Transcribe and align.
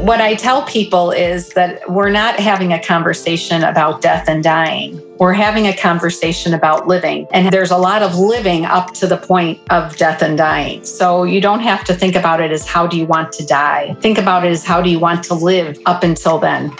what 0.00 0.20
I 0.20 0.34
tell 0.34 0.62
people 0.62 1.10
is 1.10 1.50
that 1.50 1.88
we're 1.90 2.10
not 2.10 2.40
having 2.40 2.72
a 2.72 2.82
conversation 2.82 3.62
about 3.62 4.00
death 4.00 4.28
and 4.28 4.42
dying. 4.42 4.98
We're 5.18 5.34
having 5.34 5.66
a 5.66 5.76
conversation 5.76 6.54
about 6.54 6.88
living. 6.88 7.26
And 7.32 7.52
there's 7.52 7.70
a 7.70 7.76
lot 7.76 8.02
of 8.02 8.18
living 8.18 8.64
up 8.64 8.94
to 8.94 9.06
the 9.06 9.18
point 9.18 9.60
of 9.68 9.96
death 9.98 10.22
and 10.22 10.38
dying. 10.38 10.82
So 10.84 11.24
you 11.24 11.42
don't 11.42 11.60
have 11.60 11.84
to 11.84 11.94
think 11.94 12.16
about 12.16 12.40
it 12.40 12.50
as 12.50 12.66
how 12.66 12.86
do 12.86 12.96
you 12.96 13.04
want 13.04 13.32
to 13.34 13.46
die? 13.46 13.94
Think 14.00 14.16
about 14.16 14.46
it 14.46 14.52
as 14.52 14.64
how 14.64 14.80
do 14.80 14.88
you 14.88 14.98
want 14.98 15.22
to 15.24 15.34
live 15.34 15.78
up 15.84 16.02
until 16.02 16.38
then. 16.38 16.70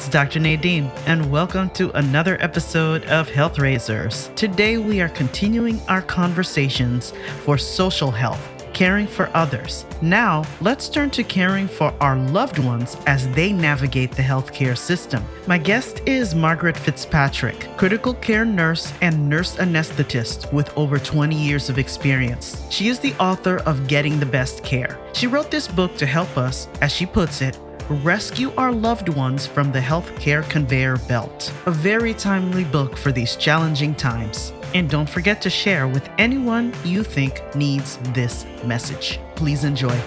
It's 0.00 0.08
Dr. 0.08 0.40
Nadine, 0.40 0.90
and 1.04 1.30
welcome 1.30 1.68
to 1.70 1.90
another 1.90 2.38
episode 2.40 3.04
of 3.04 3.28
Health 3.28 3.58
Raisers. 3.58 4.30
Today, 4.34 4.78
we 4.78 5.02
are 5.02 5.10
continuing 5.10 5.78
our 5.88 6.00
conversations 6.00 7.12
for 7.44 7.58
social 7.58 8.10
health, 8.10 8.40
caring 8.72 9.06
for 9.06 9.28
others. 9.34 9.84
Now, 10.00 10.46
let's 10.62 10.88
turn 10.88 11.10
to 11.10 11.22
caring 11.22 11.68
for 11.68 11.92
our 12.00 12.16
loved 12.16 12.58
ones 12.58 12.96
as 13.06 13.28
they 13.32 13.52
navigate 13.52 14.12
the 14.12 14.22
healthcare 14.22 14.78
system. 14.78 15.22
My 15.46 15.58
guest 15.58 16.00
is 16.06 16.34
Margaret 16.34 16.78
Fitzpatrick, 16.78 17.68
critical 17.76 18.14
care 18.14 18.46
nurse 18.46 18.94
and 19.02 19.28
nurse 19.28 19.56
anesthetist 19.56 20.50
with 20.50 20.74
over 20.78 20.98
20 20.98 21.36
years 21.36 21.68
of 21.68 21.78
experience. 21.78 22.64
She 22.70 22.88
is 22.88 23.00
the 23.00 23.12
author 23.16 23.58
of 23.66 23.86
Getting 23.86 24.18
the 24.18 24.24
Best 24.24 24.64
Care. 24.64 24.98
She 25.12 25.26
wrote 25.26 25.50
this 25.50 25.68
book 25.68 25.94
to 25.98 26.06
help 26.06 26.38
us, 26.38 26.68
as 26.80 26.90
she 26.90 27.04
puts 27.04 27.42
it, 27.42 27.58
Rescue 27.90 28.52
Our 28.56 28.70
Loved 28.70 29.08
Ones 29.08 29.48
from 29.48 29.72
the 29.72 29.80
Healthcare 29.80 30.48
Conveyor 30.48 30.98
Belt. 31.08 31.52
A 31.66 31.72
very 31.72 32.14
timely 32.14 32.62
book 32.62 32.96
for 32.96 33.10
these 33.10 33.34
challenging 33.34 33.96
times. 33.96 34.52
And 34.74 34.88
don't 34.88 35.10
forget 35.10 35.42
to 35.42 35.50
share 35.50 35.88
with 35.88 36.08
anyone 36.16 36.72
you 36.84 37.02
think 37.02 37.42
needs 37.56 37.96
this 38.14 38.46
message. 38.64 39.18
Please 39.34 39.64
enjoy. 39.64 39.98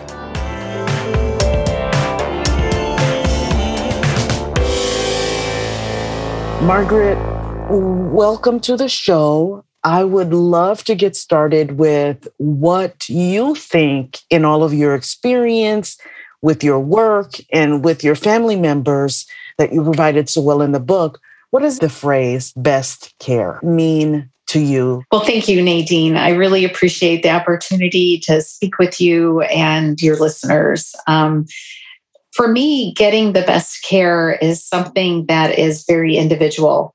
Margaret, 6.61 7.17
welcome 7.69 8.61
to 8.61 8.77
the 8.77 8.87
show. 8.87 9.65
I 9.83 10.05
would 10.05 10.33
love 10.33 10.85
to 10.85 10.95
get 10.95 11.17
started 11.17 11.77
with 11.77 12.29
what 12.37 13.09
you 13.09 13.55
think 13.55 14.19
in 14.29 14.45
all 14.45 14.63
of 14.63 14.73
your 14.73 14.95
experience 14.95 15.97
with 16.43 16.63
your 16.63 16.79
work 16.79 17.31
and 17.51 17.83
with 17.83 18.03
your 18.03 18.15
family 18.15 18.55
members 18.55 19.25
that 19.57 19.73
you 19.73 19.83
provided 19.83 20.29
so 20.29 20.41
well 20.41 20.61
in 20.61 20.73
the 20.73 20.79
book. 20.79 21.19
What 21.49 21.61
does 21.61 21.79
the 21.79 21.89
phrase 21.89 22.53
best 22.55 23.13
care 23.19 23.59
mean 23.63 24.29
to 24.47 24.59
you? 24.59 25.03
Well, 25.11 25.23
thank 25.23 25.47
you, 25.47 25.63
Nadine. 25.63 26.17
I 26.17 26.29
really 26.29 26.65
appreciate 26.65 27.23
the 27.23 27.29
opportunity 27.29 28.19
to 28.25 28.41
speak 28.41 28.77
with 28.77 28.99
you 28.99 29.41
and 29.43 29.99
your 30.01 30.17
listeners. 30.17 30.93
Um, 31.07 31.45
for 32.33 32.47
me, 32.47 32.93
getting 32.93 33.33
the 33.33 33.43
best 33.43 33.83
care 33.83 34.33
is 34.33 34.65
something 34.65 35.25
that 35.27 35.57
is 35.57 35.85
very 35.87 36.17
individual. 36.17 36.93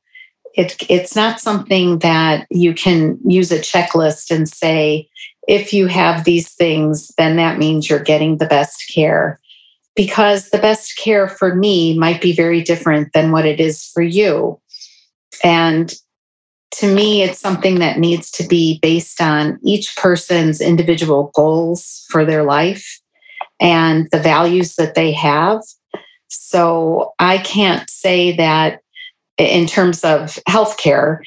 It, 0.55 0.77
it's 0.91 1.15
not 1.15 1.41
something 1.41 2.01
that 2.01 2.47
you 2.51 2.75
can 2.75 3.19
use 3.25 3.53
a 3.53 3.61
checklist 3.61 4.31
and 4.31 4.49
say, 4.49 5.09
if 5.49 5.73
you 5.73 5.87
have 5.87 6.25
these 6.25 6.53
things, 6.53 7.11
then 7.17 7.37
that 7.37 7.59
means 7.59 7.89
you're 7.89 7.99
getting 7.99 8.37
the 8.37 8.47
best 8.47 8.85
care. 8.95 9.41
Because 9.97 10.51
the 10.51 10.59
best 10.59 10.97
care 10.97 11.27
for 11.27 11.55
me 11.55 11.99
might 11.99 12.21
be 12.21 12.33
very 12.33 12.63
different 12.63 13.13
than 13.15 13.33
what 13.33 13.47
it 13.47 13.59
is 13.59 13.85
for 13.87 14.03
you. 14.03 14.61
And 15.43 15.93
to 16.73 16.95
me, 16.95 17.23
it's 17.23 17.41
something 17.41 17.79
that 17.79 17.99
needs 17.99 18.31
to 18.33 18.47
be 18.47 18.79
based 18.81 19.21
on 19.21 19.59
each 19.65 19.97
person's 19.97 20.61
individual 20.61 21.33
goals 21.35 22.05
for 22.11 22.25
their 22.25 22.45
life 22.45 23.01
and 23.59 24.07
the 24.13 24.21
values 24.21 24.77
that 24.77 24.95
they 24.95 25.11
have. 25.13 25.63
So 26.29 27.15
I 27.19 27.39
can't 27.39 27.89
say 27.89 28.37
that 28.37 28.83
in 29.39 29.67
terms 29.67 30.05
of 30.05 30.39
healthcare, 30.47 31.21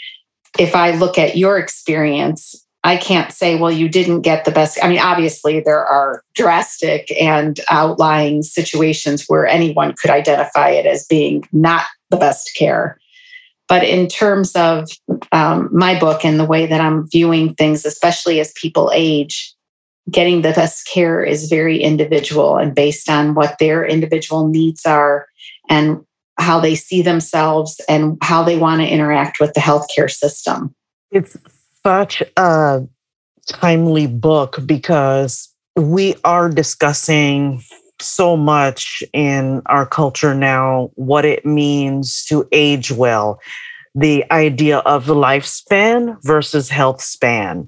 if 0.60 0.76
I 0.76 0.92
look 0.92 1.18
at 1.18 1.38
your 1.38 1.58
experience, 1.58 2.61
I 2.84 2.98
can't 2.98 3.32
say, 3.32 3.58
well, 3.58 3.72
you 3.72 3.88
didn't 3.88 4.22
get 4.22 4.44
the 4.44 4.52
best. 4.52 4.80
I 4.84 4.90
mean, 4.90 5.00
obviously, 5.00 5.60
there 5.60 5.86
are 5.86 6.24
drastic 6.34 7.12
and 7.22 7.60
outlying 7.70 8.42
situations 8.42 9.26
where 9.28 9.46
anyone 9.46 9.94
could 9.94 10.10
identify 10.10 10.70
it 10.70 10.88
as 10.88 11.06
being 11.06 11.48
not 11.52 11.86
the 12.10 12.18
best 12.18 12.56
care. 12.58 13.00
But 13.68 13.84
in 13.84 14.08
terms 14.08 14.54
of 14.56 14.90
um, 15.32 15.70
my 15.72 15.98
book 15.98 16.26
and 16.26 16.40
the 16.40 16.46
way 16.46 16.66
that 16.66 16.82
I'm 16.82 17.08
viewing 17.10 17.54
things, 17.54 17.86
especially 17.86 18.40
as 18.40 18.52
people 18.54 18.92
age, 18.94 19.54
getting 20.10 20.42
the 20.42 20.52
best 20.52 20.88
care 20.88 21.24
is 21.24 21.50
very 21.50 21.82
individual 21.82 22.58
and 22.58 22.74
based 22.74 23.10
on 23.10 23.36
what 23.36 23.58
their 23.60 23.86
individual 23.86 24.48
needs 24.48 24.86
are 24.86 25.28
and 25.70 26.04
how 26.38 26.60
they 26.60 26.76
see 26.76 27.02
themselves 27.02 27.80
and 27.88 28.18
how 28.22 28.44
they 28.44 28.58
want 28.58 28.82
to 28.82 28.88
interact 28.88 29.40
with 29.40 29.54
the 29.54 29.60
healthcare 29.60 30.10
system. 30.10 30.74
It's 31.12 31.38
such 31.86 32.22
a 32.38 32.82
timely 33.48 34.08
book 34.08 34.60
because 34.66 35.50
we 35.76 36.16
are 36.24 36.50
discussing 36.50 37.62
so 38.00 38.36
much 38.36 39.04
in 39.14 39.62
our 39.68 39.86
culture 39.86 40.34
now 40.34 40.90
what 40.96 41.26
it 41.26 41.46
means 41.46 42.26
to 42.26 42.48
age 42.52 42.92
well, 42.92 43.40
the 43.94 44.30
idea 44.32 44.80
of 44.80 45.06
lifespan 45.06 46.18
versus 46.24 46.70
health 46.70 47.02
span. 47.02 47.68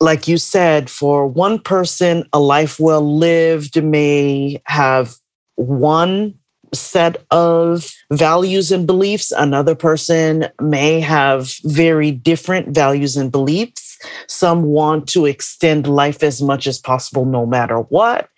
Like 0.00 0.28
you 0.28 0.38
said, 0.38 0.88
for 0.88 1.26
one 1.26 1.58
person, 1.58 2.24
a 2.32 2.38
life 2.38 2.78
well 2.78 3.18
lived 3.18 3.82
may 3.82 4.62
have 4.66 5.16
one 5.56 6.37
set 6.72 7.24
of 7.30 7.90
values 8.10 8.72
and 8.72 8.86
beliefs. 8.86 9.32
Another 9.32 9.74
person 9.74 10.46
may 10.60 11.00
have 11.00 11.52
very 11.64 12.10
different 12.10 12.74
values 12.74 13.16
and 13.16 13.30
beliefs. 13.32 13.98
Some 14.26 14.62
want 14.64 15.08
to 15.08 15.26
extend 15.26 15.86
life 15.86 16.22
as 16.22 16.40
much 16.40 16.66
as 16.66 16.78
possible, 16.78 17.24
no 17.24 17.46
matter 17.46 17.78
what. 17.78 18.28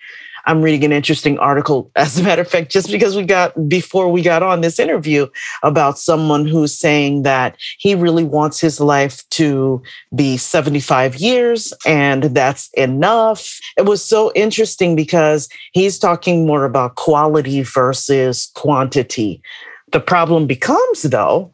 I'm 0.46 0.62
reading 0.62 0.84
an 0.84 0.92
interesting 0.92 1.38
article, 1.38 1.90
as 1.96 2.18
a 2.18 2.22
matter 2.22 2.42
of 2.42 2.48
fact, 2.48 2.70
just 2.70 2.90
because 2.90 3.16
we 3.16 3.24
got 3.24 3.68
before 3.68 4.10
we 4.10 4.22
got 4.22 4.42
on 4.42 4.60
this 4.60 4.78
interview 4.78 5.26
about 5.62 5.98
someone 5.98 6.46
who's 6.46 6.76
saying 6.76 7.22
that 7.22 7.56
he 7.78 7.94
really 7.94 8.24
wants 8.24 8.60
his 8.60 8.80
life 8.80 9.28
to 9.30 9.82
be 10.14 10.36
75 10.36 11.16
years 11.16 11.72
and 11.86 12.24
that's 12.24 12.70
enough. 12.74 13.58
It 13.76 13.86
was 13.86 14.04
so 14.04 14.32
interesting 14.34 14.96
because 14.96 15.48
he's 15.72 15.98
talking 15.98 16.46
more 16.46 16.64
about 16.64 16.96
quality 16.96 17.62
versus 17.62 18.50
quantity. 18.54 19.42
The 19.92 20.00
problem 20.00 20.46
becomes, 20.46 21.02
though, 21.02 21.52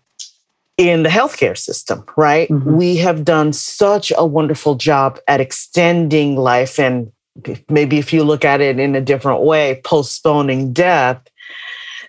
in 0.77 1.05
the 1.05 1.09
healthcare 1.09 1.57
system, 1.57 2.05
right? 2.17 2.49
Mm-hmm. 2.49 2.77
We 2.77 2.97
have 2.97 3.25
done 3.25 3.53
such 3.53 4.13
a 4.17 4.27
wonderful 4.27 4.75
job 4.75 5.19
at 5.27 5.41
extending 5.41 6.37
life 6.37 6.79
and 6.79 7.11
maybe 7.69 7.99
if 7.99 8.13
you 8.13 8.25
look 8.25 8.45
at 8.45 8.61
it 8.61 8.79
in 8.79 8.95
a 8.95 9.01
different 9.01 9.43
way, 9.43 9.81
postponing 9.85 10.73
death, 10.73 11.21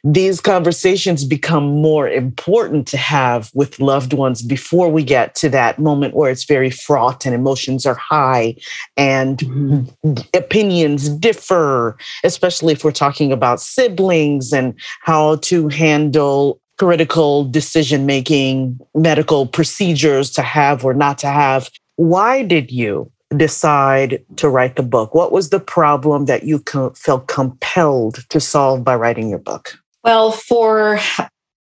these 0.04 0.40
conversations 0.40 1.26
become 1.26 1.82
more 1.82 2.08
important 2.08 2.88
to 2.88 2.98
have 2.98 3.52
with 3.54 3.80
loved 3.80 4.14
ones 4.14 4.42
before 4.42 4.90
we 4.90 5.04
get 5.04 5.36
to 5.36 5.50
that 5.50 5.80
moment 5.80 6.16
where 6.16 6.32
it's 6.32 6.46
very 6.46 6.70
fraught 6.70 7.26
and 7.26 7.36
emotions 7.36 7.86
are 7.86 7.96
high 7.96 8.56
and 8.96 9.40
mm-hmm. 9.40 10.22
opinions 10.34 11.10
differ, 11.10 11.98
especially 12.24 12.74
if 12.74 12.84
we're 12.84 12.92
talking 12.92 13.32
about 13.32 13.60
siblings 13.60 14.54
and 14.54 14.80
how 15.02 15.38
to 15.38 15.68
handle 15.68 16.62
critical 16.78 17.44
decision 17.44 18.06
making, 18.06 18.80
medical 18.94 19.48
procedures 19.48 20.30
to 20.30 20.42
have 20.42 20.86
or 20.86 20.94
not 20.94 21.18
to 21.18 21.28
have. 21.28 21.70
Why 21.96 22.44
did 22.44 22.72
you 22.72 23.12
decide 23.36 24.24
to 24.38 24.50
write 24.50 24.76
the 24.76 24.84
book? 24.84 25.14
What 25.14 25.32
was 25.32 25.50
the 25.50 25.60
problem 25.60 26.26
that 26.26 26.44
you 26.44 26.60
co- 26.60 26.92
felt 26.92 27.28
compelled 27.28 28.28
to 28.30 28.40
solve 28.40 28.84
by 28.84 28.96
writing 28.96 29.30
your 29.30 29.40
book? 29.40 29.78
Well, 30.04 30.32
for 30.32 31.00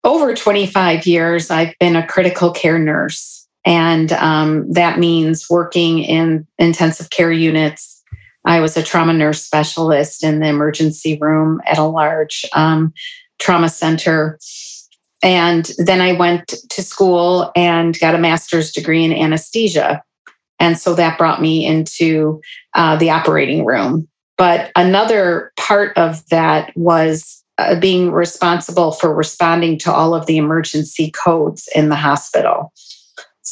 over 0.04 0.36
25 0.36 1.08
years, 1.08 1.50
I've 1.50 1.74
been 1.80 1.96
a 1.96 2.06
critical 2.06 2.52
care 2.52 2.80
nurse. 2.80 3.48
And 3.66 4.12
um, 4.14 4.72
that 4.72 5.00
means 5.00 5.50
working 5.50 6.00
in 6.00 6.48
intensive 6.58 7.10
care 7.10 7.32
units. 7.32 8.04
I 8.46 8.62
was 8.62 8.78
a 8.78 8.84
trauma 8.84 9.14
nurse 9.14 9.44
specialist 9.44 10.24
in 10.24 10.40
the 10.40 10.48
emergency 10.48 11.18
room 11.20 11.62
at 11.66 11.78
a 11.78 11.84
large 11.84 12.46
um, 12.54 12.94
trauma 13.40 13.70
center. 13.70 14.40
And 15.22 15.70
then 15.78 16.00
I 16.00 16.14
went 16.14 16.48
to 16.70 16.82
school 16.82 17.52
and 17.56 18.00
got 18.00 18.16
a 18.16 18.20
master's 18.20 18.72
degree 18.72 19.04
in 19.04 19.12
anesthesia. 19.12 20.02
And 20.60 20.78
so 20.78 20.94
that 20.96 21.18
brought 21.18 21.42
me 21.42 21.66
into 21.66 22.42
uh, 22.76 22.96
the 22.98 23.10
operating 23.10 23.66
room. 23.66 24.08
But 24.38 24.72
another 24.76 25.52
part 25.58 25.98
of 25.98 26.26
that 26.30 26.72
was 26.76 27.44
uh, 27.58 27.78
being 27.80 28.12
responsible 28.12 28.94
for 28.94 29.14
responding 29.14 29.78
to 29.80 29.92
all 29.92 30.16
of 30.16 30.26
the 30.26 30.38
emergency 30.38 31.12
codes 31.12 31.68
in 31.76 31.90
the 31.90 31.96
hospital. 31.96 32.72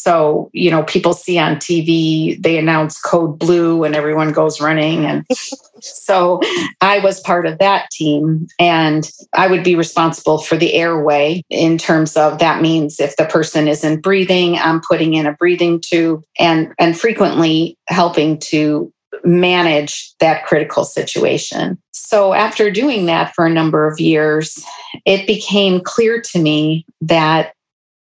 So, 0.07 0.49
you 0.53 0.71
know, 0.71 0.83
people 0.83 1.11
see 1.11 1.37
on 1.37 1.57
TV, 1.57 2.41
they 2.41 2.57
announce 2.57 2.97
code 2.97 3.37
blue 3.37 3.83
and 3.83 3.93
everyone 3.93 4.31
goes 4.31 4.61
running. 4.61 5.03
And 5.03 5.25
so 5.81 6.39
I 6.79 6.99
was 6.99 7.19
part 7.19 7.45
of 7.45 7.59
that 7.59 7.91
team 7.91 8.47
and 8.57 9.11
I 9.33 9.47
would 9.47 9.65
be 9.65 9.75
responsible 9.75 10.37
for 10.37 10.55
the 10.55 10.75
airway 10.75 11.43
in 11.49 11.77
terms 11.77 12.15
of 12.15 12.39
that 12.39 12.61
means 12.61 13.01
if 13.01 13.17
the 13.17 13.25
person 13.25 13.67
isn't 13.67 13.99
breathing, 13.99 14.55
I'm 14.55 14.79
putting 14.79 15.13
in 15.13 15.25
a 15.25 15.33
breathing 15.33 15.81
tube 15.81 16.23
and, 16.39 16.73
and 16.79 16.97
frequently 16.97 17.77
helping 17.89 18.39
to 18.51 18.89
manage 19.25 20.13
that 20.21 20.45
critical 20.45 20.85
situation. 20.85 21.77
So, 21.91 22.31
after 22.31 22.71
doing 22.71 23.07
that 23.07 23.35
for 23.35 23.45
a 23.45 23.53
number 23.53 23.85
of 23.85 23.99
years, 23.99 24.63
it 25.05 25.27
became 25.27 25.81
clear 25.81 26.21
to 26.31 26.39
me 26.39 26.85
that 27.01 27.51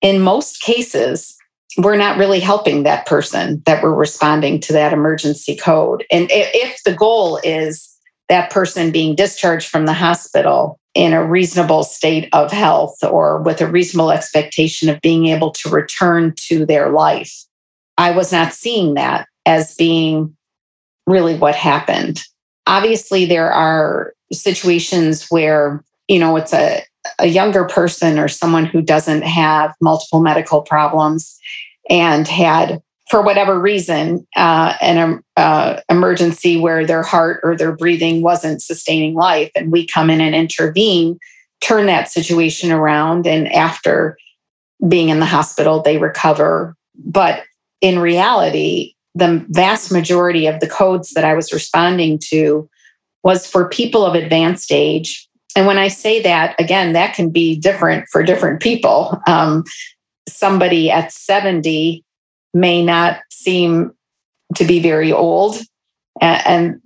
in 0.04 0.22
most 0.22 0.62
cases, 0.62 1.36
we're 1.77 1.98
not 1.98 2.18
really 2.18 2.39
helping 2.39 2.83
that 2.83 3.06
person 3.06 3.62
that 3.66 3.83
we're 3.83 3.94
responding 3.94 4.60
to 4.62 4.74
that 4.74 4.94
emergency 4.94 5.56
code. 5.56 6.06
And 6.12 6.27
if 6.31 6.81
the 6.83 6.94
goal 6.94 7.39
is 7.44 7.92
that 8.30 8.50
person 8.50 8.92
being 8.92 9.16
discharged 9.16 9.69
from 9.69 9.86
the 9.86 9.94
hospital 9.94 10.80
in 10.94 11.13
a 11.13 11.25
reasonable 11.25 11.83
state 11.83 12.30
of 12.33 12.51
health 12.51 13.04
or 13.04 13.42
with 13.42 13.62
a 13.62 13.68
reasonable 13.68 14.12
expectation 14.12 14.89
of 14.89 15.01
being 15.01 15.27
able 15.27 15.51
to 15.51 15.69
return 15.69 16.33
to 16.48 16.66
their 16.66 16.89
life, 16.89 17.33
I 17.98 18.12
was 18.12 18.31
not 18.31 18.54
seeing 18.54 18.94
that 18.94 19.28
as 19.45 19.75
being 19.75 20.36
really 21.06 21.38
what 21.38 21.56
happened. 21.56 22.21
Obviously, 22.68 23.25
there 23.25 23.51
are 23.51 24.13
situations 24.31 25.28
where, 25.30 25.83
you 26.07 26.19
know, 26.19 26.36
it's 26.38 26.54
a, 26.54 26.81
a 27.19 27.28
younger 27.28 27.66
person 27.66 28.19
or 28.19 28.28
someone 28.28 28.66
who 28.66 28.81
doesn't 28.81 29.24
have 29.24 29.74
multiple 29.81 30.22
medical 30.22 30.62
problems 30.62 31.38
and 31.90 32.28
had 32.28 32.81
for 33.10 33.22
whatever 33.22 33.60
reason 33.60 34.25
uh, 34.36 34.74
an 34.81 35.22
uh, 35.38 35.80
emergency 35.90 36.57
where 36.57 36.86
their 36.86 37.04
heart 37.04 37.40
or 37.44 37.56
their 37.56 37.75
breathing 37.75 38.22
wasn't 38.22 38.62
sustaining 38.62 39.13
life 39.13 39.52
and 39.56 39.72
we 39.72 39.86
come 39.86 40.10
in 40.10 40.22
and 40.22 40.36
intervene 40.36 41.19
turn 41.62 41.86
that 41.86 42.10
situation 42.10 42.72
around 42.72 43.28
and 43.28 43.52
after 43.54 44.18
being 44.88 45.10
in 45.10 45.19
the 45.19 45.25
hospital 45.25 45.81
they 45.81 45.98
recover 45.98 46.75
but 46.98 47.44
in 47.81 48.00
reality 48.00 48.96
the 49.16 49.46
vast 49.50 49.92
majority 49.92 50.46
of 50.46 50.60
the 50.60 50.68
codes 50.68 51.12
that 51.12 51.24
I 51.24 51.34
was 51.34 51.54
responding 51.54 52.19
to 52.25 52.69
was 53.24 53.48
for 53.48 53.69
people 53.69 54.06
of 54.06 54.13
advanced 54.13 54.72
age. 54.72 55.28
And 55.56 55.66
when 55.66 55.78
I 55.78 55.88
say 55.88 56.22
that, 56.22 56.60
again, 56.60 56.94
that 56.94 57.16
can 57.16 57.30
be 57.30 57.57
different 57.57 58.07
for 58.10 58.24
different 58.24 58.62
people. 58.62 59.19
Um, 59.25 59.63
somebody 60.28 60.92
at 60.92 61.12
70 61.12 62.04
may 62.54 62.84
not 62.84 63.19
seem 63.30 63.94
to 64.56 64.66
be 64.66 64.80
very 64.80 65.12
old, 65.12 65.57
and, 66.22 66.81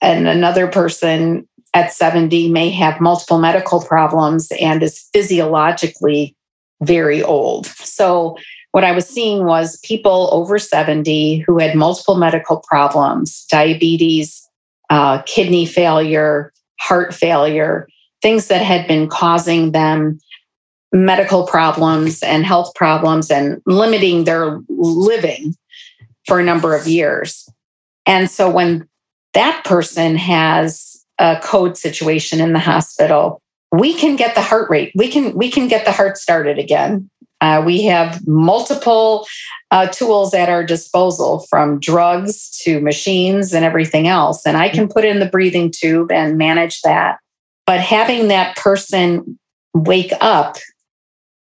and 0.00 0.28
another 0.28 0.66
person 0.66 1.46
at 1.74 1.92
70 1.92 2.50
may 2.50 2.70
have 2.70 3.00
multiple 3.00 3.38
medical 3.38 3.82
problems 3.82 4.50
and 4.60 4.82
is 4.82 5.08
physiologically 5.12 6.34
very 6.82 7.22
old. 7.22 7.66
So 7.66 8.38
what 8.72 8.84
I 8.84 8.92
was 8.92 9.08
seeing 9.08 9.44
was 9.44 9.78
people 9.80 10.28
over 10.32 10.58
70 10.58 11.38
who 11.46 11.58
had 11.58 11.74
multiple 11.74 12.16
medical 12.16 12.58
problems, 12.68 13.44
diabetes, 13.46 14.48
uh, 14.90 15.22
kidney 15.22 15.66
failure, 15.66 16.52
heart 16.78 17.14
failure, 17.14 17.88
things 18.22 18.48
that 18.48 18.62
had 18.62 18.86
been 18.86 19.08
causing 19.08 19.72
them 19.72 20.18
medical 20.92 21.46
problems 21.46 22.22
and 22.22 22.46
health 22.46 22.74
problems 22.74 23.30
and 23.30 23.60
limiting 23.66 24.24
their 24.24 24.60
living 24.68 25.54
for 26.26 26.40
a 26.40 26.44
number 26.44 26.74
of 26.74 26.86
years. 26.86 27.48
And 28.06 28.30
so 28.30 28.50
when 28.50 28.88
that 29.34 29.64
person 29.64 30.16
has 30.16 31.04
a 31.18 31.38
code 31.42 31.76
situation 31.76 32.40
in 32.40 32.52
the 32.52 32.58
hospital, 32.58 33.42
we 33.70 33.92
can 33.92 34.16
get 34.16 34.34
the 34.34 34.42
heart 34.42 34.70
rate. 34.70 34.92
We 34.94 35.08
can 35.08 35.34
we 35.34 35.50
can 35.50 35.68
get 35.68 35.84
the 35.84 35.92
heart 35.92 36.16
started 36.16 36.58
again. 36.58 37.10
Uh, 37.40 37.62
we 37.64 37.84
have 37.84 38.26
multiple 38.26 39.26
uh, 39.70 39.86
tools 39.88 40.34
at 40.34 40.48
our 40.48 40.64
disposal 40.64 41.46
from 41.48 41.78
drugs 41.78 42.58
to 42.62 42.80
machines 42.80 43.52
and 43.52 43.64
everything 43.64 44.08
else. 44.08 44.44
And 44.44 44.56
I 44.56 44.70
can 44.70 44.88
put 44.88 45.04
in 45.04 45.20
the 45.20 45.28
breathing 45.28 45.70
tube 45.70 46.10
and 46.10 46.36
manage 46.36 46.80
that. 46.82 47.18
But 47.68 47.80
having 47.80 48.28
that 48.28 48.56
person 48.56 49.38
wake 49.74 50.14
up 50.22 50.56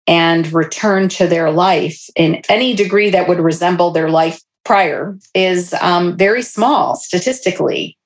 and 0.06 0.52
return 0.52 1.08
to 1.08 1.26
their 1.26 1.50
life 1.50 2.08
in 2.14 2.42
any 2.48 2.74
degree 2.74 3.10
that 3.10 3.26
would 3.26 3.40
resemble 3.40 3.90
their 3.90 4.08
life 4.08 4.40
prior 4.64 5.18
is 5.34 5.74
um, 5.80 6.16
very 6.16 6.42
small 6.42 6.94
statistically. 6.94 7.98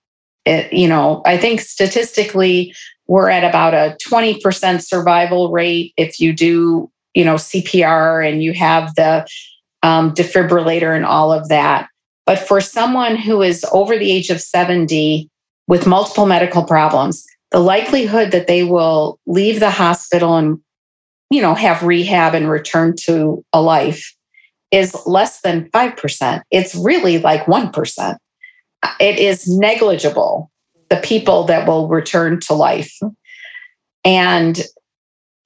It, 0.46 0.72
you 0.72 0.88
know, 0.88 1.20
I 1.26 1.36
think 1.36 1.60
statistically, 1.60 2.74
we're 3.06 3.28
at 3.28 3.44
about 3.44 3.74
a 3.74 3.98
20% 4.08 4.80
survival 4.80 5.52
rate 5.52 5.92
if 5.98 6.18
you 6.18 6.32
do 6.32 6.90
you 7.12 7.22
know 7.22 7.34
CPR 7.34 8.26
and 8.26 8.42
you 8.42 8.54
have 8.54 8.94
the 8.94 9.26
um, 9.82 10.14
defibrillator 10.14 10.96
and 10.96 11.04
all 11.04 11.34
of 11.34 11.50
that. 11.50 11.90
But 12.24 12.38
for 12.38 12.62
someone 12.62 13.16
who 13.16 13.42
is 13.42 13.62
over 13.72 13.98
the 13.98 14.10
age 14.10 14.30
of 14.30 14.40
70 14.40 15.28
with 15.68 15.86
multiple 15.86 16.24
medical 16.24 16.64
problems, 16.64 17.26
the 17.50 17.60
likelihood 17.60 18.32
that 18.32 18.46
they 18.46 18.64
will 18.64 19.18
leave 19.26 19.60
the 19.60 19.70
hospital 19.70 20.36
and 20.36 20.58
you 21.30 21.40
know 21.40 21.54
have 21.54 21.82
rehab 21.82 22.34
and 22.34 22.50
return 22.50 22.94
to 23.04 23.44
a 23.52 23.60
life 23.60 24.14
is 24.72 24.96
less 25.06 25.40
than 25.42 25.70
5%. 25.70 26.42
It's 26.50 26.74
really 26.74 27.18
like 27.18 27.44
1%. 27.46 28.16
It 29.00 29.18
is 29.18 29.48
negligible 29.48 30.50
the 30.90 30.96
people 30.96 31.44
that 31.44 31.66
will 31.66 31.88
return 31.88 32.40
to 32.40 32.54
life. 32.54 32.98
And 34.04 34.60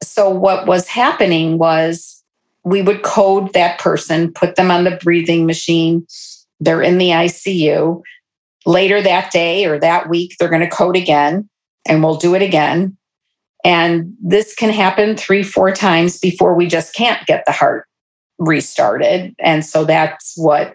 so 0.02 0.31
what 0.31 0.67
was 0.67 0.88
happening 0.88 1.58
was 1.58 2.23
we 2.64 2.82
would 2.82 3.02
code 3.02 3.52
that 3.55 3.79
person, 3.79 4.32
put 4.32 4.56
them 4.56 4.70
on 4.70 4.85
the 4.85 4.99
breathing 5.02 5.47
machine. 5.47 6.06
They're 6.58 6.82
in 6.82 6.99
the 6.99 7.11
ICU. 7.11 8.02
Later 8.67 9.00
that 9.00 9.32
day 9.32 9.64
or 9.64 9.79
that 9.79 10.11
week, 10.11 10.37
they're 10.38 10.50
going 10.50 10.61
to 10.61 10.69
code 10.69 10.97
again 10.97 11.49
and 11.87 12.03
we'll 12.03 12.17
do 12.17 12.35
it 12.35 12.43
again. 12.43 12.97
And 13.65 14.15
this 14.23 14.55
can 14.55 14.71
happen 14.71 15.17
three, 15.17 15.43
four 15.43 15.73
times 15.73 16.19
before 16.19 16.55
we 16.55 16.67
just 16.67 16.94
can't 16.94 17.27
get 17.27 17.44
the 17.47 17.53
heart 17.53 17.87
restarted. 18.38 19.35
And 19.38 19.65
so 19.65 19.85
that's 19.85 20.35
what 20.37 20.75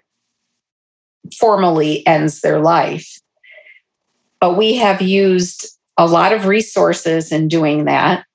formally 1.39 2.06
ends 2.06 2.41
their 2.41 2.60
life. 2.60 3.20
But 4.39 4.58
we 4.58 4.75
have 4.75 5.01
used 5.01 5.65
a 5.98 6.06
lot 6.06 6.34
of 6.34 6.46
resources 6.46 7.32
in 7.32 7.48
doing 7.48 7.86
that 7.86 8.25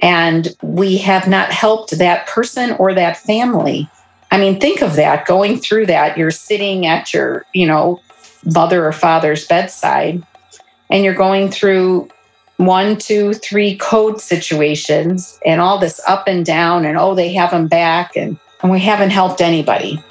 and 0.00 0.56
we 0.62 0.96
have 0.98 1.28
not 1.28 1.50
helped 1.50 1.98
that 1.98 2.26
person 2.26 2.72
or 2.72 2.94
that 2.94 3.16
family. 3.16 3.88
I 4.30 4.38
mean, 4.38 4.58
think 4.58 4.82
of 4.82 4.96
that 4.96 5.26
going 5.26 5.58
through 5.58 5.86
that. 5.86 6.16
You're 6.16 6.30
sitting 6.30 6.86
at 6.86 7.12
your, 7.12 7.44
you 7.52 7.66
know, 7.66 8.00
mother 8.44 8.86
or 8.86 8.92
father's 8.92 9.46
bedside 9.46 10.22
and 10.90 11.04
you're 11.04 11.14
going 11.14 11.50
through 11.50 12.08
one, 12.58 12.96
two, 12.96 13.32
three 13.34 13.76
code 13.76 14.20
situations 14.20 15.38
and 15.44 15.60
all 15.60 15.78
this 15.78 16.00
up 16.06 16.28
and 16.28 16.46
down, 16.46 16.84
and 16.84 16.96
oh, 16.96 17.14
they 17.14 17.32
have 17.32 17.50
them 17.50 17.66
back, 17.66 18.16
and, 18.16 18.38
and 18.62 18.70
we 18.70 18.80
haven't 18.80 19.10
helped 19.10 19.40
anybody. 19.40 20.02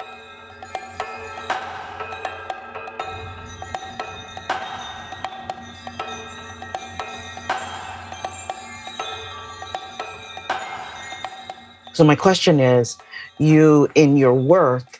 So, 11.94 12.02
my 12.02 12.16
question 12.16 12.58
is 12.58 12.98
you, 13.38 13.88
in 13.94 14.16
your 14.16 14.34
work, 14.34 14.98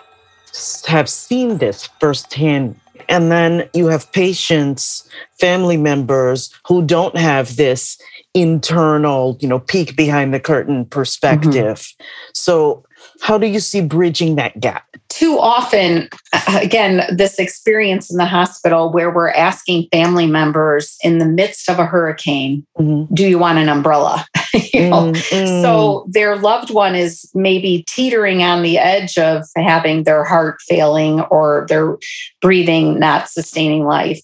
have 0.87 1.09
seen 1.09 1.59
this 1.59 1.89
firsthand. 1.99 2.81
And 3.09 3.31
then 3.31 3.69
you 3.75 3.87
have 3.89 4.11
patients, 4.13 5.09
family 5.39 5.77
members 5.77 6.53
who 6.67 6.83
don't 6.85 7.17
have 7.17 7.57
this 7.57 7.99
internal, 8.35 9.39
you 9.41 9.49
know, 9.49 9.61
peek 9.61 9.97
behind 9.97 10.35
the 10.35 10.41
curtain 10.41 10.85
perspective. 10.85 11.79
Mm-hmm. 11.79 12.05
So, 12.33 12.85
how 13.25 13.39
do 13.39 13.47
you 13.47 13.59
see 13.59 13.81
bridging 13.81 14.37
that 14.37 14.61
gap? 14.61 14.85
Too 15.09 15.39
often, 15.39 16.11
again, 16.55 17.07
this 17.11 17.39
experience 17.39 18.11
in 18.11 18.19
the 18.19 18.27
hospital 18.27 18.93
where 18.93 19.11
we're 19.11 19.31
asking 19.31 19.89
family 19.91 20.27
members 20.27 20.99
in 21.03 21.21
the 21.21 21.25
midst 21.25 21.71
of 21.71 21.79
a 21.79 21.87
hurricane, 21.87 22.67
mm-hmm. 22.79 23.15
do 23.15 23.27
you 23.27 23.39
want 23.39 23.57
an 23.57 23.71
umbrella? 23.71 24.27
you 24.75 24.91
know? 24.91 25.13
Mm-hmm. 25.13 25.63
So 25.63 26.05
their 26.11 26.37
loved 26.37 26.69
one 26.69 26.95
is 26.95 27.31
maybe 27.33 27.87
teetering 27.89 28.43
on 28.43 28.63
the 28.63 28.77
edge 28.77 29.17
of 29.17 29.45
having 29.57 30.05
their 30.05 30.23
heart 30.25 30.59
failing 30.69 31.23
or 31.23 31.65
their 31.71 31.97
breathing 32.43 32.99
not 32.99 33.31
sustaining 33.31 33.85
life. 33.85 34.21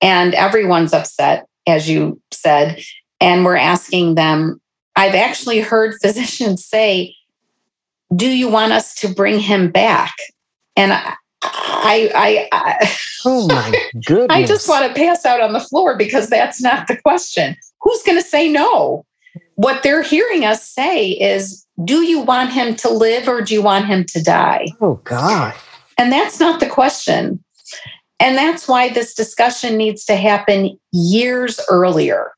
And 0.00 0.34
everyone's 0.34 0.92
upset, 0.92 1.48
as 1.66 1.90
you 1.90 2.20
said. 2.30 2.80
And 3.20 3.44
we're 3.44 3.56
asking 3.56 4.14
them, 4.14 4.60
I've 4.94 5.16
actually 5.16 5.58
heard 5.58 5.96
physicians 6.00 6.64
say, 6.64 7.12
do 8.14 8.28
you 8.28 8.48
want 8.48 8.72
us 8.72 8.94
to 8.96 9.08
bring 9.08 9.40
him 9.40 9.70
back? 9.70 10.14
And 10.76 10.92
I, 10.92 11.14
I, 11.42 12.48
I, 12.52 12.96
oh 13.24 13.48
my 13.48 13.74
goodness. 14.04 14.28
I 14.30 14.44
just 14.44 14.68
want 14.68 14.86
to 14.86 14.94
pass 14.94 15.24
out 15.24 15.40
on 15.40 15.52
the 15.52 15.60
floor 15.60 15.96
because 15.96 16.28
that's 16.28 16.60
not 16.62 16.86
the 16.88 16.96
question. 16.96 17.56
Who's 17.80 18.02
going 18.02 18.18
to 18.18 18.26
say 18.26 18.48
no? 18.48 19.04
What 19.54 19.82
they're 19.82 20.02
hearing 20.02 20.44
us 20.44 20.68
say 20.68 21.10
is, 21.10 21.66
do 21.84 22.02
you 22.02 22.20
want 22.20 22.52
him 22.52 22.74
to 22.76 22.90
live 22.90 23.28
or 23.28 23.42
do 23.42 23.54
you 23.54 23.62
want 23.62 23.86
him 23.86 24.04
to 24.04 24.22
die? 24.22 24.66
Oh, 24.80 25.00
God. 25.04 25.54
And 25.98 26.12
that's 26.12 26.40
not 26.40 26.60
the 26.60 26.68
question. 26.68 27.42
And 28.18 28.36
that's 28.36 28.66
why 28.66 28.88
this 28.88 29.14
discussion 29.14 29.76
needs 29.76 30.04
to 30.06 30.16
happen 30.16 30.78
years 30.92 31.60
earlier. 31.70 32.32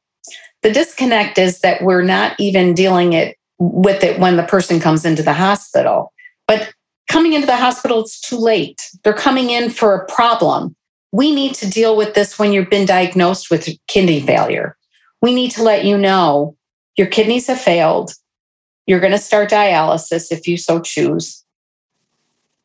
The 0.63 0.73
disconnect 0.73 1.39
is 1.39 1.61
that 1.61 1.83
we're 1.83 2.03
not 2.03 2.39
even 2.41 2.75
dealing 2.75 3.13
it 3.13 3.38
with 3.59 4.05
it 4.05 4.19
when 4.19 4.37
the 4.37 4.43
person 4.43 4.81
comes 4.81 5.05
into 5.05 5.23
the 5.23 5.33
hospital. 5.33 6.13
But 6.47 6.73
coming 7.09 7.33
into 7.33 7.47
the 7.47 7.57
hospital, 7.57 8.01
it's 8.01 8.21
too 8.21 8.39
late. 8.39 8.81
They're 9.03 9.13
coming 9.13 9.51
in 9.51 9.71
for 9.71 9.95
a 9.95 10.07
problem. 10.07 10.75
We 11.13 11.35
need 11.35 11.55
to 11.57 11.69
deal 11.69 11.97
with 11.97 12.15
this 12.15 12.39
when 12.39 12.53
you've 12.53 12.71
been 12.71 12.87
diagnosed 12.87 13.51
with 13.51 13.69
kidney 13.87 14.21
failure. 14.21 14.77
We 15.23 15.35
need 15.35 15.51
to 15.53 15.63
let 15.63 15.85
you 15.85 15.97
know 15.99 16.57
your 16.97 17.07
kidneys 17.07 17.47
have 17.47 17.61
failed. 17.61 18.13
You're 18.87 19.01
going 19.01 19.13
to 19.13 19.19
start 19.19 19.51
dialysis 19.51 20.31
if 20.31 20.47
you 20.47 20.57
so 20.57 20.81
choose. 20.81 21.45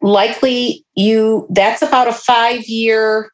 Likely, 0.01 0.85
you 0.95 1.47
that's 1.49 1.81
about 1.81 2.09
a 2.09 2.13
five 2.13 2.65
year 2.65 3.31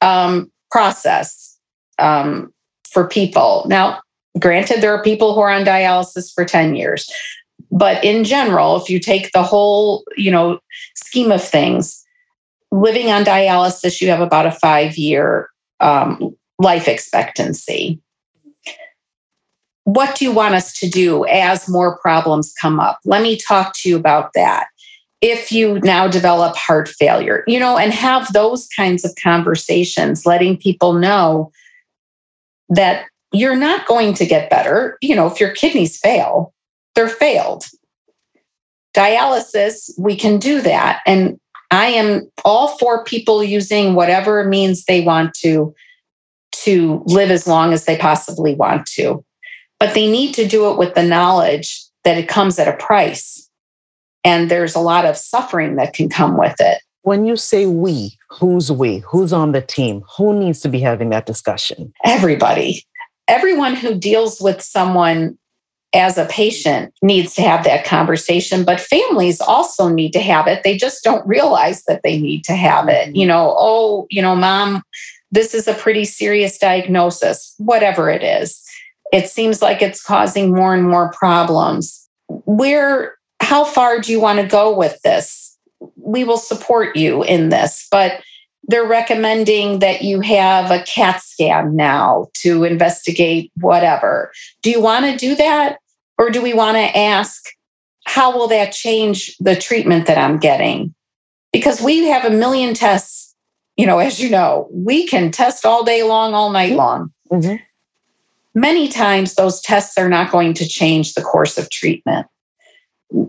um, 0.00 0.50
process 0.70 1.56
um, 1.98 2.52
for 2.90 3.06
people. 3.06 3.64
Now, 3.68 4.00
granted, 4.38 4.80
there 4.80 4.94
are 4.94 5.02
people 5.02 5.34
who 5.34 5.40
are 5.40 5.50
on 5.50 5.64
dialysis 5.64 6.32
for 6.32 6.44
10 6.44 6.74
years. 6.74 7.10
But 7.70 8.02
in 8.04 8.24
general, 8.24 8.76
if 8.76 8.88
you 8.88 9.00
take 9.00 9.32
the 9.32 9.42
whole, 9.42 10.04
you 10.16 10.30
know, 10.30 10.60
scheme 10.94 11.32
of 11.32 11.42
things, 11.42 12.04
living 12.70 13.10
on 13.10 13.24
dialysis, 13.24 14.00
you 14.00 14.08
have 14.10 14.20
about 14.20 14.46
a 14.46 14.52
five 14.52 14.96
year 14.96 15.48
um, 15.80 16.36
life 16.58 16.88
expectancy. 16.88 18.00
What 19.84 20.16
do 20.16 20.24
you 20.24 20.32
want 20.32 20.54
us 20.54 20.72
to 20.78 20.88
do 20.88 21.26
as 21.26 21.68
more 21.68 21.98
problems 21.98 22.54
come 22.60 22.80
up? 22.80 22.98
Let 23.04 23.22
me 23.22 23.36
talk 23.36 23.74
to 23.78 23.88
you 23.88 23.96
about 23.96 24.30
that. 24.34 24.66
If 25.20 25.52
you 25.52 25.78
now 25.80 26.06
develop 26.06 26.56
heart 26.56 26.88
failure, 26.88 27.44
you 27.46 27.58
know, 27.58 27.76
and 27.76 27.92
have 27.92 28.32
those 28.32 28.66
kinds 28.68 29.04
of 29.04 29.14
conversations, 29.22 30.26
letting 30.26 30.56
people 30.56 30.94
know 30.94 31.50
that 32.68 33.06
you're 33.34 33.56
not 33.56 33.86
going 33.86 34.14
to 34.14 34.26
get 34.26 34.50
better. 34.50 34.96
You 35.00 35.16
know, 35.16 35.26
if 35.26 35.40
your 35.40 35.50
kidneys 35.50 35.98
fail, 35.98 36.54
they're 36.94 37.08
failed. 37.08 37.64
Dialysis, 38.94 39.90
we 39.98 40.16
can 40.16 40.38
do 40.38 40.60
that. 40.62 41.00
And 41.04 41.38
I 41.70 41.86
am 41.86 42.30
all 42.44 42.78
for 42.78 43.04
people 43.04 43.42
using 43.42 43.94
whatever 43.94 44.44
means 44.44 44.84
they 44.84 45.00
want 45.00 45.34
to 45.34 45.74
to 46.62 47.02
live 47.06 47.32
as 47.32 47.48
long 47.48 47.72
as 47.72 47.84
they 47.84 47.98
possibly 47.98 48.54
want 48.54 48.86
to. 48.86 49.24
But 49.80 49.94
they 49.94 50.08
need 50.08 50.34
to 50.34 50.46
do 50.46 50.70
it 50.70 50.78
with 50.78 50.94
the 50.94 51.02
knowledge 51.02 51.82
that 52.04 52.16
it 52.16 52.28
comes 52.28 52.58
at 52.60 52.68
a 52.68 52.76
price. 52.76 53.50
And 54.22 54.50
there's 54.50 54.76
a 54.76 54.80
lot 54.80 55.04
of 55.04 55.16
suffering 55.16 55.74
that 55.76 55.94
can 55.94 56.08
come 56.08 56.38
with 56.38 56.54
it. 56.60 56.80
When 57.02 57.26
you 57.26 57.36
say 57.36 57.66
we, 57.66 58.16
who's 58.30 58.70
we? 58.72 58.98
Who's 58.98 59.32
on 59.32 59.52
the 59.52 59.60
team? 59.60 60.02
Who 60.16 60.38
needs 60.38 60.60
to 60.60 60.68
be 60.68 60.80
having 60.80 61.10
that 61.10 61.26
discussion? 61.26 61.92
Everybody. 62.04 62.86
Everyone 63.28 63.74
who 63.74 63.94
deals 63.94 64.40
with 64.40 64.60
someone 64.60 65.38
as 65.94 66.18
a 66.18 66.26
patient 66.26 66.92
needs 67.02 67.34
to 67.34 67.42
have 67.42 67.64
that 67.64 67.84
conversation 67.84 68.64
but 68.64 68.80
families 68.80 69.40
also 69.40 69.88
need 69.88 70.12
to 70.12 70.20
have 70.20 70.46
it. 70.48 70.62
They 70.64 70.76
just 70.76 71.04
don't 71.04 71.26
realize 71.26 71.84
that 71.84 72.02
they 72.02 72.20
need 72.20 72.44
to 72.44 72.54
have 72.54 72.88
it. 72.88 73.08
Mm-hmm. 73.08 73.16
you 73.16 73.26
know 73.26 73.54
oh 73.56 74.06
you 74.10 74.20
know 74.20 74.34
mom 74.34 74.82
this 75.30 75.54
is 75.54 75.66
a 75.66 75.74
pretty 75.74 76.04
serious 76.04 76.58
diagnosis 76.58 77.54
whatever 77.58 78.10
it 78.10 78.22
is. 78.22 78.60
It 79.12 79.28
seems 79.28 79.62
like 79.62 79.80
it's 79.80 80.02
causing 80.02 80.52
more 80.52 80.74
and 80.74 80.88
more 80.88 81.12
problems. 81.12 82.08
Where 82.28 83.16
how 83.40 83.64
far 83.64 84.00
do 84.00 84.10
you 84.10 84.20
want 84.20 84.40
to 84.40 84.46
go 84.46 84.76
with 84.76 85.00
this? 85.02 85.56
We 85.96 86.24
will 86.24 86.38
support 86.38 86.96
you 86.96 87.22
in 87.22 87.50
this 87.50 87.86
but 87.90 88.20
they're 88.68 88.86
recommending 88.86 89.80
that 89.80 90.02
you 90.02 90.20
have 90.20 90.70
a 90.70 90.82
CAT 90.84 91.20
scan 91.22 91.76
now 91.76 92.28
to 92.34 92.64
investigate 92.64 93.52
whatever. 93.56 94.32
Do 94.62 94.70
you 94.70 94.80
want 94.80 95.04
to 95.06 95.16
do 95.16 95.34
that? 95.36 95.78
Or 96.18 96.30
do 96.30 96.40
we 96.40 96.54
want 96.54 96.76
to 96.76 96.96
ask, 96.96 97.44
how 98.06 98.36
will 98.36 98.48
that 98.48 98.72
change 98.72 99.36
the 99.38 99.56
treatment 99.56 100.06
that 100.06 100.18
I'm 100.18 100.38
getting? 100.38 100.94
Because 101.52 101.80
we 101.80 102.04
have 102.04 102.24
a 102.24 102.30
million 102.30 102.74
tests, 102.74 103.34
you 103.76 103.86
know, 103.86 103.98
as 103.98 104.20
you 104.20 104.30
know, 104.30 104.68
we 104.72 105.06
can 105.06 105.30
test 105.30 105.66
all 105.66 105.84
day 105.84 106.02
long, 106.02 106.34
all 106.34 106.50
night 106.50 106.72
long. 106.72 107.12
Mm-hmm. 107.30 107.56
Many 108.54 108.88
times, 108.88 109.34
those 109.34 109.60
tests 109.60 109.98
are 109.98 110.08
not 110.08 110.30
going 110.30 110.54
to 110.54 110.68
change 110.68 111.14
the 111.14 111.22
course 111.22 111.58
of 111.58 111.70
treatment. 111.70 112.28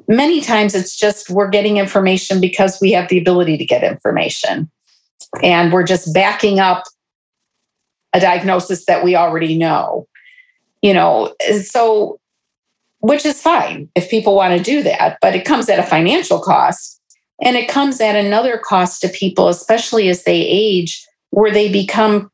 Many 0.08 0.42
times, 0.42 0.76
it's 0.76 0.96
just 0.96 1.32
we're 1.32 1.50
getting 1.50 1.78
information 1.78 2.40
because 2.40 2.80
we 2.80 2.92
have 2.92 3.10
the 3.10 3.18
ability 3.18 3.58
to 3.58 3.66
get 3.66 3.84
information. 3.84 4.70
And 5.44 5.72
we're 5.72 5.84
just 5.84 6.14
backing 6.14 6.60
up 6.60 6.84
a 8.14 8.20
diagnosis 8.20 8.86
that 8.86 9.04
we 9.04 9.16
already 9.16 9.58
know. 9.58 10.08
You 10.82 10.94
know, 10.94 11.34
so 11.64 12.20
which 13.00 13.26
is 13.26 13.42
fine 13.42 13.90
if 13.96 14.10
people 14.10 14.36
want 14.36 14.58
to 14.58 14.64
do 14.64 14.82
that, 14.84 15.18
but 15.22 15.36
it 15.36 15.46
comes 15.46 15.70
at 15.70 15.80
a 15.80 15.84
financial 15.84 16.40
cost. 16.40 17.00
And 17.42 17.58
it 17.58 17.68
comes 17.68 18.00
at 18.00 18.16
another 18.16 18.58
cost 18.58 19.02
to 19.02 19.10
people, 19.10 19.50
especially 19.50 20.10
as 20.10 20.24
they 20.24 20.42
age, 20.42 21.06
where 21.32 21.52
they 21.52 21.72
become 21.72 22.32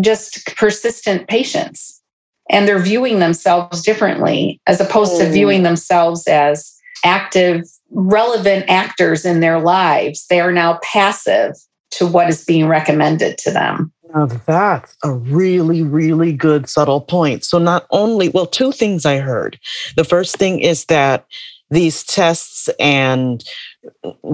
just 0.00 0.46
persistent 0.56 1.28
patients 1.28 2.02
and 2.50 2.68
they're 2.68 2.78
viewing 2.78 3.18
themselves 3.18 3.82
differently 3.82 4.60
as 4.66 4.80
opposed 4.80 5.18
to 5.18 5.24
mm. 5.24 5.32
viewing 5.32 5.62
themselves 5.62 6.26
as 6.28 6.74
active, 7.04 7.62
relevant 7.90 8.66
actors 8.68 9.24
in 9.24 9.40
their 9.40 9.58
lives. 9.58 10.26
They 10.28 10.40
are 10.40 10.52
now 10.52 10.78
passive 10.82 11.54
to 11.96 12.06
what 12.06 12.28
is 12.28 12.44
being 12.44 12.66
recommended 12.66 13.38
to 13.38 13.50
them. 13.50 13.92
Now 14.14 14.26
that's 14.26 14.96
a 15.02 15.12
really, 15.12 15.82
really 15.82 16.32
good 16.32 16.68
subtle 16.68 17.00
point. 17.00 17.44
So 17.44 17.58
not 17.58 17.86
only, 17.90 18.28
well, 18.28 18.46
two 18.46 18.72
things 18.72 19.04
I 19.04 19.18
heard. 19.18 19.58
The 19.96 20.04
first 20.04 20.36
thing 20.36 20.60
is 20.60 20.86
that 20.86 21.26
these 21.70 22.04
tests 22.04 22.68
and 22.78 23.44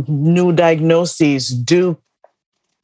new 0.06 0.52
diagnoses 0.52 1.48
do 1.48 1.98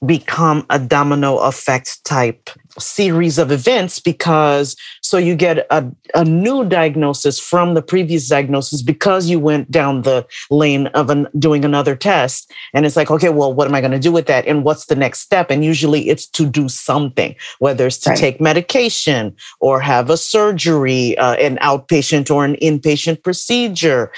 become 0.06 0.64
a 0.70 0.78
domino 0.78 1.38
effect 1.38 2.04
type 2.04 2.50
series 2.78 3.38
of 3.38 3.50
events 3.50 3.98
because 3.98 4.76
so 5.00 5.18
you 5.18 5.34
get 5.34 5.66
a, 5.70 5.90
a 6.14 6.24
new 6.24 6.64
diagnosis 6.64 7.40
from 7.40 7.74
the 7.74 7.82
previous 7.82 8.28
diagnosis 8.28 8.80
because 8.80 9.28
you 9.28 9.40
went 9.40 9.68
down 9.70 10.02
the 10.02 10.24
lane 10.50 10.86
of 10.88 11.10
an, 11.10 11.26
doing 11.38 11.64
another 11.64 11.96
test. 11.96 12.52
And 12.74 12.86
it's 12.86 12.94
like 12.94 13.10
okay 13.10 13.30
well 13.30 13.52
what 13.52 13.66
am 13.66 13.74
i 13.74 13.80
going 13.80 13.92
to 13.92 13.98
do 13.98 14.12
with 14.12 14.26
that? 14.26 14.46
And 14.46 14.62
what's 14.62 14.86
the 14.86 14.94
next 14.94 15.20
step? 15.20 15.50
And 15.50 15.64
usually 15.64 16.08
it's 16.08 16.26
to 16.28 16.46
do 16.46 16.68
something 16.68 17.34
whether 17.58 17.86
it's 17.86 17.98
to 17.98 18.10
right. 18.10 18.18
take 18.18 18.40
medication 18.40 19.34
or 19.58 19.80
have 19.80 20.10
a 20.10 20.16
surgery 20.16 21.18
uh, 21.18 21.34
an 21.34 21.56
outpatient 21.56 22.30
or 22.30 22.44
an 22.44 22.54
inpatient 22.56 23.24
procedure 23.24 24.12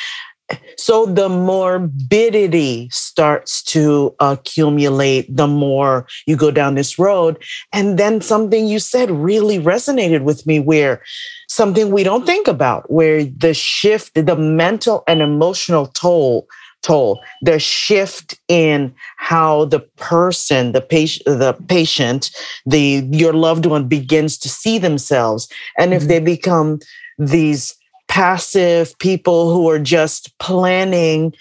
so 0.77 1.07
the 1.07 1.29
morbidity 1.29 2.89
starts 2.91 3.63
to 3.65 4.15
accumulate 4.21 5.35
the 5.35 5.47
more 5.47 6.07
you 6.27 6.37
go 6.37 6.51
down 6.51 6.75
this 6.75 6.99
road. 6.99 7.43
And 7.73 7.99
then 7.99 8.21
something 8.21 8.67
you 8.67 8.79
said 8.79 9.11
really 9.11 9.59
resonated 9.59 10.23
with 10.23 10.47
me 10.47 10.61
where 10.61 11.03
something 11.49 11.91
we 11.91 12.03
don't 12.03 12.27
think 12.27 12.49
about, 12.49 12.91
where 12.91 13.25
the 13.25 13.55
shift, 13.55 14.15
the 14.15 14.37
mental 14.37 15.05
and 15.07 15.21
emotional 15.21 15.87
toll 15.87 16.47
toll 16.83 17.21
the 17.43 17.59
shift 17.59 18.41
in 18.49 18.95
how 19.19 19.67
the 19.67 19.81
person 19.97 20.73
the 20.73 20.81
patient 20.81 21.25
the 21.27 21.53
patient 21.69 22.31
the 22.65 23.07
your 23.11 23.35
loved 23.35 23.67
one 23.67 23.87
begins 23.87 24.39
to 24.39 24.49
see 24.49 24.79
themselves 24.79 25.47
and 25.77 25.93
if 25.93 26.01
mm-hmm. 26.01 26.09
they 26.09 26.21
become 26.21 26.79
these 27.19 27.77
passive 28.11 28.99
people 28.99 29.55
who 29.55 29.71
are 29.71 29.79
just 29.79 30.37
planning 30.39 31.33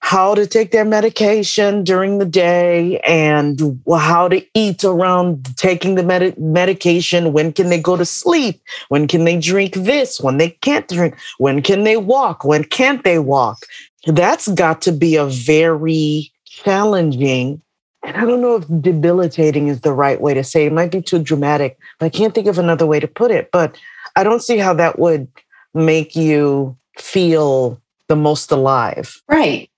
how 0.00 0.34
to 0.34 0.46
take 0.46 0.70
their 0.70 0.84
medication 0.84 1.84
during 1.84 2.18
the 2.18 2.24
day 2.24 2.98
and 3.00 3.82
how 3.90 4.26
to 4.26 4.42
eat 4.54 4.82
around 4.82 5.56
taking 5.56 5.94
the 5.94 6.02
med- 6.02 6.38
medication. 6.38 7.34
When 7.34 7.52
can 7.52 7.68
they 7.68 7.80
go 7.80 7.96
to 7.96 8.04
sleep? 8.04 8.62
When 8.88 9.06
can 9.06 9.24
they 9.24 9.38
drink 9.38 9.74
this? 9.74 10.20
When 10.20 10.38
they 10.38 10.50
can't 10.50 10.88
drink? 10.88 11.16
When 11.36 11.62
can 11.62 11.84
they 11.84 11.98
walk? 11.98 12.44
When 12.44 12.64
can't 12.64 13.04
they 13.04 13.18
walk? 13.18 13.66
That's 14.06 14.48
got 14.48 14.80
to 14.82 14.92
be 14.92 15.16
a 15.16 15.26
very 15.26 16.32
challenging 16.44 17.60
and 18.04 18.18
I 18.18 18.26
don't 18.26 18.42
know 18.42 18.56
if 18.56 18.66
debilitating 18.82 19.68
is 19.68 19.80
the 19.80 19.94
right 19.94 20.20
way 20.20 20.34
to 20.34 20.44
say 20.44 20.64
it. 20.64 20.66
it 20.66 20.72
might 20.74 20.90
be 20.90 21.00
too 21.00 21.22
dramatic, 21.22 21.78
but 21.98 22.04
I 22.04 22.10
can't 22.10 22.34
think 22.34 22.46
of 22.48 22.58
another 22.58 22.84
way 22.84 23.00
to 23.00 23.08
put 23.08 23.30
it. 23.30 23.50
But 23.50 23.78
I 24.14 24.22
don't 24.22 24.42
see 24.42 24.58
how 24.58 24.74
that 24.74 24.98
would 24.98 25.26
make 25.74 26.14
you 26.14 26.76
feel 26.98 27.80
the 28.08 28.16
most 28.16 28.50
alive. 28.50 29.22
Right. 29.28 29.70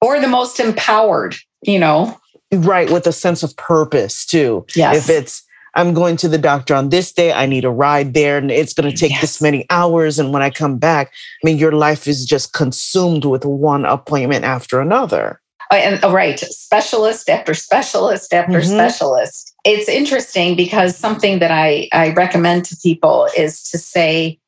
Or 0.00 0.20
the 0.20 0.28
most 0.28 0.60
empowered, 0.60 1.36
you 1.62 1.78
know. 1.78 2.18
Right, 2.52 2.90
with 2.90 3.06
a 3.06 3.12
sense 3.12 3.42
of 3.42 3.56
purpose 3.56 4.26
too. 4.26 4.66
Yes. 4.74 4.96
If 4.96 5.10
it's 5.10 5.44
I'm 5.74 5.94
going 5.94 6.16
to 6.18 6.28
the 6.28 6.38
doctor 6.38 6.74
on 6.74 6.88
this 6.88 7.12
day. 7.12 7.32
I 7.32 7.46
need 7.46 7.64
a 7.64 7.70
ride 7.70 8.14
there, 8.14 8.38
and 8.38 8.50
it's 8.50 8.74
going 8.74 8.90
to 8.90 8.96
take 8.96 9.12
yes. 9.12 9.20
this 9.20 9.42
many 9.42 9.66
hours. 9.70 10.18
And 10.18 10.32
when 10.32 10.42
I 10.42 10.50
come 10.50 10.78
back, 10.78 11.12
I 11.12 11.46
mean, 11.46 11.58
your 11.58 11.72
life 11.72 12.08
is 12.08 12.24
just 12.24 12.52
consumed 12.52 13.24
with 13.24 13.44
one 13.44 13.84
appointment 13.84 14.44
after 14.44 14.80
another. 14.80 15.40
Oh, 15.70 15.76
and 15.76 16.00
oh, 16.02 16.12
right, 16.12 16.38
specialist 16.40 17.30
after 17.30 17.54
specialist 17.54 18.34
after 18.34 18.58
mm-hmm. 18.58 18.72
specialist. 18.72 19.54
It's 19.64 19.88
interesting 19.88 20.56
because 20.56 20.96
something 20.96 21.38
that 21.38 21.52
I, 21.52 21.88
I 21.92 22.10
recommend 22.10 22.64
to 22.66 22.76
people 22.82 23.28
is 23.36 23.62
to 23.70 23.78
say, 23.78 24.40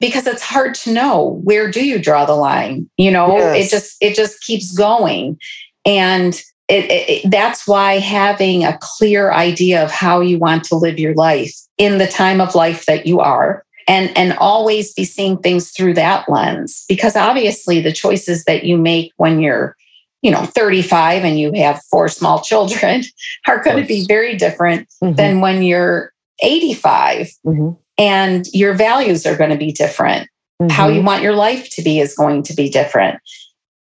because 0.00 0.26
it's 0.26 0.42
hard 0.42 0.74
to 0.74 0.92
know 0.92 1.40
where 1.44 1.70
do 1.70 1.86
you 1.86 1.98
draw 1.98 2.24
the 2.24 2.34
line 2.34 2.88
you 2.96 3.10
know 3.10 3.36
yes. 3.36 3.66
it 3.66 3.76
just 3.76 3.96
it 4.00 4.14
just 4.14 4.40
keeps 4.42 4.72
going 4.76 5.38
and 5.84 6.42
it, 6.68 6.90
it, 6.90 7.30
that's 7.30 7.66
why 7.68 7.98
having 7.98 8.64
a 8.64 8.76
clear 8.80 9.30
idea 9.30 9.84
of 9.84 9.90
how 9.90 10.20
you 10.20 10.36
want 10.36 10.64
to 10.64 10.74
live 10.74 10.98
your 10.98 11.14
life 11.14 11.54
in 11.78 11.98
the 11.98 12.08
time 12.08 12.40
of 12.40 12.56
life 12.56 12.86
that 12.86 13.06
you 13.06 13.20
are 13.20 13.64
and 13.86 14.16
and 14.16 14.32
always 14.38 14.92
be 14.94 15.04
seeing 15.04 15.38
things 15.38 15.70
through 15.70 15.94
that 15.94 16.28
lens 16.28 16.84
because 16.88 17.16
obviously 17.16 17.80
the 17.80 17.92
choices 17.92 18.44
that 18.44 18.64
you 18.64 18.76
make 18.76 19.12
when 19.16 19.40
you're 19.40 19.76
you 20.22 20.30
know 20.30 20.44
35 20.44 21.24
and 21.24 21.38
you 21.38 21.52
have 21.52 21.80
four 21.90 22.08
small 22.08 22.40
children 22.40 23.02
are 23.46 23.62
going 23.62 23.80
to 23.80 23.86
be 23.86 24.04
very 24.06 24.36
different 24.36 24.88
mm-hmm. 25.02 25.14
than 25.14 25.40
when 25.40 25.62
you're 25.62 26.12
85 26.42 27.28
mm-hmm. 27.46 27.80
And 27.98 28.46
your 28.52 28.74
values 28.74 29.26
are 29.26 29.36
going 29.36 29.50
to 29.50 29.56
be 29.56 29.72
different 29.72 30.28
mm-hmm. 30.60 30.70
how 30.70 30.88
you 30.88 30.96
mm-hmm. 30.96 31.06
want 31.06 31.22
your 31.22 31.34
life 31.34 31.68
to 31.70 31.82
be 31.82 32.00
is 32.00 32.14
going 32.14 32.42
to 32.42 32.54
be 32.54 32.68
different 32.68 33.18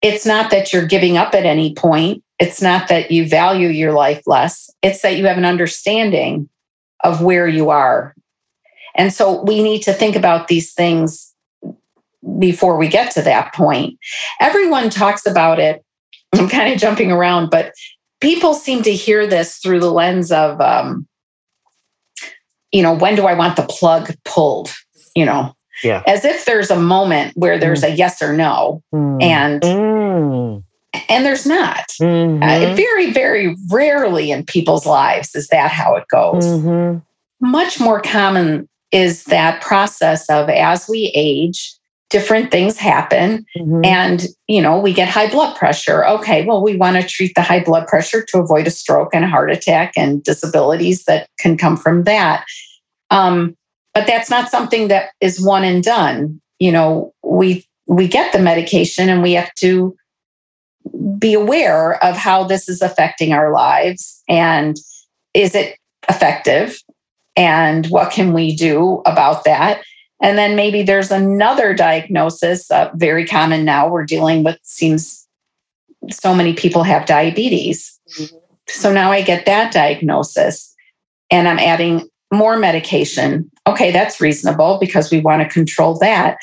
it's 0.01 0.25
not 0.25 0.51
that 0.51 0.71
you're 0.71 0.85
giving 0.85 1.17
up 1.17 1.33
at 1.33 1.45
any 1.45 1.73
point 1.73 2.23
it's 2.39 2.61
not 2.61 2.87
that 2.89 3.11
you 3.11 3.27
value 3.27 3.69
your 3.69 3.93
life 3.93 4.21
less, 4.25 4.69
it's 4.81 5.01
that 5.01 5.17
you 5.17 5.25
have 5.25 5.37
an 5.37 5.45
understanding 5.45 6.49
of 7.03 7.21
where 7.21 7.47
you 7.47 7.69
are. 7.69 8.13
And 8.95 9.13
so 9.13 9.43
we 9.43 9.63
need 9.63 9.81
to 9.83 9.93
think 9.93 10.15
about 10.15 10.47
these 10.47 10.73
things 10.73 11.33
before 12.39 12.77
we 12.77 12.87
get 12.87 13.11
to 13.11 13.21
that 13.21 13.53
point. 13.53 13.97
Everyone 14.39 14.89
talks 14.89 15.25
about 15.25 15.59
it. 15.59 15.83
I'm 16.33 16.49
kind 16.49 16.73
of 16.73 16.79
jumping 16.79 17.11
around, 17.11 17.49
but 17.49 17.73
people 18.19 18.53
seem 18.53 18.83
to 18.83 18.93
hear 18.93 19.27
this 19.27 19.57
through 19.57 19.79
the 19.79 19.91
lens 19.91 20.31
of, 20.31 20.59
um, 20.59 21.07
you 22.75 22.83
know, 22.83 22.93
when 22.93 23.15
do 23.15 23.25
I 23.25 23.33
want 23.33 23.55
the 23.55 23.63
plug 23.63 24.13
pulled? 24.25 24.73
You 25.15 25.25
know, 25.25 25.55
yeah. 25.83 26.03
as 26.07 26.25
if 26.25 26.45
there's 26.45 26.69
a 26.69 26.79
moment 26.79 27.35
where 27.35 27.57
there's 27.57 27.81
mm. 27.81 27.91
a 27.91 27.95
yes 27.95 28.21
or 28.21 28.33
no. 28.33 28.83
Mm. 28.93 29.23
And 29.23 29.61
mm 29.61 30.63
and 31.09 31.25
there's 31.25 31.45
not. 31.45 31.87
Mm-hmm. 32.01 32.41
Uh, 32.41 32.73
very, 32.75 33.11
very 33.11 33.55
rarely 33.69 34.31
in 34.31 34.45
people's 34.45 34.85
lives 34.85 35.35
is 35.35 35.47
that 35.49 35.71
how 35.71 35.95
it 35.95 36.05
goes. 36.09 36.45
Mm-hmm. 36.45 36.99
Much 37.49 37.79
more 37.79 38.01
common 38.01 38.69
is 38.91 39.25
that 39.25 39.61
process 39.61 40.29
of 40.29 40.49
as 40.49 40.87
we 40.87 41.11
age, 41.15 41.75
different 42.09 42.51
things 42.51 42.77
happen 42.77 43.45
mm-hmm. 43.57 43.83
and 43.83 44.27
you 44.47 44.61
know 44.61 44.79
we 44.79 44.93
get 44.93 45.09
high 45.09 45.29
blood 45.29 45.55
pressure. 45.55 46.05
Okay 46.05 46.45
well 46.45 46.63
we 46.63 46.75
want 46.75 46.99
to 47.01 47.07
treat 47.07 47.33
the 47.35 47.41
high 47.41 47.63
blood 47.63 47.87
pressure 47.87 48.23
to 48.29 48.39
avoid 48.39 48.67
a 48.67 48.71
stroke 48.71 49.13
and 49.13 49.25
a 49.25 49.27
heart 49.27 49.51
attack 49.51 49.93
and 49.97 50.23
disabilities 50.23 51.03
that 51.05 51.27
can 51.39 51.57
come 51.57 51.77
from 51.77 52.03
that. 52.03 52.45
Um, 53.09 53.55
but 53.93 54.07
that's 54.07 54.29
not 54.29 54.49
something 54.49 54.87
that 54.89 55.11
is 55.21 55.43
one 55.43 55.63
and 55.63 55.83
done. 55.83 56.41
You 56.59 56.71
know 56.71 57.13
we 57.23 57.65
we 57.87 58.07
get 58.07 58.33
the 58.33 58.39
medication 58.39 59.09
and 59.09 59.21
we 59.21 59.33
have 59.33 59.53
to 59.55 59.95
be 61.17 61.33
aware 61.33 62.03
of 62.03 62.15
how 62.15 62.43
this 62.43 62.69
is 62.69 62.81
affecting 62.81 63.33
our 63.33 63.51
lives 63.51 64.21
and 64.29 64.77
is 65.33 65.55
it 65.55 65.77
effective 66.09 66.79
and 67.35 67.87
what 67.87 68.11
can 68.11 68.33
we 68.33 68.55
do 68.55 69.01
about 69.05 69.43
that 69.43 69.81
and 70.21 70.37
then 70.37 70.55
maybe 70.55 70.83
there's 70.83 71.11
another 71.11 71.73
diagnosis 71.73 72.69
uh, 72.71 72.89
very 72.95 73.25
common 73.25 73.65
now 73.65 73.87
we're 73.87 74.05
dealing 74.05 74.43
with 74.43 74.57
seems 74.63 75.27
so 76.11 76.33
many 76.33 76.53
people 76.53 76.83
have 76.83 77.05
diabetes 77.05 77.99
mm-hmm. 78.17 78.35
so 78.67 78.91
now 78.91 79.11
i 79.11 79.21
get 79.21 79.45
that 79.45 79.71
diagnosis 79.71 80.73
and 81.31 81.47
i'm 81.47 81.59
adding 81.59 82.07
more 82.33 82.57
medication 82.57 83.49
okay 83.67 83.91
that's 83.91 84.21
reasonable 84.21 84.77
because 84.79 85.11
we 85.11 85.19
want 85.19 85.41
to 85.41 85.49
control 85.49 85.97
that 85.97 86.37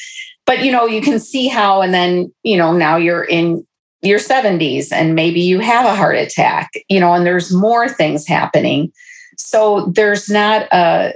but 0.46 0.64
you 0.64 0.72
know 0.72 0.86
you 0.86 1.00
can 1.00 1.18
see 1.18 1.48
how 1.48 1.82
and 1.82 1.94
then 1.94 2.32
you 2.42 2.56
know 2.56 2.72
now 2.72 2.96
you're 2.96 3.24
in 3.24 3.64
your 4.02 4.18
70s 4.18 4.88
and 4.92 5.14
maybe 5.14 5.40
you 5.40 5.60
have 5.60 5.86
a 5.86 5.94
heart 5.94 6.16
attack, 6.16 6.70
you 6.88 7.00
know, 7.00 7.14
and 7.14 7.24
there's 7.24 7.52
more 7.52 7.88
things 7.88 8.26
happening. 8.26 8.92
So 9.38 9.92
there's 9.94 10.28
not 10.28 10.66
a 10.72 11.14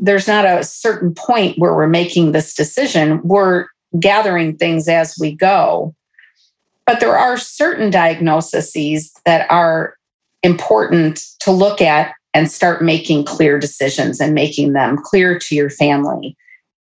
there's 0.00 0.26
not 0.26 0.44
a 0.44 0.64
certain 0.64 1.14
point 1.14 1.58
where 1.58 1.74
we're 1.74 1.86
making 1.86 2.32
this 2.32 2.54
decision. 2.54 3.20
We're 3.22 3.66
gathering 3.98 4.56
things 4.56 4.88
as 4.88 5.16
we 5.20 5.34
go. 5.34 5.94
But 6.86 7.00
there 7.00 7.16
are 7.16 7.36
certain 7.36 7.90
diagnoses 7.90 9.12
that 9.24 9.50
are 9.50 9.94
important 10.42 11.22
to 11.40 11.50
look 11.50 11.80
at 11.80 12.14
and 12.34 12.50
start 12.50 12.82
making 12.82 13.24
clear 13.24 13.58
decisions 13.58 14.20
and 14.20 14.34
making 14.34 14.72
them 14.72 14.96
clear 14.96 15.38
to 15.38 15.54
your 15.54 15.70
family 15.70 16.36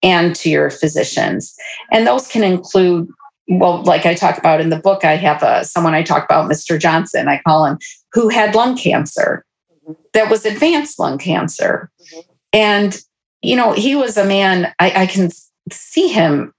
and 0.02 0.34
to 0.36 0.50
your 0.50 0.70
physicians. 0.70 1.54
And 1.90 2.06
those 2.06 2.28
can 2.28 2.44
include 2.44 3.08
well, 3.48 3.82
like 3.84 4.04
I 4.04 4.14
talk 4.14 4.36
about 4.36 4.60
in 4.60 4.68
the 4.68 4.78
book, 4.78 5.04
I 5.04 5.16
have 5.16 5.42
a, 5.42 5.64
someone 5.64 5.94
I 5.94 6.02
talk 6.02 6.24
about, 6.24 6.50
Mr. 6.50 6.78
Johnson, 6.78 7.28
I 7.28 7.40
call 7.46 7.64
him, 7.64 7.78
who 8.12 8.28
had 8.28 8.54
lung 8.54 8.76
cancer 8.76 9.42
mm-hmm. 9.72 9.94
that 10.12 10.30
was 10.30 10.44
advanced 10.44 10.98
lung 10.98 11.16
cancer. 11.16 11.90
Mm-hmm. 12.00 12.32
And, 12.58 13.00
you 13.42 13.54
know, 13.54 13.72
he 13.72 13.94
was 13.94 14.16
a 14.16 14.24
man, 14.24 14.72
I, 14.78 15.02
I 15.02 15.06
can 15.06 15.30
see 15.70 16.08
him, 16.08 16.52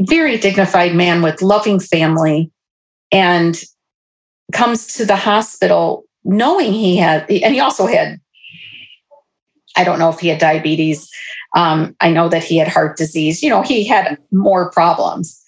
very 0.00 0.36
dignified 0.36 0.94
man 0.94 1.22
with 1.22 1.40
loving 1.40 1.80
family, 1.80 2.50
and 3.10 3.60
comes 4.52 4.86
to 4.94 5.06
the 5.06 5.16
hospital 5.16 6.04
knowing 6.24 6.72
he 6.72 6.96
had, 6.96 7.30
and 7.30 7.54
he 7.54 7.60
also 7.60 7.86
had, 7.86 8.20
I 9.76 9.84
don't 9.84 9.98
know 9.98 10.10
if 10.10 10.20
he 10.20 10.28
had 10.28 10.38
diabetes. 10.38 11.08
Um, 11.54 11.96
I 12.00 12.10
know 12.10 12.28
that 12.28 12.44
he 12.44 12.58
had 12.58 12.68
heart 12.68 12.96
disease. 12.96 13.42
You 13.42 13.50
know, 13.50 13.62
he 13.62 13.86
had 13.86 14.18
more 14.30 14.70
problems 14.70 15.42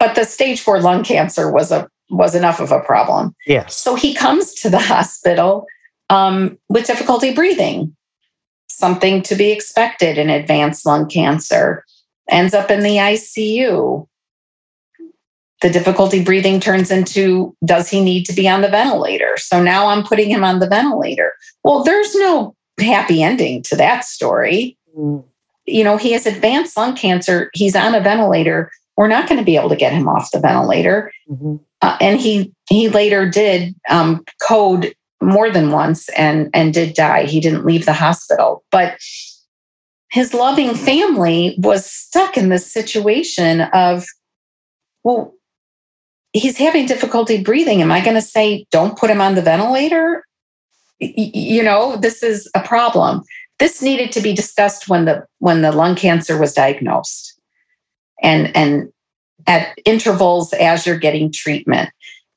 but 0.00 0.14
the 0.14 0.24
stage 0.24 0.60
four 0.60 0.80
lung 0.80 1.04
cancer 1.04 1.52
was 1.52 1.70
a 1.70 1.88
was 2.08 2.34
enough 2.34 2.58
of 2.58 2.72
a 2.72 2.80
problem. 2.80 3.36
Yes. 3.46 3.76
So 3.76 3.94
he 3.94 4.14
comes 4.14 4.52
to 4.54 4.70
the 4.70 4.80
hospital 4.80 5.66
um, 6.08 6.58
with 6.68 6.88
difficulty 6.88 7.32
breathing, 7.32 7.94
something 8.80 9.22
to 9.22 9.36
be 9.36 9.52
expected 9.52 10.18
in 10.18 10.30
advanced 10.30 10.84
lung 10.84 11.08
cancer. 11.08 11.84
Ends 12.28 12.54
up 12.54 12.70
in 12.70 12.80
the 12.80 12.96
ICU. 12.96 14.06
The 15.62 15.70
difficulty 15.70 16.24
breathing 16.24 16.58
turns 16.58 16.90
into 16.90 17.54
does 17.64 17.88
he 17.88 18.02
need 18.02 18.24
to 18.26 18.32
be 18.32 18.48
on 18.48 18.62
the 18.62 18.68
ventilator? 18.68 19.36
So 19.36 19.62
now 19.62 19.88
I'm 19.88 20.02
putting 20.02 20.30
him 20.30 20.42
on 20.42 20.58
the 20.58 20.68
ventilator. 20.68 21.34
Well, 21.62 21.84
there's 21.84 22.14
no 22.16 22.56
happy 22.80 23.22
ending 23.22 23.62
to 23.64 23.76
that 23.76 24.04
story. 24.04 24.78
Mm. 24.96 25.22
You 25.66 25.84
know, 25.84 25.98
he 25.98 26.12
has 26.12 26.26
advanced 26.26 26.76
lung 26.76 26.96
cancer. 26.96 27.50
He's 27.52 27.76
on 27.76 27.94
a 27.94 28.00
ventilator 28.00 28.70
we're 29.00 29.08
not 29.08 29.26
going 29.26 29.38
to 29.38 29.44
be 29.44 29.56
able 29.56 29.70
to 29.70 29.76
get 29.76 29.94
him 29.94 30.06
off 30.08 30.30
the 30.30 30.38
ventilator. 30.38 31.10
Mm-hmm. 31.26 31.56
Uh, 31.80 31.96
and 32.02 32.20
he 32.20 32.52
he 32.68 32.90
later 32.90 33.26
did 33.26 33.74
um, 33.88 34.22
code 34.46 34.94
more 35.20 35.50
than 35.50 35.70
once 35.70 36.08
and 36.10 36.50
and 36.54 36.72
did 36.72 36.94
die. 36.94 37.24
He 37.24 37.40
didn't 37.40 37.66
leave 37.66 37.86
the 37.86 37.92
hospital, 37.92 38.64
but 38.70 38.98
his 40.10 40.34
loving 40.34 40.74
family 40.74 41.54
was 41.58 41.86
stuck 41.86 42.36
in 42.36 42.48
this 42.48 42.70
situation 42.70 43.60
of, 43.60 44.04
well, 45.04 45.34
he's 46.32 46.58
having 46.58 46.86
difficulty 46.86 47.42
breathing. 47.42 47.80
Am 47.80 47.92
I 47.92 48.00
going 48.00 48.16
to 48.16 48.22
say 48.22 48.66
don't 48.72 48.98
put 48.98 49.10
him 49.10 49.20
on 49.20 49.36
the 49.36 49.42
ventilator? 49.42 50.24
You 50.98 51.62
know, 51.62 51.96
this 51.96 52.22
is 52.22 52.50
a 52.54 52.60
problem. 52.60 53.22
This 53.58 53.80
needed 53.80 54.10
to 54.12 54.20
be 54.20 54.34
discussed 54.34 54.88
when 54.88 55.04
the 55.04 55.24
when 55.38 55.62
the 55.62 55.72
lung 55.72 55.94
cancer 55.94 56.38
was 56.38 56.52
diagnosed 56.52 57.38
and 58.22 58.54
and 58.56 58.90
at 59.46 59.78
intervals 59.84 60.52
as 60.54 60.86
you're 60.86 60.98
getting 60.98 61.32
treatment 61.32 61.90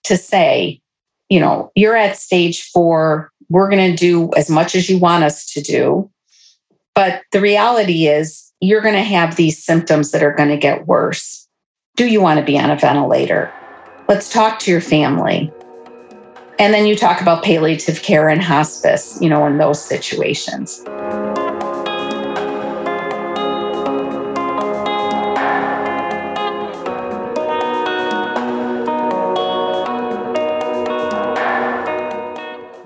to 0.03 0.17
say 0.17 0.81
you 1.33 1.39
know 1.39 1.71
you're 1.73 1.95
at 1.95 2.17
stage 2.17 2.69
4 2.71 3.31
we're 3.49 3.69
going 3.69 3.91
to 3.91 3.97
do 3.97 4.31
as 4.35 4.49
much 4.49 4.73
as 4.73 4.89
you 4.89 4.97
want 4.97 5.23
us 5.23 5.45
to 5.53 5.61
do. 5.61 6.09
But 6.95 7.21
the 7.31 7.41
reality 7.41 8.07
is 8.07 8.51
you're 8.61 8.81
going 8.81 8.95
to 8.95 9.01
have 9.01 9.35
these 9.35 9.63
symptoms 9.63 10.11
that 10.11 10.23
are 10.23 10.33
going 10.33 10.49
to 10.49 10.57
get 10.57 10.87
worse. 10.87 11.47
Do 11.95 12.07
you 12.07 12.21
want 12.21 12.39
to 12.39 12.45
be 12.45 12.57
on 12.57 12.71
a 12.71 12.77
ventilator? 12.77 13.51
Let's 14.07 14.31
talk 14.31 14.59
to 14.59 14.71
your 14.71 14.81
family. 14.81 15.51
And 16.57 16.73
then 16.73 16.85
you 16.87 16.95
talk 16.95 17.21
about 17.21 17.43
palliative 17.43 18.01
care 18.01 18.29
and 18.29 18.41
hospice 18.41 19.17
you 19.21 19.29
know 19.29 19.45
in 19.45 19.57
those 19.57 19.83
situations 19.83 20.83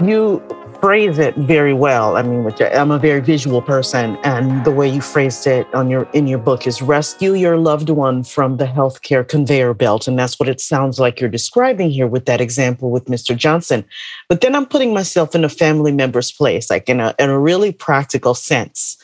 you 0.08 0.42
phrase 0.80 1.18
it 1.18 1.36
very 1.36 1.74
well. 1.74 2.18
I 2.18 2.22
mean, 2.22 2.50
I'm 2.62 2.92
a 2.92 3.00
very 3.00 3.20
visual 3.20 3.62
person, 3.62 4.18
and 4.24 4.64
the 4.64 4.72
way 4.72 4.88
you 4.88 5.02
phrased 5.02 5.48
it 5.48 5.68
on 5.74 5.90
your 5.90 6.08
in 6.14 6.28
your 6.28 6.40
book 6.40 6.68
is 6.68 6.82
rescue 6.82 7.34
your 7.34 7.58
loved 7.58 7.90
one 7.90 8.24
from 8.24 8.58
the 8.58 8.66
healthcare 8.66 9.28
conveyor 9.28 9.74
belt, 9.74 10.08
and 10.08 10.18
that's 10.18 10.40
what 10.40 10.50
it 10.50 10.62
sounds 10.62 11.00
like 11.00 11.20
you're 11.20 11.30
describing 11.30 11.90
here 11.90 12.08
with 12.08 12.26
that 12.26 12.42
example 12.42 12.92
with 12.92 13.06
Mr. 13.06 13.36
Johnson. 13.36 13.86
But 14.30 14.42
then 14.42 14.56
I'm 14.56 14.66
putting 14.66 14.94
myself 14.94 15.36
in 15.36 15.44
a 15.44 15.50
family 15.50 15.92
member's 15.92 16.32
place, 16.32 16.70
like 16.70 16.90
in 16.90 17.00
a 17.00 17.16
in 17.20 17.30
a 17.30 17.40
really 17.40 17.72
practical 17.72 18.36
sense. 18.36 18.98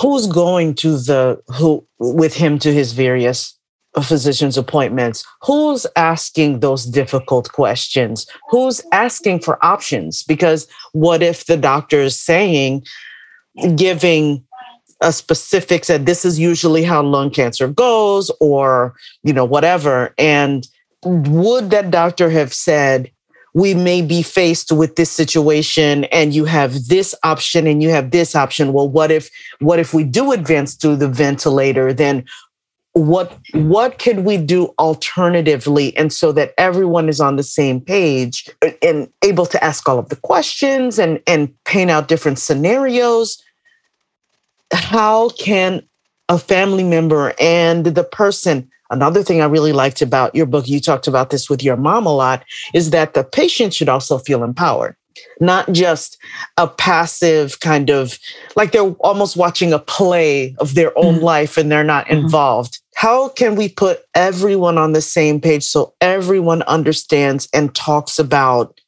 Who's 0.00 0.28
going 0.28 0.74
to 0.76 0.96
the 0.96 1.42
who 1.48 1.84
with 1.98 2.34
him 2.34 2.58
to 2.60 2.72
his 2.72 2.92
various 2.92 3.57
physician's 4.02 4.58
appointments. 4.58 5.24
Who's 5.42 5.86
asking 5.96 6.60
those 6.60 6.84
difficult 6.84 7.52
questions? 7.52 8.26
Who's 8.50 8.82
asking 8.92 9.40
for 9.40 9.64
options? 9.64 10.22
Because 10.22 10.68
what 10.92 11.22
if 11.22 11.46
the 11.46 11.56
doctor 11.56 12.00
is 12.00 12.18
saying 12.18 12.84
giving 13.74 14.44
a 15.00 15.12
specific 15.12 15.84
said 15.84 16.06
this 16.06 16.24
is 16.24 16.38
usually 16.38 16.82
how 16.82 17.02
lung 17.02 17.30
cancer 17.30 17.68
goes 17.68 18.30
or 18.40 18.94
you 19.22 19.32
know 19.32 19.44
whatever. 19.44 20.14
And 20.18 20.66
would 21.04 21.70
that 21.70 21.90
doctor 21.90 22.30
have 22.30 22.52
said 22.52 23.10
we 23.54 23.74
may 23.74 24.02
be 24.02 24.22
faced 24.22 24.72
with 24.72 24.96
this 24.96 25.10
situation 25.10 26.04
and 26.04 26.34
you 26.34 26.44
have 26.44 26.88
this 26.88 27.14
option 27.24 27.66
and 27.66 27.82
you 27.82 27.90
have 27.90 28.10
this 28.10 28.34
option. 28.34 28.72
Well 28.72 28.88
what 28.88 29.10
if 29.10 29.30
what 29.60 29.78
if 29.78 29.94
we 29.94 30.04
do 30.04 30.32
advance 30.32 30.76
to 30.78 30.96
the 30.96 31.08
ventilator? 31.08 31.92
Then 31.92 32.24
what 32.92 33.36
what 33.52 33.98
could 33.98 34.20
we 34.20 34.36
do 34.36 34.74
alternatively? 34.78 35.96
And 35.96 36.12
so 36.12 36.32
that 36.32 36.52
everyone 36.58 37.08
is 37.08 37.20
on 37.20 37.36
the 37.36 37.42
same 37.42 37.80
page 37.80 38.48
and 38.82 39.08
able 39.22 39.46
to 39.46 39.62
ask 39.62 39.88
all 39.88 39.98
of 39.98 40.08
the 40.08 40.16
questions 40.16 40.98
and 40.98 41.22
and 41.26 41.52
paint 41.64 41.90
out 41.90 42.08
different 42.08 42.38
scenarios. 42.38 43.42
How 44.72 45.30
can 45.30 45.82
a 46.28 46.38
family 46.38 46.84
member 46.84 47.34
and 47.40 47.86
the 47.86 48.04
person 48.04 48.68
another 48.90 49.22
thing 49.22 49.40
i 49.40 49.46
really 49.46 49.72
liked 49.72 50.02
about 50.02 50.34
your 50.34 50.46
book 50.46 50.68
you 50.68 50.80
talked 50.80 51.06
about 51.06 51.30
this 51.30 51.48
with 51.48 51.62
your 51.62 51.76
mom 51.76 52.06
a 52.06 52.14
lot 52.14 52.44
is 52.74 52.90
that 52.90 53.14
the 53.14 53.24
patient 53.24 53.72
should 53.72 53.88
also 53.88 54.18
feel 54.18 54.44
empowered 54.44 54.94
not 55.40 55.70
just 55.72 56.18
a 56.56 56.66
passive 56.66 57.60
kind 57.60 57.90
of 57.90 58.18
like 58.56 58.72
they're 58.72 58.90
almost 59.00 59.36
watching 59.36 59.72
a 59.72 59.78
play 59.78 60.54
of 60.58 60.74
their 60.74 60.96
own 60.98 61.16
mm-hmm. 61.16 61.24
life 61.24 61.56
and 61.56 61.70
they're 61.70 61.84
not 61.84 62.06
mm-hmm. 62.06 62.24
involved. 62.24 62.80
How 62.94 63.28
can 63.28 63.54
we 63.54 63.68
put 63.68 64.00
everyone 64.14 64.78
on 64.78 64.92
the 64.92 65.02
same 65.02 65.40
page 65.40 65.64
so 65.64 65.94
everyone 66.00 66.62
understands 66.62 67.48
and 67.54 67.74
talks 67.74 68.18
about 68.18 68.80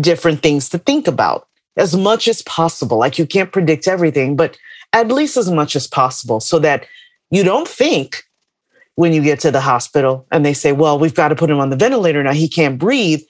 different 0.00 0.42
things 0.42 0.68
to 0.70 0.78
think 0.78 1.06
about 1.06 1.46
as 1.76 1.96
much 1.96 2.26
as 2.28 2.42
possible? 2.42 2.98
Like 2.98 3.18
you 3.18 3.26
can't 3.26 3.52
predict 3.52 3.86
everything, 3.86 4.36
but 4.36 4.56
at 4.92 5.08
least 5.08 5.36
as 5.36 5.50
much 5.50 5.76
as 5.76 5.86
possible 5.86 6.40
so 6.40 6.58
that 6.58 6.86
you 7.30 7.44
don't 7.44 7.68
think 7.68 8.24
when 8.98 9.12
you 9.12 9.22
get 9.22 9.38
to 9.38 9.52
the 9.52 9.60
hospital 9.60 10.26
and 10.32 10.44
they 10.44 10.52
say, 10.52 10.72
well, 10.72 10.98
we've 10.98 11.14
got 11.14 11.28
to 11.28 11.36
put 11.36 11.48
him 11.48 11.60
on 11.60 11.70
the 11.70 11.76
ventilator 11.76 12.20
now, 12.20 12.32
he 12.32 12.48
can't 12.48 12.80
breathe 12.80 13.20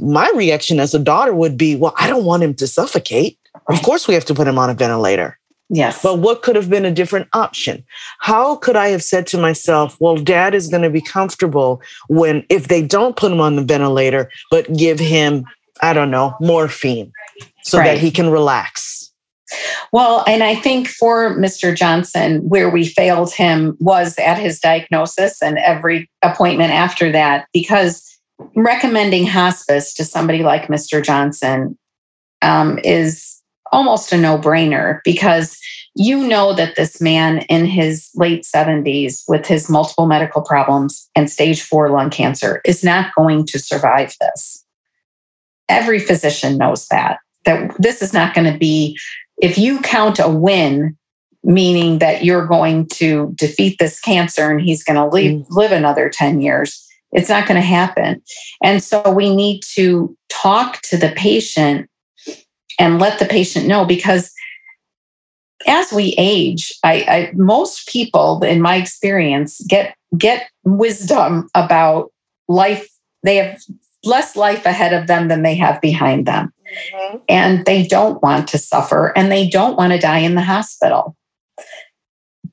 my 0.00 0.30
reaction 0.34 0.80
as 0.80 0.94
a 0.94 0.98
daughter 0.98 1.34
would 1.34 1.58
be, 1.58 1.76
well, 1.76 1.92
I 1.98 2.08
don't 2.08 2.24
want 2.24 2.42
him 2.42 2.54
to 2.54 2.66
suffocate. 2.66 3.38
Of 3.68 3.82
course, 3.82 4.08
we 4.08 4.14
have 4.14 4.24
to 4.26 4.34
put 4.34 4.48
him 4.48 4.58
on 4.58 4.70
a 4.70 4.74
ventilator. 4.74 5.38
Yes. 5.68 6.02
But 6.02 6.18
what 6.18 6.42
could 6.42 6.56
have 6.56 6.70
been 6.70 6.86
a 6.86 6.90
different 6.90 7.28
option? 7.34 7.84
How 8.20 8.56
could 8.56 8.76
I 8.76 8.88
have 8.88 9.02
said 9.02 9.26
to 9.28 9.38
myself, 9.38 9.98
well, 10.00 10.16
dad 10.16 10.54
is 10.54 10.68
going 10.68 10.82
to 10.82 10.90
be 10.90 11.02
comfortable 11.02 11.82
when, 12.08 12.44
if 12.48 12.68
they 12.68 12.82
don't 12.82 13.16
put 13.16 13.32
him 13.32 13.40
on 13.40 13.56
the 13.56 13.62
ventilator, 13.62 14.30
but 14.50 14.74
give 14.76 14.98
him, 14.98 15.44
I 15.82 15.92
don't 15.92 16.10
know, 16.10 16.36
morphine 16.40 17.12
so 17.64 17.78
right. 17.78 17.84
that 17.84 17.98
he 17.98 18.10
can 18.10 18.30
relax? 18.30 19.01
Well, 19.92 20.24
and 20.26 20.42
I 20.42 20.54
think 20.54 20.88
for 20.88 21.36
Mr. 21.36 21.74
Johnson, 21.76 22.48
where 22.48 22.70
we 22.70 22.86
failed 22.86 23.32
him 23.32 23.76
was 23.80 24.18
at 24.18 24.38
his 24.38 24.60
diagnosis 24.60 25.42
and 25.42 25.58
every 25.58 26.10
appointment 26.22 26.72
after 26.72 27.12
that, 27.12 27.46
because 27.52 28.08
recommending 28.54 29.26
hospice 29.26 29.94
to 29.94 30.04
somebody 30.04 30.42
like 30.42 30.68
Mr. 30.68 31.02
Johnson 31.02 31.78
um, 32.42 32.78
is 32.82 33.40
almost 33.70 34.12
a 34.12 34.18
no 34.18 34.38
brainer 34.38 35.00
because 35.04 35.58
you 35.94 36.26
know 36.26 36.54
that 36.54 36.76
this 36.76 37.00
man 37.00 37.38
in 37.48 37.64
his 37.66 38.10
late 38.14 38.44
70s 38.44 39.22
with 39.26 39.46
his 39.46 39.68
multiple 39.68 40.06
medical 40.06 40.42
problems 40.42 41.08
and 41.14 41.30
stage 41.30 41.62
four 41.62 41.90
lung 41.90 42.10
cancer 42.10 42.60
is 42.64 42.84
not 42.84 43.14
going 43.14 43.44
to 43.46 43.58
survive 43.58 44.14
this. 44.20 44.64
Every 45.68 45.98
physician 45.98 46.58
knows 46.58 46.86
that, 46.88 47.18
that 47.44 47.74
this 47.78 48.02
is 48.02 48.12
not 48.12 48.34
going 48.34 48.50
to 48.50 48.58
be, 48.58 48.98
if 49.42 49.58
you 49.58 49.80
count 49.80 50.18
a 50.20 50.28
win, 50.28 50.96
meaning 51.44 51.98
that 51.98 52.24
you're 52.24 52.46
going 52.46 52.86
to 52.86 53.32
defeat 53.34 53.78
this 53.78 54.00
cancer 54.00 54.48
and 54.48 54.60
he's 54.60 54.84
going 54.84 54.96
to 54.96 55.04
live, 55.04 55.32
mm. 55.32 55.46
live 55.50 55.72
another 55.72 56.08
10 56.08 56.40
years, 56.40 56.86
it's 57.10 57.28
not 57.28 57.46
going 57.46 57.60
to 57.60 57.66
happen. 57.66 58.22
And 58.62 58.82
so 58.82 59.10
we 59.10 59.34
need 59.34 59.62
to 59.74 60.16
talk 60.30 60.80
to 60.82 60.96
the 60.96 61.12
patient 61.16 61.90
and 62.78 63.00
let 63.00 63.18
the 63.18 63.26
patient 63.26 63.66
know 63.66 63.84
because 63.84 64.32
as 65.66 65.92
we 65.92 66.14
age, 66.16 66.72
I, 66.84 66.94
I 67.02 67.32
most 67.34 67.88
people 67.88 68.42
in 68.42 68.62
my 68.62 68.76
experience 68.76 69.60
get 69.68 69.94
get 70.16 70.48
wisdom 70.64 71.48
about 71.54 72.10
life. 72.48 72.88
They 73.22 73.36
have 73.36 73.60
less 74.04 74.36
life 74.36 74.66
ahead 74.66 74.92
of 74.92 75.06
them 75.06 75.28
than 75.28 75.42
they 75.42 75.54
have 75.54 75.80
behind 75.80 76.26
them. 76.26 76.52
Mm-hmm. 76.94 77.16
And 77.28 77.64
they 77.64 77.86
don't 77.86 78.22
want 78.22 78.48
to 78.48 78.58
suffer 78.58 79.12
and 79.16 79.30
they 79.30 79.48
don't 79.48 79.76
want 79.76 79.92
to 79.92 79.98
die 79.98 80.18
in 80.18 80.34
the 80.34 80.42
hospital. 80.42 81.16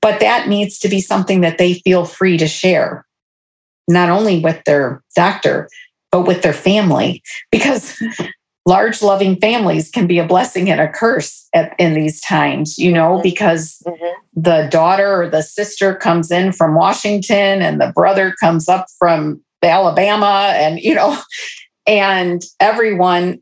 But 0.01 0.19
that 0.19 0.47
needs 0.47 0.79
to 0.79 0.89
be 0.89 1.01
something 1.01 1.41
that 1.41 1.57
they 1.57 1.75
feel 1.75 2.05
free 2.05 2.37
to 2.37 2.47
share 2.47 3.05
not 3.89 4.09
only 4.09 4.39
with 4.39 4.63
their 4.65 5.03
doctor, 5.15 5.67
but 6.11 6.21
with 6.21 6.41
their 6.41 6.53
family, 6.53 7.21
because 7.51 8.01
large 8.65 9.01
loving 9.01 9.39
families 9.39 9.89
can 9.89 10.05
be 10.05 10.19
a 10.19 10.27
blessing 10.27 10.69
and 10.69 10.79
a 10.79 10.87
curse 10.87 11.47
at, 11.53 11.75
in 11.79 11.95
these 11.95 12.21
times, 12.21 12.77
you 12.77 12.91
know, 12.91 13.13
mm-hmm. 13.13 13.23
because 13.23 13.81
mm-hmm. 13.85 14.41
the 14.41 14.67
daughter 14.71 15.21
or 15.21 15.27
the 15.27 15.41
sister 15.41 15.95
comes 15.95 16.31
in 16.31 16.53
from 16.53 16.75
Washington 16.75 17.61
and 17.61 17.81
the 17.81 17.91
brother 17.93 18.33
comes 18.39 18.69
up 18.69 18.85
from 18.97 19.41
Alabama, 19.67 20.53
and, 20.55 20.79
you 20.79 20.95
know, 20.95 21.19
and 21.87 22.41
everyone 22.59 23.41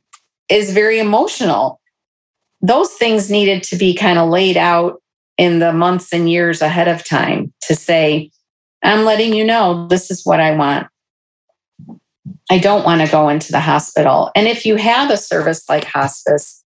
is 0.50 0.74
very 0.74 1.00
emotional. 1.00 1.80
Those 2.62 2.92
things 2.94 3.30
needed 3.30 3.64
to 3.64 3.76
be 3.76 3.94
kind 3.94 4.18
of 4.18 4.30
laid 4.30 4.58
out 4.58 5.02
in 5.38 5.60
the 5.60 5.72
months 5.72 6.14
and 6.14 6.30
years 6.30 6.62
ahead 6.62 6.88
of 6.88 7.06
time 7.06 7.54
to 7.62 7.76
say, 7.76 8.32
I'm 8.84 9.06
letting 9.06 9.34
you 9.34 9.44
know 9.44 9.88
this 9.88 10.10
is 10.10 10.26
what 10.26 10.40
I 10.40 10.56
want. 10.56 10.88
I 12.50 12.58
don't 12.58 12.86
want 12.86 13.02
to 13.02 13.12
go 13.12 13.30
into 13.30 13.52
the 13.52 13.60
hospital. 13.60 14.32
And 14.36 14.48
if 14.48 14.66
you 14.66 14.76
have 14.78 15.12
a 15.12 15.18
service 15.18 15.68
like 15.70 15.84
hospice, 15.84 16.64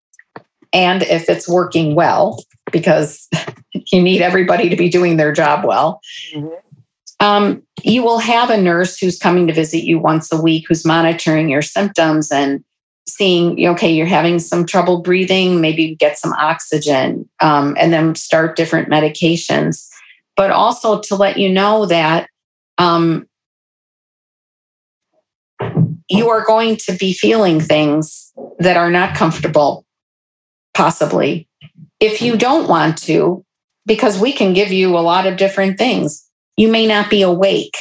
and 0.74 1.04
if 1.04 1.28
it's 1.30 1.50
working 1.50 1.96
well, 1.96 2.44
because 2.72 3.28
you 3.92 4.02
need 4.02 4.22
everybody 4.22 4.70
to 4.70 4.76
be 4.76 4.90
doing 4.90 5.18
their 5.18 5.32
job 5.32 5.66
well, 5.66 6.00
mm-hmm. 6.34 6.48
Um, 7.22 7.64
you 7.82 8.04
will 8.04 8.20
have 8.20 8.50
a 8.50 8.62
nurse 8.62 8.98
who's 8.98 9.18
coming 9.18 9.48
to 9.48 9.54
visit 9.54 9.86
you 9.86 9.98
once 9.98 10.32
a 10.34 10.42
week 10.42 10.66
who's 10.68 10.86
monitoring 10.86 11.50
your 11.50 11.62
symptoms 11.62 12.32
and 12.32 12.62
seeing, 13.08 13.66
okay, 13.70 13.90
you're 13.90 14.06
having 14.06 14.40
some 14.40 14.66
trouble 14.66 15.02
breathing, 15.02 15.62
maybe 15.62 15.96
get 15.96 16.20
some 16.20 16.34
oxygen, 16.34 17.28
um, 17.40 17.76
and 17.80 17.94
then 17.94 18.16
start 18.16 18.58
different 18.58 18.90
medications 18.90 19.88
but 20.42 20.52
also 20.52 21.00
to 21.02 21.16
let 21.16 21.38
you 21.38 21.50
know 21.50 21.86
that 21.86 22.28
um, 22.78 23.28
you 26.10 26.30
are 26.30 26.44
going 26.46 26.78
to 26.78 26.94
be 26.94 27.14
feeling 27.14 27.60
things 27.60 28.32
that 28.60 28.78
are 28.78 28.90
not 28.90 29.16
comfortable, 29.16 29.86
possibly. 30.74 31.48
If 32.00 32.22
you 32.22 32.38
don't 32.38 32.68
want 32.68 32.98
to, 33.04 33.46
because 33.86 34.20
we 34.20 34.34
can 34.34 34.54
give 34.54 34.72
you 34.72 34.98
a 34.98 35.00
lot 35.00 35.28
of 35.28 35.38
different 35.38 35.78
things, 35.78 36.28
you 36.58 36.68
may 36.68 36.86
not 36.86 37.10
be 37.10 37.22
awake. 37.22 37.78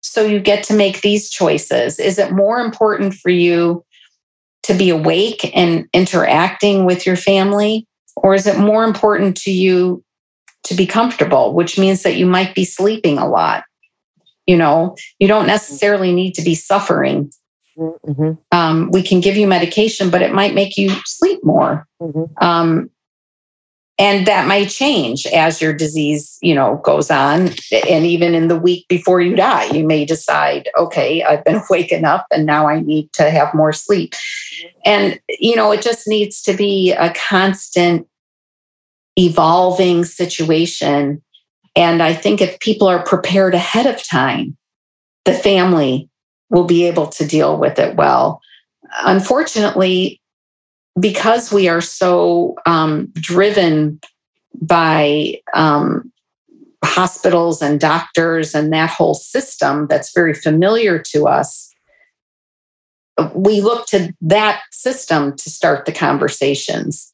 So 0.00 0.24
you 0.24 0.40
get 0.40 0.64
to 0.64 0.74
make 0.74 1.00
these 1.00 1.30
choices. 1.30 1.98
Is 1.98 2.18
it 2.18 2.32
more 2.32 2.60
important 2.60 3.14
for 3.14 3.30
you 3.30 3.84
to 4.64 4.74
be 4.74 4.90
awake 4.90 5.50
and 5.56 5.86
interacting 5.92 6.84
with 6.84 7.06
your 7.06 7.16
family? 7.16 7.86
Or 8.16 8.34
is 8.34 8.46
it 8.46 8.58
more 8.58 8.84
important 8.84 9.36
to 9.38 9.50
you 9.50 10.04
to 10.66 10.74
be 10.74 10.86
comfortable, 10.86 11.54
which 11.54 11.78
means 11.78 12.02
that 12.02 12.16
you 12.16 12.26
might 12.26 12.54
be 12.54 12.64
sleeping 12.64 13.18
a 13.18 13.28
lot. 13.28 13.64
You 14.46 14.56
know, 14.56 14.96
you 15.18 15.28
don't 15.28 15.46
necessarily 15.46 16.12
need 16.12 16.34
to 16.34 16.42
be 16.42 16.54
suffering. 16.54 17.30
Mm-hmm. 17.78 18.32
Um, 18.52 18.90
we 18.92 19.02
can 19.02 19.20
give 19.20 19.36
you 19.36 19.46
medication, 19.46 20.10
but 20.10 20.22
it 20.22 20.32
might 20.32 20.54
make 20.54 20.76
you 20.76 20.90
sleep 21.04 21.44
more. 21.44 21.86
Mm-hmm. 22.00 22.44
Um, 22.44 22.90
and 23.98 24.26
that 24.26 24.46
might 24.46 24.68
change 24.68 25.26
as 25.26 25.60
your 25.60 25.72
disease 25.72 26.38
you 26.42 26.54
know 26.54 26.80
goes 26.84 27.10
on. 27.10 27.50
And 27.88 28.06
even 28.06 28.34
in 28.34 28.48
the 28.48 28.58
week 28.58 28.86
before 28.88 29.20
you 29.20 29.36
die 29.36 29.64
you 29.66 29.86
may 29.86 30.04
decide 30.04 30.68
okay 30.76 31.22
i've 31.22 31.44
been 31.44 31.62
awake 31.68 31.92
enough 31.92 32.24
and 32.30 32.46
now 32.46 32.68
i 32.68 32.80
need 32.80 33.12
to 33.14 33.30
have 33.30 33.54
more 33.54 33.72
sleep. 33.72 34.14
And 34.84 35.20
you 35.28 35.56
know 35.56 35.72
it 35.72 35.82
just 35.82 36.06
needs 36.06 36.42
to 36.42 36.54
be 36.54 36.92
a 36.92 37.12
constant 37.14 38.06
evolving 39.16 40.04
situation. 40.04 41.22
And 41.74 42.02
i 42.02 42.12
think 42.12 42.40
if 42.40 42.60
people 42.60 42.88
are 42.88 43.02
prepared 43.02 43.54
ahead 43.54 43.86
of 43.86 44.02
time 44.02 44.56
the 45.24 45.34
family 45.34 46.08
will 46.50 46.64
be 46.64 46.84
able 46.84 47.08
to 47.08 47.26
deal 47.26 47.58
with 47.58 47.78
it 47.78 47.96
well. 47.96 48.40
Unfortunately 49.04 50.20
because 50.98 51.52
we 51.52 51.68
are 51.68 51.80
so 51.80 52.56
um, 52.66 53.06
driven 53.14 54.00
by 54.60 55.40
um, 55.54 56.10
hospitals 56.84 57.60
and 57.60 57.80
doctors 57.80 58.54
and 58.54 58.72
that 58.72 58.90
whole 58.90 59.14
system 59.14 59.86
that's 59.88 60.14
very 60.14 60.34
familiar 60.34 60.98
to 60.98 61.26
us, 61.26 61.70
we 63.34 63.60
look 63.60 63.86
to 63.86 64.14
that 64.20 64.62
system 64.72 65.36
to 65.36 65.50
start 65.50 65.86
the 65.86 65.92
conversations. 65.92 67.12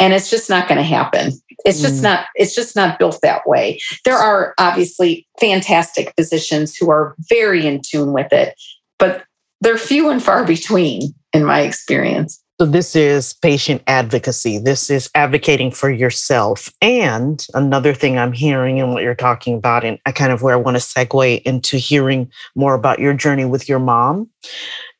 And 0.00 0.12
it's 0.12 0.28
just 0.28 0.50
not 0.50 0.66
going 0.68 0.78
to 0.78 0.82
happen. 0.82 1.32
It's 1.64 1.80
just 1.80 2.00
mm. 2.00 2.02
not, 2.02 2.26
it's 2.34 2.54
just 2.54 2.74
not 2.74 2.98
built 2.98 3.20
that 3.22 3.46
way. 3.46 3.80
There 4.04 4.16
are 4.16 4.54
obviously 4.58 5.26
fantastic 5.38 6.12
physicians 6.16 6.76
who 6.76 6.90
are 6.90 7.14
very 7.28 7.66
in 7.66 7.80
tune 7.80 8.12
with 8.12 8.32
it, 8.32 8.54
but 8.98 9.24
they're 9.60 9.78
few 9.78 10.10
and 10.10 10.22
far 10.22 10.44
between 10.44 11.14
in 11.32 11.44
my 11.44 11.60
experience. 11.60 12.43
So, 12.60 12.66
this 12.66 12.94
is 12.94 13.32
patient 13.34 13.82
advocacy. 13.88 14.58
This 14.58 14.88
is 14.88 15.10
advocating 15.16 15.72
for 15.72 15.90
yourself. 15.90 16.72
And 16.80 17.44
another 17.52 17.92
thing 17.92 18.16
I'm 18.16 18.32
hearing 18.32 18.80
and 18.80 18.92
what 18.92 19.02
you're 19.02 19.16
talking 19.16 19.56
about, 19.56 19.84
and 19.84 19.98
I 20.06 20.12
kind 20.12 20.30
of 20.30 20.42
where 20.42 20.54
I 20.54 20.58
want 20.58 20.76
to 20.76 20.82
segue 20.82 21.42
into 21.42 21.78
hearing 21.78 22.30
more 22.54 22.74
about 22.74 23.00
your 23.00 23.12
journey 23.12 23.44
with 23.44 23.68
your 23.68 23.80
mom, 23.80 24.30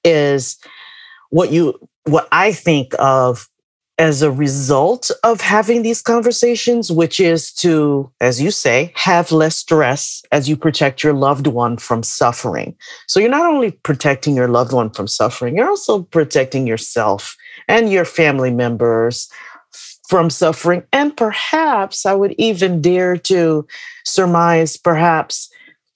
is 0.03 0.59
what 1.31 1.53
you, 1.53 1.79
what 2.05 2.27
I 2.33 2.51
think 2.51 2.93
of 2.99 3.47
as 3.99 4.23
a 4.23 4.31
result 4.31 5.11
of 5.23 5.41
having 5.41 5.83
these 5.83 6.03
conversations, 6.03 6.91
which 6.91 7.21
is 7.21 7.53
to, 7.53 8.11
as 8.21 8.41
you 8.43 8.51
say, 8.51 8.93
have 8.97 9.31
less 9.31 9.57
stress 9.57 10.23
as 10.33 10.49
you 10.49 10.57
protect 10.57 11.05
your 11.05 11.13
loved 11.13 11.47
one 11.47 11.77
from 11.77 12.03
suffering. 12.03 12.77
So 13.07 13.21
you're 13.21 13.29
not 13.29 13.53
only 13.53 13.71
protecting 13.71 14.35
your 14.35 14.49
loved 14.49 14.73
one 14.73 14.91
from 14.91 15.07
suffering, 15.07 15.57
you're 15.57 15.69
also 15.69 16.03
protecting 16.03 16.67
yourself 16.67 17.37
and 17.69 17.91
your 17.91 18.05
family 18.05 18.51
members 18.51 19.29
from 20.09 20.29
suffering. 20.29 20.83
And 20.93 21.17
perhaps 21.17 22.05
I 22.05 22.15
would 22.15 22.35
even 22.37 22.81
dare 22.83 23.17
to 23.17 23.67
surmise, 24.05 24.77
perhaps 24.77 25.49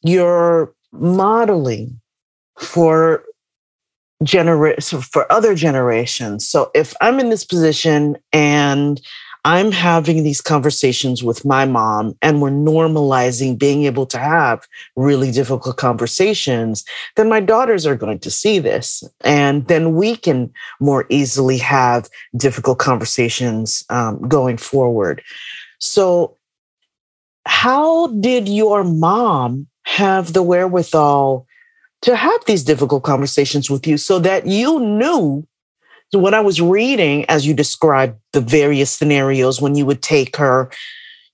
you're 0.03 0.73
modeling 0.93 2.01
for 2.59 3.25
generation 4.25 5.01
for 5.01 5.31
other 5.31 5.55
generations. 5.55 6.49
So 6.49 6.71
if 6.75 6.95
I'm 7.01 7.21
in 7.21 7.31
this 7.31 7.45
position 7.45 8.17
and 8.33 9.01
I'm 9.45 9.73
having 9.73 10.25
these 10.25 10.41
conversations 10.41 11.23
with 11.23 11.45
my 11.45 11.65
mom 11.65 12.19
and 12.21 12.43
we're 12.43 12.51
normalizing 12.51 13.59
being 13.59 13.85
able 13.85 14.05
to 14.07 14.19
have 14.19 14.67
really 14.97 15.31
difficult 15.31 15.77
conversations, 15.77 16.85
then 17.17 17.29
my 17.29 17.41
daughters 17.41 17.87
are 17.87 17.97
going 17.97 18.19
to 18.19 18.31
see 18.31 18.59
this. 18.59 19.05
And 19.23 19.67
then 19.69 19.95
we 19.95 20.17
can 20.17 20.53
more 20.81 21.07
easily 21.09 21.57
have 21.59 22.11
difficult 22.37 22.79
conversations 22.79 23.85
um, 23.89 24.21
going 24.29 24.59
forward. 24.59 25.23
So, 25.79 26.37
how 27.47 28.09
did 28.09 28.47
your 28.47 28.85
mom 28.85 29.69
have 29.85 30.35
the 30.35 30.43
wherewithal 30.43 31.47
to 32.03 32.17
have 32.17 32.45
these 32.47 32.65
difficult 32.65 33.03
conversations 33.03 33.69
with 33.69 33.87
you 33.87 33.97
so 33.97 34.19
that 34.21 34.47
you 34.47 34.81
knew 34.81 35.47
when 36.13 36.35
I 36.35 36.41
was 36.41 36.61
reading, 36.61 37.27
as 37.27 37.47
you 37.47 37.53
described 37.53 38.19
the 38.33 38.41
various 38.41 38.91
scenarios 38.91 39.61
when 39.61 39.75
you 39.75 39.85
would 39.85 40.03
take 40.03 40.37
her, 40.37 40.71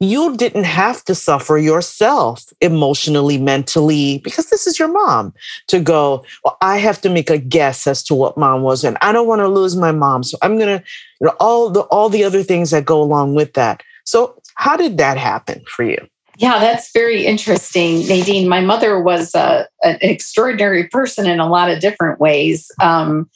you 0.00 0.36
didn't 0.36 0.64
have 0.64 1.04
to 1.04 1.14
suffer 1.14 1.56
yourself 1.56 2.44
emotionally, 2.60 3.38
mentally, 3.38 4.18
because 4.18 4.50
this 4.50 4.66
is 4.66 4.78
your 4.78 4.88
mom 4.88 5.32
to 5.68 5.78
go, 5.78 6.24
well, 6.44 6.56
I 6.60 6.78
have 6.78 7.00
to 7.02 7.10
make 7.10 7.30
a 7.30 7.38
guess 7.38 7.86
as 7.86 8.02
to 8.04 8.14
what 8.14 8.36
mom 8.36 8.62
was. 8.62 8.82
And 8.82 8.98
I 9.00 9.12
don't 9.12 9.28
want 9.28 9.40
to 9.40 9.48
lose 9.48 9.76
my 9.76 9.92
mom. 9.92 10.24
So 10.24 10.36
I'm 10.42 10.58
going 10.58 10.80
to, 10.80 10.84
you 11.20 11.28
know, 11.28 11.36
all 11.38 11.70
the, 11.70 11.82
all 11.82 12.08
the 12.08 12.24
other 12.24 12.42
things 12.42 12.70
that 12.72 12.84
go 12.84 13.00
along 13.00 13.34
with 13.34 13.52
that. 13.54 13.82
So 14.04 14.40
how 14.56 14.76
did 14.76 14.98
that 14.98 15.16
happen 15.16 15.62
for 15.68 15.84
you? 15.84 15.98
Yeah, 16.36 16.58
that's 16.58 16.90
very 16.92 17.26
interesting, 17.26 18.06
Nadine. 18.06 18.48
My 18.48 18.60
mother 18.60 19.00
was 19.00 19.34
uh, 19.34 19.64
an 19.82 19.98
extraordinary 20.00 20.88
person 20.88 21.26
in 21.26 21.40
a 21.40 21.48
lot 21.48 21.70
of 21.70 21.80
different 21.80 22.20
ways. 22.20 22.70
Um, 22.82 23.30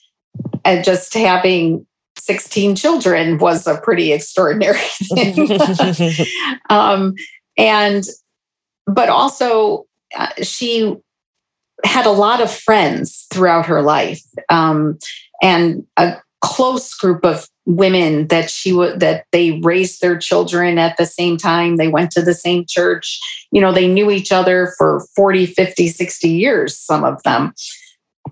and 0.64 0.84
just 0.84 1.14
having 1.14 1.86
16 2.18 2.76
children 2.76 3.38
was 3.38 3.66
a 3.66 3.80
pretty 3.80 4.12
extraordinary 4.12 4.78
thing. 5.14 5.48
um, 6.70 7.14
and, 7.56 8.04
but 8.86 9.08
also, 9.08 9.86
uh, 10.16 10.30
she 10.42 10.96
had 11.84 12.06
a 12.06 12.10
lot 12.10 12.40
of 12.40 12.50
friends 12.50 13.26
throughout 13.30 13.66
her 13.66 13.82
life 13.82 14.22
um, 14.48 14.98
and 15.42 15.86
a 15.96 16.16
close 16.40 16.94
group 16.94 17.24
of 17.24 17.48
women 17.66 18.28
that 18.28 18.50
she 18.50 18.72
would 18.72 19.00
that 19.00 19.24
they 19.32 19.60
raised 19.60 20.00
their 20.00 20.16
children 20.16 20.78
at 20.78 20.96
the 20.96 21.06
same 21.06 21.36
time. 21.36 21.76
They 21.76 21.88
went 21.88 22.10
to 22.12 22.22
the 22.22 22.34
same 22.34 22.64
church. 22.66 23.18
You 23.50 23.60
know 23.60 23.72
they 23.72 23.88
knew 23.88 24.10
each 24.10 24.32
other 24.32 24.72
for 24.78 25.04
40 25.14 25.46
50 25.46 25.88
60 25.88 26.28
years 26.28 26.76
some 26.76 27.04
of 27.04 27.22
them. 27.24 27.52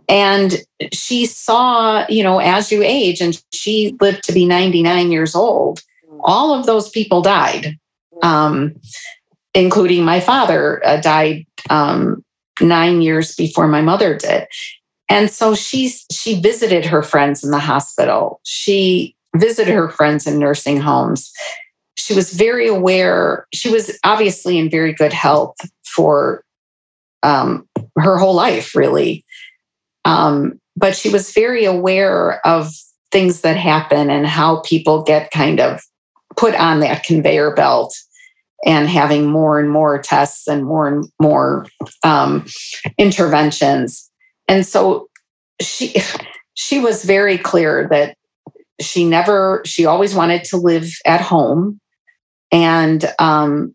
And 0.09 0.63
she 0.93 1.27
saw 1.27 2.07
you 2.09 2.23
know 2.23 2.39
as 2.39 2.71
you 2.71 2.83
age 2.83 3.21
and 3.21 3.41
she 3.53 3.97
lived 4.01 4.25
to 4.25 4.33
be 4.33 4.47
99 4.47 5.11
years 5.11 5.35
old 5.35 5.83
all 6.21 6.55
of 6.55 6.67
those 6.67 6.89
people 6.89 7.23
died. 7.23 7.77
Um, 8.23 8.77
including 9.53 10.05
my 10.05 10.21
father 10.21 10.85
uh, 10.87 11.01
died 11.01 11.47
um, 11.69 12.25
nine 12.61 13.03
years 13.03 13.35
before 13.35 13.69
my 13.69 13.83
mother 13.83 14.17
did 14.17 14.47
and 15.09 15.31
so 15.31 15.55
she 15.55 15.93
she 16.11 16.41
visited 16.41 16.85
her 16.85 17.03
friends 17.03 17.45
in 17.45 17.51
the 17.51 17.59
hospital 17.59 18.41
she 18.45 19.17
visited 19.39 19.73
her 19.73 19.89
friends 19.89 20.27
in 20.27 20.39
nursing 20.39 20.81
homes. 20.81 21.33
She 21.97 22.15
was 22.15 22.33
very 22.33 22.67
aware. 22.67 23.47
She 23.53 23.71
was 23.71 23.99
obviously 24.05 24.59
in 24.59 24.71
very 24.71 24.93
good 24.93 25.13
health 25.13 25.57
for 25.85 26.45
um, 27.23 27.69
her 27.97 28.19
whole 28.19 28.35
life, 28.35 28.75
really. 28.75 29.25
Um, 30.05 30.61
but 30.77 30.95
she 30.95 31.09
was 31.09 31.33
very 31.33 31.65
aware 31.65 32.47
of 32.47 32.71
things 33.11 33.41
that 33.41 33.57
happen 33.57 34.11
and 34.11 34.27
how 34.27 34.61
people 34.61 35.03
get 35.03 35.31
kind 35.31 35.59
of 35.59 35.81
put 36.37 36.55
on 36.55 36.81
that 36.81 37.03
conveyor 37.05 37.55
belt 37.55 37.95
and 38.65 38.89
having 38.89 39.27
more 39.27 39.59
and 39.59 39.71
more 39.71 39.99
tests 39.99 40.47
and 40.47 40.65
more 40.65 40.87
and 40.87 41.09
more 41.21 41.67
um, 42.05 42.45
interventions. 42.99 44.06
And 44.49 44.67
so 44.67 45.09
she 45.61 45.97
she 46.55 46.79
was 46.79 47.05
very 47.05 47.39
clear 47.39 47.89
that 47.91 48.17
she 48.81 49.05
never 49.05 49.63
she 49.65 49.87
always 49.87 50.15
wanted 50.15 50.45
to 50.45 50.57
live 50.57 50.91
at 51.05 51.21
home. 51.21 51.81
And 52.53 53.05
um 53.19 53.75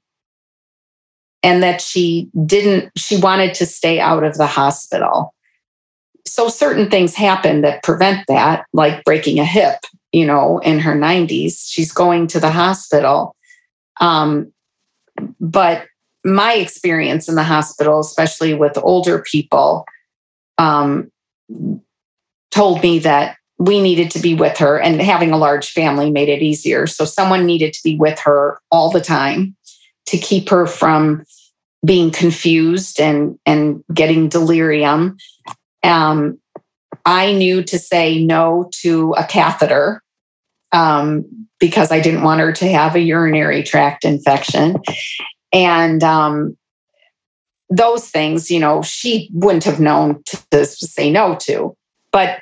and 1.43 1.63
that 1.63 1.81
she 1.81 2.29
didn't 2.45 2.91
she 2.97 3.17
wanted 3.17 3.53
to 3.55 3.65
stay 3.65 3.99
out 3.99 4.23
of 4.23 4.37
the 4.37 4.47
hospital. 4.47 5.33
So 6.25 6.49
certain 6.49 6.89
things 6.89 7.15
happen 7.15 7.61
that 7.61 7.83
prevent 7.83 8.25
that 8.27 8.65
like 8.73 9.03
breaking 9.03 9.39
a 9.39 9.45
hip 9.45 9.79
you 10.11 10.25
know 10.25 10.59
in 10.59 10.79
her 10.79 10.95
90s 10.95 11.67
she's 11.67 11.91
going 11.91 12.27
to 12.27 12.39
the 12.39 12.51
hospital. 12.51 13.35
Um 13.99 14.51
but 15.39 15.85
my 16.23 16.53
experience 16.53 17.27
in 17.27 17.35
the 17.35 17.43
hospital 17.43 17.99
especially 17.99 18.53
with 18.53 18.77
older 18.77 19.23
people 19.23 19.85
um 20.57 21.11
told 22.51 22.81
me 22.83 22.99
that 22.99 23.37
we 23.57 23.79
needed 23.79 24.09
to 24.11 24.19
be 24.19 24.33
with 24.33 24.57
her 24.57 24.79
and 24.79 25.01
having 25.01 25.31
a 25.31 25.37
large 25.37 25.69
family 25.69 26.09
made 26.09 26.29
it 26.29 26.41
easier. 26.41 26.87
So 26.87 27.05
someone 27.05 27.45
needed 27.45 27.73
to 27.73 27.79
be 27.83 27.95
with 27.95 28.19
her 28.19 28.59
all 28.71 28.89
the 28.89 29.01
time 29.01 29.55
to 30.07 30.17
keep 30.17 30.49
her 30.49 30.65
from 30.65 31.23
being 31.85 32.11
confused 32.11 32.99
and 32.99 33.37
and 33.45 33.83
getting 33.93 34.29
delirium. 34.29 35.17
Um, 35.83 36.39
i 37.05 37.33
knew 37.33 37.63
to 37.63 37.79
say 37.79 38.23
no 38.23 38.69
to 38.81 39.13
a 39.17 39.23
catheter 39.23 40.01
um, 40.71 41.47
because 41.59 41.91
i 41.91 41.99
didn't 41.99 42.23
want 42.23 42.39
her 42.39 42.51
to 42.51 42.67
have 42.67 42.95
a 42.95 42.99
urinary 42.99 43.63
tract 43.63 44.05
infection. 44.05 44.75
And 45.53 46.03
um, 46.03 46.57
those 47.71 48.07
things 48.07 48.51
you 48.51 48.59
know 48.59 48.81
she 48.81 49.29
wouldn't 49.33 49.63
have 49.63 49.79
known 49.79 50.21
to, 50.25 50.37
to 50.51 50.65
say 50.65 51.09
no 51.09 51.35
to 51.35 51.75
but 52.11 52.41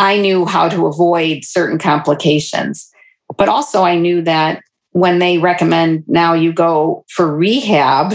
I 0.00 0.16
knew 0.16 0.46
how 0.46 0.68
to 0.70 0.86
avoid 0.86 1.44
certain 1.44 1.78
complications. 1.78 2.90
But 3.36 3.50
also, 3.50 3.82
I 3.82 3.96
knew 3.96 4.22
that 4.22 4.62
when 4.92 5.18
they 5.18 5.36
recommend 5.36 6.04
now 6.08 6.32
you 6.32 6.54
go 6.54 7.04
for 7.10 7.36
rehab, 7.36 8.14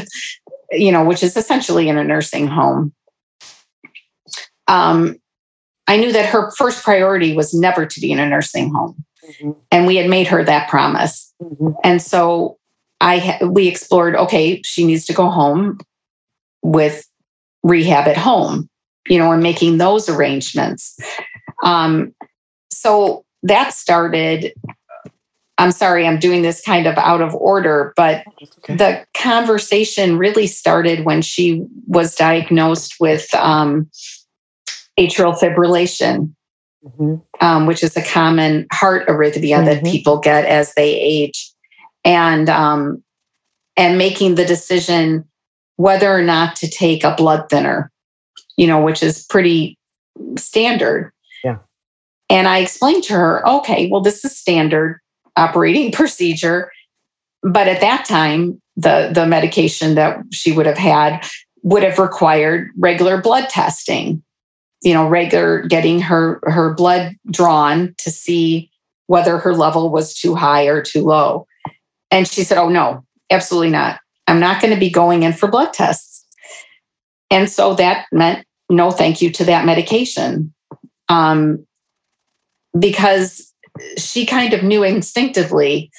you 0.72 0.92
know, 0.92 1.06
which 1.06 1.22
is 1.22 1.38
essentially 1.38 1.88
in 1.88 1.98
a 1.98 2.04
nursing 2.04 2.48
home, 2.48 2.92
um, 4.68 5.16
I 5.88 5.98
knew 5.98 6.12
that 6.12 6.26
her 6.26 6.52
first 6.58 6.84
priority 6.84 7.36
was 7.36 7.54
never 7.54 7.86
to 7.86 8.00
be 8.02 8.12
in 8.12 8.20
a 8.20 8.28
nursing 8.28 8.74
home. 8.74 9.06
Mm-hmm. 9.24 9.52
And 9.72 9.86
we 9.86 9.96
had 9.96 10.10
made 10.10 10.28
her 10.28 10.44
that 10.44 10.68
promise. 10.68 11.32
Mm-hmm. 11.42 11.70
And 11.84 12.02
so 12.02 12.58
I 13.00 13.40
we 13.44 13.68
explored 13.68 14.16
okay, 14.16 14.60
she 14.64 14.86
needs 14.86 15.06
to 15.06 15.14
go 15.14 15.30
home 15.30 15.78
with 16.66 17.08
rehab 17.64 18.08
at 18.08 18.18
home, 18.18 18.68
you 19.08 19.18
know, 19.18 19.32
and 19.32 19.44
making 19.44 19.78
those 19.78 20.10
arrangements. 20.10 20.98
Um, 21.64 22.14
so 22.72 23.24
that 23.44 23.74
started. 23.74 24.54
I'm 25.58 25.72
sorry, 25.72 26.06
I'm 26.06 26.20
doing 26.20 26.42
this 26.42 26.62
kind 26.62 26.86
of 26.86 26.98
out 26.98 27.22
of 27.22 27.34
order, 27.34 27.94
but 27.96 28.26
okay. 28.44 28.76
the 28.76 29.06
conversation 29.16 30.18
really 30.18 30.48
started 30.48 31.06
when 31.06 31.22
she 31.22 31.66
was 31.88 32.14
diagnosed 32.14 32.96
with 33.00 33.34
um, 33.34 33.90
atrial 35.00 35.38
fibrillation, 35.40 36.36
mm-hmm. 36.84 37.16
um, 37.40 37.68
which 37.68 37.84
is 37.84 37.96
a 37.96 38.04
common 38.04 38.68
heart 38.74 39.08
arrhythmia 39.08 39.60
mm-hmm. 39.60 39.66
that 39.66 39.86
people 39.86 40.18
get 40.18 40.44
as 40.44 40.74
they 40.74 41.00
age, 41.00 41.50
and 42.04 42.50
um, 42.50 43.02
and 43.78 43.98
making 43.98 44.36
the 44.36 44.46
decision 44.46 45.26
whether 45.78 46.12
or 46.12 46.22
not 46.22 46.56
to 46.58 46.70
take 46.70 47.04
a 47.04 47.16
blood 47.16 47.50
thinner, 47.50 47.92
you 48.58 48.68
know, 48.68 48.82
which 48.82 49.04
is 49.04 49.26
pretty 49.26 49.78
standard. 50.38 51.12
Yeah. 51.44 51.58
And 52.30 52.48
I 52.48 52.60
explained 52.60 53.04
to 53.06 53.14
her, 53.14 53.48
okay, 53.48 53.90
well, 53.90 54.02
this 54.02 54.24
is 54.24 54.38
standard 54.38 55.00
operating 55.36 55.92
procedure. 55.94 56.72
But 57.44 57.68
at 57.68 57.82
that 57.82 58.06
time, 58.06 58.62
the, 58.78 59.12
the 59.14 59.26
medication 59.26 59.96
that 59.96 60.20
she 60.32 60.52
would 60.52 60.66
have 60.66 60.78
had 60.78 61.26
would 61.64 61.84
have 61.84 62.00
required 62.00 62.70
regular 62.78 63.20
blood 63.22 63.50
testing 63.50 64.24
you 64.86 64.94
know 64.94 65.08
regular 65.08 65.64
getting 65.64 66.00
her 66.00 66.40
her 66.44 66.74
blood 66.74 67.16
drawn 67.32 67.94
to 67.98 68.12
see 68.12 68.70
whether 69.08 69.38
her 69.38 69.54
level 69.54 69.90
was 69.90 70.14
too 70.14 70.36
high 70.36 70.66
or 70.66 70.82
too 70.82 71.02
low 71.02 71.46
and 72.12 72.28
she 72.28 72.44
said 72.44 72.58
oh 72.58 72.70
no 72.70 73.04
absolutely 73.32 73.72
not 73.72 74.00
i'm 74.28 74.40
not 74.40 74.62
going 74.62 74.74
to 74.74 74.80
be 74.80 74.90
going 74.90 75.24
in 75.24 75.34
for 75.34 75.50
blood 75.50 75.74
tests 75.74 76.26
and 77.30 77.50
so 77.50 77.74
that 77.74 78.06
meant 78.12 78.46
no 78.70 78.92
thank 78.92 79.22
you 79.22 79.32
to 79.32 79.44
that 79.46 79.66
medication 79.66 80.54
um, 81.08 81.66
because 82.78 83.54
she 83.98 84.26
kind 84.26 84.54
of 84.54 84.64
knew 84.64 84.84
instinctively 84.84 85.92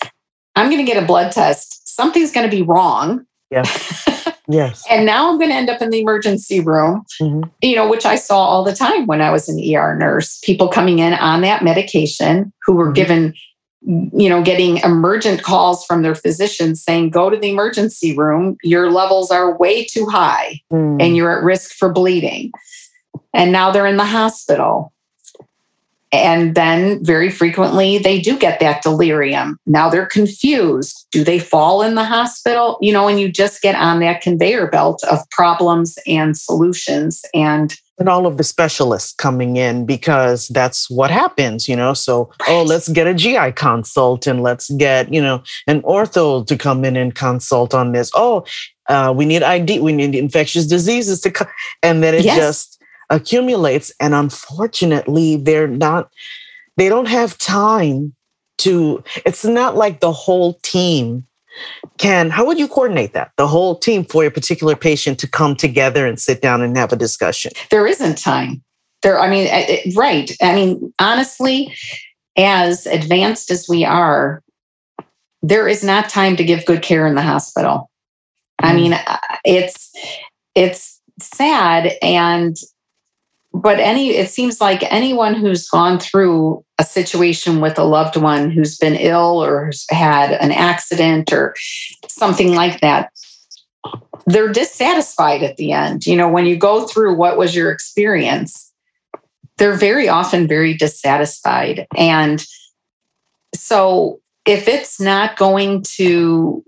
i'm 0.55 0.71
going 0.71 0.85
to 0.85 0.91
get 0.91 1.03
a 1.03 1.07
blood 1.07 1.33
test 1.33 1.95
something's 1.95 2.33
going 2.33 2.49
to 2.49 2.57
be 2.57 2.63
wrong 2.63 3.25
yeah 3.51 3.65
Yes. 4.49 4.85
And 4.89 5.05
now 5.05 5.29
I'm 5.29 5.39
going 5.39 5.51
to 5.51 5.57
end 5.57 5.71
up 5.71 5.83
in 5.83 5.91
the 5.91 6.01
emergency 6.01 6.61
room, 6.61 7.05
mm-hmm. 7.21 7.49
you 7.63 7.75
know, 7.75 7.89
which 7.89 8.07
I 8.07 8.15
saw 8.15 8.39
all 8.39 8.63
the 8.63 8.75
time 8.75 9.07
when 9.07 9.21
I 9.21 9.31
was 9.31 9.49
an 9.49 9.59
ER 9.59 9.97
nurse. 9.97 10.39
People 10.45 10.69
coming 10.69 10.99
in 11.01 11.15
on 11.15 11.41
that 11.41 11.65
medication 11.65 12.53
who 12.65 12.75
were 12.75 12.87
mm-hmm. 12.87 12.95
given, 12.95 13.35
you 13.87 14.29
know, 14.29 14.43
getting 14.43 14.79
emergent 14.79 15.43
calls 15.45 15.85
from 15.85 16.03
their 16.03 16.17
physicians 16.17 16.83
saying, 16.83 17.11
go 17.11 17.31
to 17.31 17.37
the 17.37 17.51
emergency 17.51 18.17
room. 18.17 18.57
Your 18.65 18.91
levels 18.91 19.31
are 19.31 19.57
way 19.57 19.85
too 19.85 20.07
high 20.07 20.61
mm. 20.73 21.01
and 21.01 21.17
you're 21.17 21.37
at 21.39 21.45
risk 21.45 21.71
for 21.73 21.93
bleeding. 21.93 22.51
And 23.33 23.53
now 23.53 23.71
they're 23.71 23.87
in 23.87 23.97
the 23.97 24.05
hospital. 24.05 24.93
And 26.13 26.55
then 26.55 27.05
very 27.05 27.31
frequently 27.31 27.99
they 27.99 28.21
do 28.21 28.39
get 28.39 28.61
that 28.61 28.83
delirium. 28.83 29.59
Now 29.67 29.89
they're 29.89 30.07
confused. 30.07 31.07
Do 31.11 31.25
they 31.25 31.39
fall 31.39 31.83
in 31.83 31.95
the 31.95 32.05
hospital? 32.05 32.79
You 32.81 32.93
know, 32.93 33.09
and 33.09 33.19
you 33.19 33.31
just 33.31 33.61
get 33.61 33.75
on 33.75 34.01
that 34.01 34.21
conveyor 34.21 34.69
belt 34.69 35.03
of 35.11 35.19
problems 35.31 35.99
and 36.07 36.37
solutions 36.37 37.25
and 37.35 37.77
and 37.99 38.09
all 38.09 38.27
of 38.27 38.37
the 38.37 38.45
specialists 38.45 39.15
coming 39.15 39.57
in 39.57 39.87
because 39.87 40.49
that's 40.49 40.91
what 40.91 41.11
happens, 41.11 41.69
you 41.69 41.75
know. 41.75 41.95
So, 41.95 42.31
right. 42.41 42.51
oh, 42.51 42.63
let's 42.63 42.89
get 42.89 43.07
a 43.07 43.15
GI 43.15 43.53
consult 43.53 44.27
and 44.27 44.43
let's 44.43 44.71
get, 44.73 45.13
you 45.13 45.23
know, 45.23 45.43
an 45.67 45.81
ortho 45.83 46.47
to 46.47 46.57
come 46.59 46.85
in 46.85 46.97
and 46.97 47.15
consult 47.15 47.73
on 47.73 47.93
this. 47.93 48.11
Oh, 48.15 48.45
uh, 48.89 49.15
we 49.17 49.25
need 49.25 49.43
ID, 49.43 49.81
we 49.81 49.93
need 49.93 50.15
infectious 50.15 50.67
diseases 50.67 51.21
to 51.23 51.31
come. 51.31 51.49
And 51.83 52.03
then 52.03 52.15
it 52.15 52.25
yes. 52.25 52.37
just 52.37 52.76
accumulates 53.11 53.93
and 54.01 54.15
unfortunately 54.15 55.37
they're 55.37 55.69
not 55.69 56.11
they 56.77 56.89
don't 56.89 57.09
have 57.09 57.39
time 57.39 58.15
to 58.59 59.03
it's 59.25 59.45
not 59.45 59.77
like 59.77 60.01
the 60.01 60.13
whole 60.13 60.55
team 60.63 61.27
can 61.99 62.31
how 62.31 62.45
would 62.45 62.59
you 62.59 62.69
coordinate 62.69 63.13
that? 63.15 63.33
The 63.37 63.47
whole 63.47 63.79
team 63.79 64.05
for 64.05 64.25
a 64.25 64.31
particular 64.31 64.77
patient 64.77 65.19
to 65.21 65.29
come 65.29 65.57
together 65.57 66.07
and 66.07 66.21
sit 66.21 66.43
down 66.43 66.63
and 66.63 66.77
have 66.77 66.93
a 66.93 66.97
discussion? 66.97 67.53
There 67.71 67.87
isn't 67.87 68.19
time. 68.19 68.63
There 69.03 69.19
i 69.19 69.29
mean 69.29 69.47
eh, 69.47 69.67
eh, 69.69 69.93
right. 69.95 70.31
I 70.43 70.55
mean 70.55 70.93
honestly 70.99 71.75
as 72.37 72.87
advanced 72.87 73.51
as 73.51 73.69
we 73.69 73.85
are 73.85 74.43
there 75.43 75.69
is 75.69 75.85
not 75.85 76.09
time 76.09 76.37
to 76.37 76.45
give 76.45 76.67
good 76.67 76.83
care 76.83 77.07
in 77.07 77.15
the 77.15 77.23
hospital. 77.23 77.91
I 78.59 78.73
mm. 78.73 78.77
mean 78.77 78.93
uh, 78.95 79.19
it's 79.45 79.93
it's 80.55 81.01
sad 81.21 81.93
and 82.03 82.57
but 83.61 83.81
any 83.81 84.11
it 84.11 84.31
seems 84.31 84.61
like 84.61 84.83
anyone 84.93 85.35
who's 85.35 85.69
gone 85.69 85.99
through 85.99 86.65
a 86.79 86.85
situation 86.85 87.61
with 87.61 87.79
a 87.79 87.85
loved 87.85 88.17
one 88.17 88.51
who's 88.51 88.77
been 88.77 88.95
ill 88.95 89.43
or 89.43 89.71
had 89.91 90.33
an 90.33 90.53
accident 90.53 91.33
or 91.33 91.55
something 92.09 92.55
like 92.55 92.81
that 92.81 93.11
they're 94.27 94.53
dissatisfied 94.53 95.45
at 95.45 95.57
the 95.57 95.71
end. 95.71 96.05
You 96.05 96.17
know 96.17 96.29
when 96.29 96.47
you 96.47 96.57
go 96.57 96.87
through 96.87 97.15
what 97.15 97.39
was 97.39 97.55
your 97.55 97.71
experience 97.71 98.67
they're 99.59 99.75
very 99.75 100.09
often 100.09 100.47
very 100.47 100.75
dissatisfied. 100.75 101.87
And 101.97 102.45
so 103.55 104.21
if 104.45 104.69
it's 104.69 105.01
not 105.01 105.37
going 105.37 105.83
to 105.97 106.65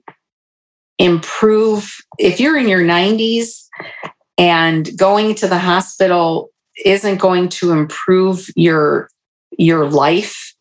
improve 0.98 1.96
if 2.18 2.40
you're 2.40 2.56
in 2.56 2.66
your 2.66 2.82
90s 2.82 3.66
and 4.36 4.96
going 4.96 5.34
to 5.36 5.46
the 5.46 5.58
hospital 5.58 6.50
isn't 6.84 7.18
going 7.18 7.48
to 7.48 7.72
improve 7.72 8.48
your 8.54 9.08
your 9.58 9.88
life 9.88 10.54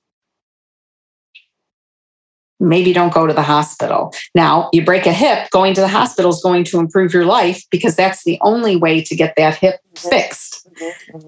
maybe 2.59 2.93
don't 2.93 3.13
go 3.13 3.27
to 3.27 3.33
the 3.33 3.43
hospital. 3.43 4.13
Now, 4.33 4.69
you 4.73 4.83
break 4.83 5.05
a 5.05 5.13
hip, 5.13 5.49
going 5.51 5.73
to 5.75 5.81
the 5.81 5.87
hospital 5.87 6.31
is 6.31 6.41
going 6.41 6.63
to 6.65 6.79
improve 6.79 7.13
your 7.13 7.25
life 7.25 7.63
because 7.69 7.95
that's 7.95 8.23
the 8.23 8.37
only 8.41 8.75
way 8.75 9.01
to 9.03 9.15
get 9.15 9.35
that 9.37 9.55
hip 9.55 9.75
mm-hmm. 9.93 10.09
fixed. 10.09 10.67
Mm-hmm. 10.75 11.27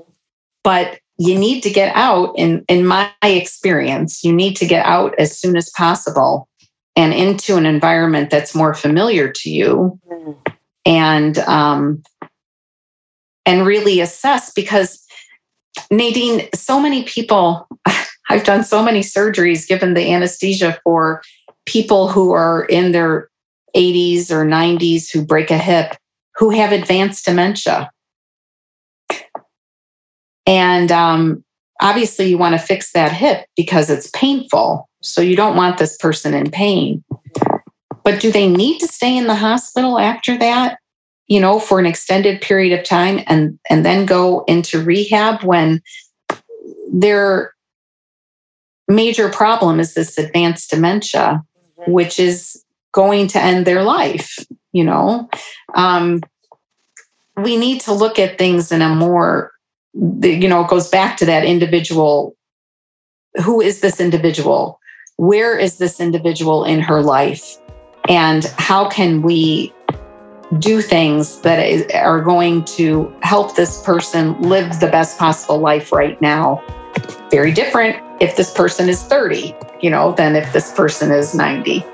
But 0.64 1.00
you 1.18 1.38
need 1.38 1.62
to 1.64 1.70
get 1.70 1.96
out 1.96 2.34
in 2.38 2.64
in 2.68 2.86
my 2.86 3.12
experience, 3.22 4.24
you 4.24 4.34
need 4.34 4.56
to 4.56 4.66
get 4.66 4.86
out 4.86 5.14
as 5.20 5.38
soon 5.38 5.58
as 5.58 5.70
possible 5.72 6.48
and 6.96 7.14
into 7.14 7.58
an 7.58 7.66
environment 7.66 8.30
that's 8.30 8.56
more 8.56 8.74
familiar 8.74 9.32
to 9.32 9.50
you. 9.50 10.00
Mm-hmm. 10.10 10.54
And 10.86 11.38
um, 11.40 12.04
and 13.50 13.66
really 13.66 14.00
assess 14.00 14.54
because 14.54 15.04
Nadine, 15.90 16.48
so 16.54 16.80
many 16.80 17.04
people, 17.04 17.68
I've 18.30 18.44
done 18.44 18.64
so 18.64 18.84
many 18.84 19.00
surgeries 19.00 19.68
given 19.68 19.96
the 19.96 20.14
anesthesia 20.14 20.80
for 20.84 21.24
people 21.66 22.10
who 22.10 22.32
are 22.32 22.66
in 22.66 22.92
their 22.92 23.28
80s 23.76 24.30
or 24.30 24.46
90s 24.46 25.12
who 25.12 25.26
break 25.26 25.50
a 25.50 25.58
hip 25.58 25.96
who 26.36 26.52
have 26.52 26.72
advanced 26.72 27.26
dementia. 27.26 27.90
And 30.46 30.92
um, 30.92 31.44
obviously, 31.82 32.30
you 32.30 32.38
want 32.38 32.54
to 32.54 32.66
fix 32.66 32.92
that 32.92 33.12
hip 33.12 33.48
because 33.56 33.90
it's 33.90 34.12
painful. 34.12 34.88
So 35.02 35.22
you 35.22 35.36
don't 35.36 35.58
want 35.58 35.80
this 35.80 35.98
person 35.98 36.36
in 36.36 36.52
pain. 36.52 37.04
But 38.04 38.20
do 38.20 38.32
they 38.32 38.48
need 38.48 38.78
to 38.80 38.88
stay 38.88 39.18
in 39.18 39.26
the 39.26 39.36
hospital 39.36 39.98
after 39.98 40.38
that? 40.38 40.79
You 41.30 41.40
know, 41.40 41.60
for 41.60 41.80
an 41.80 41.86
extended 41.86 42.42
period 42.42 42.78
of 42.78 42.84
time 42.84 43.22
and 43.28 43.58
and 43.70 43.86
then 43.86 44.06
go 44.06 44.44
into 44.48 44.84
rehab 44.84 45.44
when 45.44 45.82
their 46.92 47.54
major 48.88 49.30
problem 49.30 49.80
is 49.80 49.94
this 49.94 50.18
advanced 50.18 50.72
dementia, 50.72 51.44
mm-hmm. 51.80 51.92
which 51.92 52.20
is 52.20 52.66
going 52.92 53.28
to 53.28 53.42
end 53.42 53.66
their 53.66 53.84
life, 53.84 54.40
you 54.74 54.84
know. 54.84 55.30
Um, 55.76 56.22
we 57.38 57.56
need 57.56 57.82
to 57.82 57.94
look 57.94 58.18
at 58.18 58.40
things 58.40 58.72
in 58.72 58.82
a 58.82 58.90
more, 58.90 59.52
you 59.94 60.48
know, 60.48 60.64
it 60.64 60.70
goes 60.70 60.90
back 60.90 61.16
to 61.18 61.26
that 61.26 61.46
individual. 61.46 62.36
Who 63.44 63.62
is 63.62 63.82
this 63.82 64.02
individual? 64.02 64.80
Where 65.18 65.58
is 65.58 65.78
this 65.78 66.00
individual 66.00 66.66
in 66.66 66.80
her 66.80 67.02
life? 67.02 67.58
And 68.10 68.44
how 68.58 68.90
can 68.90 69.22
we 69.22 69.72
do 70.58 70.82
things 70.82 71.42
that 71.42 71.94
are 71.94 72.22
going 72.22 72.66
to 72.66 73.14
help 73.22 73.56
this 73.56 73.82
person 73.84 74.40
live 74.42 74.80
the 74.80 74.88
best 74.88 75.20
possible 75.20 75.60
life 75.60 75.92
right 75.92 76.20
now. 76.22 76.64
Very 77.30 77.52
different 77.52 78.04
if 78.20 78.36
this 78.36 78.52
person 78.52 78.90
is 78.90 79.04
30, 79.04 79.56
you 79.82 79.92
know, 79.92 80.14
than 80.14 80.36
if 80.36 80.52
this 80.52 80.74
person 80.74 81.12
is 81.12 81.36
90. 81.36 81.86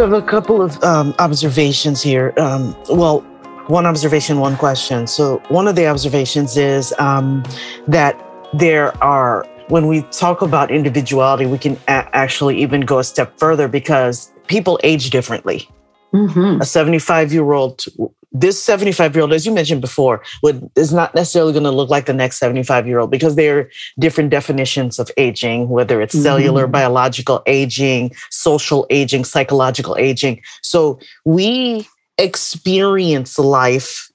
So 0.00 0.14
a 0.14 0.22
couple 0.22 0.62
of 0.62 0.82
um, 0.82 1.14
observations 1.18 2.02
here. 2.02 2.32
Um, 2.38 2.74
well, 2.88 3.22
one 3.70 3.86
observation, 3.86 4.40
one 4.40 4.56
question. 4.56 5.06
So, 5.06 5.40
one 5.48 5.68
of 5.68 5.76
the 5.76 5.86
observations 5.86 6.56
is 6.56 6.92
um, 6.98 7.42
that 7.86 8.20
there 8.52 8.92
are, 9.02 9.46
when 9.68 9.86
we 9.86 10.02
talk 10.10 10.42
about 10.42 10.70
individuality, 10.70 11.46
we 11.46 11.58
can 11.58 11.76
a- 11.86 12.08
actually 12.14 12.60
even 12.60 12.82
go 12.82 12.98
a 12.98 13.04
step 13.04 13.38
further 13.38 13.68
because 13.68 14.32
people 14.48 14.78
age 14.82 15.10
differently. 15.10 15.68
Mm-hmm. 16.12 16.60
A 16.60 16.64
75 16.64 17.32
year 17.32 17.52
old 17.52 17.84
this 18.32 18.62
75 18.62 19.14
year 19.14 19.22
old, 19.22 19.32
as 19.32 19.44
you 19.44 19.52
mentioned 19.52 19.80
before, 19.80 20.22
would 20.42 20.70
is 20.76 20.92
not 20.92 21.14
necessarily 21.14 21.52
going 21.52 21.64
to 21.64 21.70
look 21.70 21.90
like 21.90 22.06
the 22.06 22.12
next 22.12 22.38
75 22.38 22.86
year 22.86 23.00
old 23.00 23.10
because 23.10 23.34
there 23.34 23.58
are 23.58 23.70
different 23.98 24.30
definitions 24.30 24.98
of 24.98 25.10
aging, 25.16 25.68
whether 25.68 26.00
it's 26.00 26.14
mm-hmm. 26.14 26.22
cellular, 26.22 26.66
biological 26.66 27.42
aging, 27.46 28.12
social 28.30 28.86
aging, 28.90 29.24
psychological 29.24 29.96
aging. 29.96 30.42
So 30.62 31.00
we 31.24 31.88
experience 32.20 33.38
life 33.38 34.10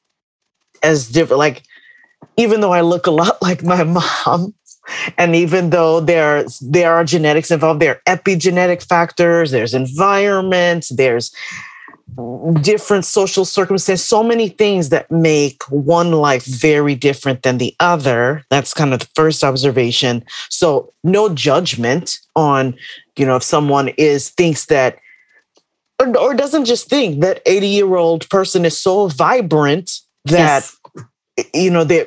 as 0.84 1.10
different. 1.10 1.40
Like, 1.40 1.64
even 2.38 2.62
though 2.62 2.74
I 2.74 2.82
look 2.82 3.08
a 3.08 3.12
lot 3.12 3.42
like 3.42 3.64
my 3.64 3.84
mom, 3.84 4.54
and 5.18 5.36
even 5.36 5.72
though 5.72 6.00
there 6.00 6.46
there 6.62 6.94
are 6.94 7.04
genetics 7.04 7.52
involved, 7.52 7.82
there 7.82 7.96
are 8.08 8.18
epigenetic 8.18 8.88
factors, 8.88 9.52
there's 9.52 9.74
environment, 9.74 10.86
there's 10.92 11.34
different 12.62 13.04
social 13.04 13.44
circumstances, 13.44 14.06
so 14.06 14.24
many 14.24 14.48
things 14.48 14.90
that 14.90 15.10
make 15.12 15.64
one 15.64 16.12
life 16.12 16.46
very 16.46 16.96
different 16.96 17.44
than 17.44 17.58
the 17.58 17.76
other. 17.80 18.44
That's 18.50 18.74
kind 18.74 18.94
of 18.94 19.00
the 19.00 19.10
first 19.16 19.44
observation. 19.44 20.24
So 20.50 20.94
no 21.04 21.30
judgment 21.34 22.18
on, 22.36 22.76
you 23.18 23.26
know, 23.26 23.38
if 23.38 23.44
someone 23.44 23.90
is 23.98 24.30
thinks 24.30 24.68
that 24.68 25.00
or, 26.00 26.18
or 26.18 26.34
doesn't 26.34 26.66
just 26.66 26.90
think 26.90 27.22
that 27.22 27.42
80 27.46 27.68
year 27.68 27.96
old 27.96 28.30
person 28.30 28.66
is 28.66 28.78
so 28.78 29.08
vibrant 29.08 29.92
that 30.26 30.70
yes. 31.38 31.48
you 31.54 31.70
know 31.70 31.84
they 31.84 32.06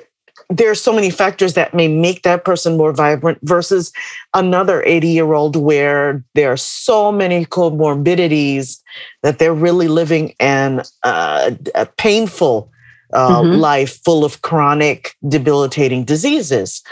there 0.50 0.70
are 0.70 0.74
so 0.74 0.94
many 0.94 1.10
factors 1.10 1.54
that 1.54 1.74
may 1.74 1.88
make 1.88 2.22
that 2.22 2.44
person 2.44 2.78
more 2.78 2.92
vibrant 2.92 3.38
versus 3.42 3.92
another 4.32 4.82
80 4.82 5.08
year 5.08 5.32
old 5.34 5.56
where 5.56 6.24
there 6.34 6.50
are 6.50 6.56
so 6.56 7.12
many 7.12 7.44
comorbidities 7.44 8.80
that 9.22 9.38
they're 9.38 9.54
really 9.54 9.88
living 9.88 10.34
an, 10.40 10.82
uh, 11.02 11.50
a 11.74 11.84
painful 11.84 12.70
uh, 13.12 13.40
mm-hmm. 13.40 13.60
life 13.60 14.02
full 14.04 14.24
of 14.24 14.40
chronic 14.42 15.14
debilitating 15.28 16.04
diseases 16.04 16.82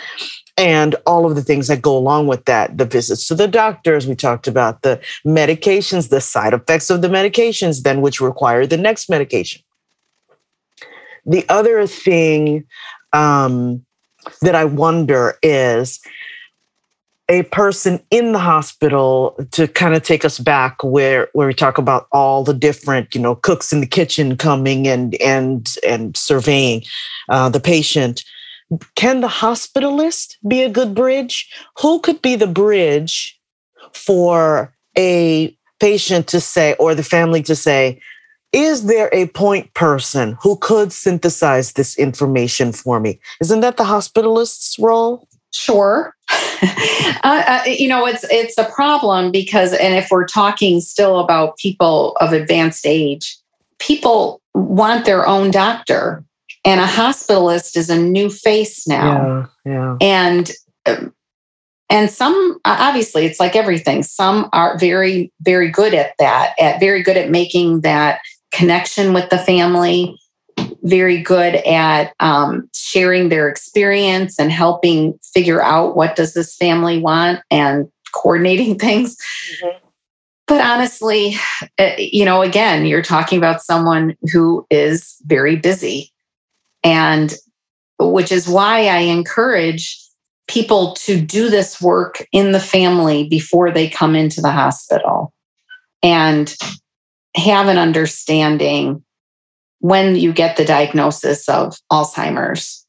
and 0.57 0.94
all 1.07 1.26
of 1.26 1.34
the 1.34 1.42
things 1.42 1.68
that 1.68 1.82
go 1.82 1.96
along 1.96 2.26
with 2.26 2.44
that 2.46 2.78
the 2.78 2.84
visits 2.84 3.28
to 3.28 3.34
the 3.34 3.48
doctors 3.48 4.07
we 4.07 4.14
talked 4.14 4.48
about 4.48 4.82
the 4.82 5.00
medications 5.26 6.09
the 6.09 6.20
side 6.20 6.54
effects 6.54 6.90
of 6.90 7.02
the 7.02 7.09
medications 7.09 7.82
then 7.82 8.00
which 8.00 8.20
require 8.20 8.66
the 8.66 8.76
next 8.76 9.09
medication. 9.09 9.62
The 11.24 11.44
other 11.48 11.86
thing 11.86 12.64
um, 13.12 13.84
that 14.42 14.54
I 14.54 14.64
wonder 14.64 15.38
is 15.42 16.00
a 17.28 17.42
person 17.44 18.00
in 18.11 18.32
the 18.32 18.38
hospital 18.38 19.36
to 19.50 19.66
kind 19.66 19.94
of 19.96 20.02
take 20.04 20.24
us 20.24 20.38
back 20.38 20.82
where 20.84 21.28
where 21.32 21.48
we 21.48 21.54
talk 21.54 21.76
about 21.76 22.07
all 22.12 22.44
the 22.44 22.54
different 22.54 23.14
you 23.14 23.20
know 23.20 23.34
cooks 23.34 23.72
in 23.72 23.80
the 23.80 23.86
kitchen 23.86 24.36
coming 24.36 24.86
and 24.86 25.16
and 25.16 25.74
and 25.86 26.16
surveying 26.16 26.84
uh, 27.28 27.48
the 27.48 27.61
patient 27.61 28.24
can 28.94 29.20
the 29.20 29.28
hospitalist 29.28 30.36
be 30.46 30.62
a 30.62 30.70
good 30.70 30.94
bridge 30.94 31.48
who 31.78 32.00
could 32.00 32.20
be 32.22 32.36
the 32.36 32.46
bridge 32.46 33.38
for 33.92 34.74
a 34.98 35.56
patient 35.78 36.26
to 36.28 36.40
say 36.40 36.74
or 36.78 36.94
the 36.94 37.02
family 37.02 37.42
to 37.42 37.54
say 37.54 38.00
is 38.52 38.86
there 38.86 39.10
a 39.12 39.26
point 39.28 39.72
person 39.74 40.38
who 40.40 40.56
could 40.56 40.92
synthesize 40.92 41.72
this 41.72 41.98
information 41.98 42.72
for 42.72 43.00
me? 43.00 43.20
Isn't 43.40 43.60
that 43.60 43.76
the 43.76 43.84
hospitalist's 43.84 44.78
role? 44.78 45.28
Sure. 45.52 46.14
uh, 46.30 47.16
uh, 47.24 47.62
you 47.66 47.88
know, 47.88 48.06
it's 48.06 48.24
it's 48.30 48.56
a 48.58 48.64
problem 48.64 49.30
because, 49.30 49.72
and 49.74 49.94
if 49.94 50.08
we're 50.10 50.26
talking 50.26 50.80
still 50.80 51.18
about 51.18 51.56
people 51.58 52.16
of 52.20 52.32
advanced 52.32 52.86
age, 52.86 53.36
people 53.78 54.40
want 54.54 55.04
their 55.04 55.26
own 55.26 55.50
doctor, 55.50 56.24
and 56.66 56.80
a 56.80 56.86
hospitalist 56.86 57.76
is 57.76 57.88
a 57.88 57.98
new 57.98 58.28
face 58.28 58.86
now. 58.86 59.48
Yeah, 59.64 59.72
yeah. 59.72 59.96
And 60.00 60.50
um, 60.84 61.14
and 61.88 62.10
some 62.10 62.58
obviously 62.64 63.24
it's 63.24 63.38
like 63.38 63.54
everything 63.54 64.02
some 64.02 64.48
are 64.52 64.76
very 64.76 65.32
very 65.40 65.70
good 65.70 65.94
at 65.94 66.14
that 66.18 66.54
at 66.58 66.80
very 66.80 67.02
good 67.02 67.16
at 67.16 67.30
making 67.30 67.82
that 67.82 68.20
connection 68.52 69.12
with 69.12 69.30
the 69.30 69.38
family, 69.38 70.18
very 70.82 71.22
good 71.22 71.56
at 71.56 72.12
um, 72.20 72.68
sharing 72.74 73.28
their 73.28 73.48
experience 73.48 74.38
and 74.38 74.50
helping 74.50 75.18
figure 75.34 75.62
out 75.62 75.96
what 75.96 76.16
does 76.16 76.34
this 76.34 76.56
family 76.56 76.98
want 76.98 77.40
and 77.50 77.86
coordinating 78.12 78.78
things. 78.78 79.16
Mm-hmm. 79.62 79.78
But 80.48 80.60
honestly, 80.60 81.34
uh, 81.78 81.90
you 81.98 82.24
know, 82.24 82.40
again, 82.40 82.86
you're 82.86 83.02
talking 83.02 83.36
about 83.36 83.62
someone 83.62 84.16
who 84.32 84.64
is 84.70 85.16
very 85.26 85.56
busy. 85.56 86.12
And 86.82 87.34
which 87.98 88.30
is 88.30 88.48
why 88.48 88.86
I 88.86 88.98
encourage 88.98 90.00
people 90.48 90.94
to 90.94 91.20
do 91.20 91.50
this 91.50 91.80
work 91.80 92.24
in 92.32 92.52
the 92.52 92.60
family 92.60 93.28
before 93.28 93.70
they 93.70 93.88
come 93.88 94.14
into 94.14 94.40
the 94.40 94.52
hospital. 94.52 95.32
And 96.02 96.54
have 97.34 97.68
an 97.68 97.78
understanding 97.78 99.04
when 99.80 100.16
you 100.16 100.32
get 100.32 100.56
the 100.56 100.64
diagnosis 100.64 101.48
of 101.48 101.76
Alzheimer's, 101.92 102.86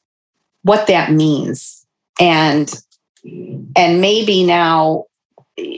what 0.63 0.87
that 0.87 1.11
means. 1.11 1.85
And 2.19 2.73
and 3.75 4.01
maybe 4.01 4.43
now 4.43 5.05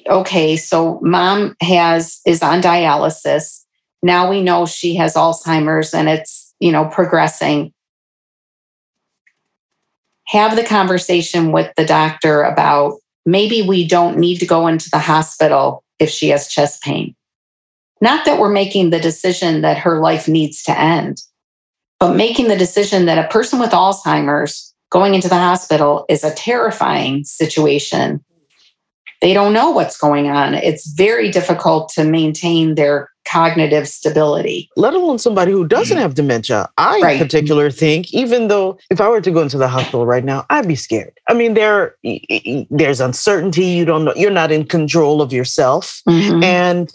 okay, 0.07 0.57
so 0.57 0.99
mom 1.01 1.55
has 1.61 2.19
is 2.25 2.41
on 2.41 2.61
dialysis. 2.61 3.63
Now 4.01 4.29
we 4.29 4.41
know 4.41 4.65
she 4.65 4.95
has 4.95 5.15
Alzheimer's 5.15 5.93
and 5.93 6.07
it's, 6.09 6.53
you 6.59 6.71
know, 6.71 6.85
progressing. 6.85 7.73
Have 10.29 10.55
the 10.55 10.63
conversation 10.63 11.51
with 11.51 11.73
the 11.75 11.85
doctor 11.85 12.43
about 12.43 12.99
maybe 13.25 13.63
we 13.63 13.87
don't 13.87 14.17
need 14.17 14.37
to 14.37 14.45
go 14.45 14.67
into 14.67 14.89
the 14.91 14.99
hospital 14.99 15.83
if 15.97 16.09
she 16.09 16.29
has 16.29 16.47
chest 16.47 16.83
pain. 16.83 17.15
Not 17.99 18.25
that 18.25 18.39
we're 18.39 18.51
making 18.51 18.91
the 18.91 18.99
decision 18.99 19.61
that 19.61 19.79
her 19.79 19.99
life 19.99 20.27
needs 20.27 20.61
to 20.63 20.79
end, 20.79 21.21
but 21.99 22.15
making 22.15 22.47
the 22.47 22.55
decision 22.55 23.05
that 23.07 23.23
a 23.23 23.27
person 23.29 23.59
with 23.59 23.71
Alzheimer's 23.71 24.73
going 24.91 25.15
into 25.15 25.29
the 25.29 25.35
hospital 25.35 26.05
is 26.09 26.23
a 26.23 26.33
terrifying 26.33 27.23
situation. 27.23 28.23
They 29.21 29.33
don't 29.33 29.53
know 29.53 29.71
what's 29.71 29.97
going 29.97 30.29
on. 30.29 30.53
It's 30.53 30.91
very 30.93 31.29
difficult 31.31 31.89
to 31.95 32.03
maintain 32.03 32.75
their 32.75 33.09
cognitive 33.29 33.87
stability. 33.87 34.69
Let 34.75 34.93
alone 34.93 35.19
somebody 35.19 35.51
who 35.51 35.67
doesn't 35.67 35.97
have 35.97 36.15
dementia. 36.15 36.69
I 36.77 36.99
right. 36.99 37.13
in 37.13 37.19
particular 37.19 37.69
think, 37.69 38.13
even 38.13 38.47
though 38.47 38.79
if 38.89 38.99
I 38.99 39.09
were 39.09 39.21
to 39.21 39.31
go 39.31 39.41
into 39.41 39.57
the 39.57 39.67
hospital 39.67 40.05
right 40.05 40.23
now, 40.23 40.45
I'd 40.49 40.67
be 40.67 40.75
scared. 40.75 41.13
I 41.27 41.33
mean, 41.33 41.53
there 41.53 41.95
there's 42.69 43.01
uncertainty. 43.01 43.65
You 43.65 43.85
don't 43.85 44.05
know, 44.05 44.13
you're 44.15 44.31
not 44.31 44.51
in 44.51 44.65
control 44.65 45.21
of 45.21 45.31
yourself. 45.31 46.01
Mm-hmm. 46.07 46.43
And 46.43 46.91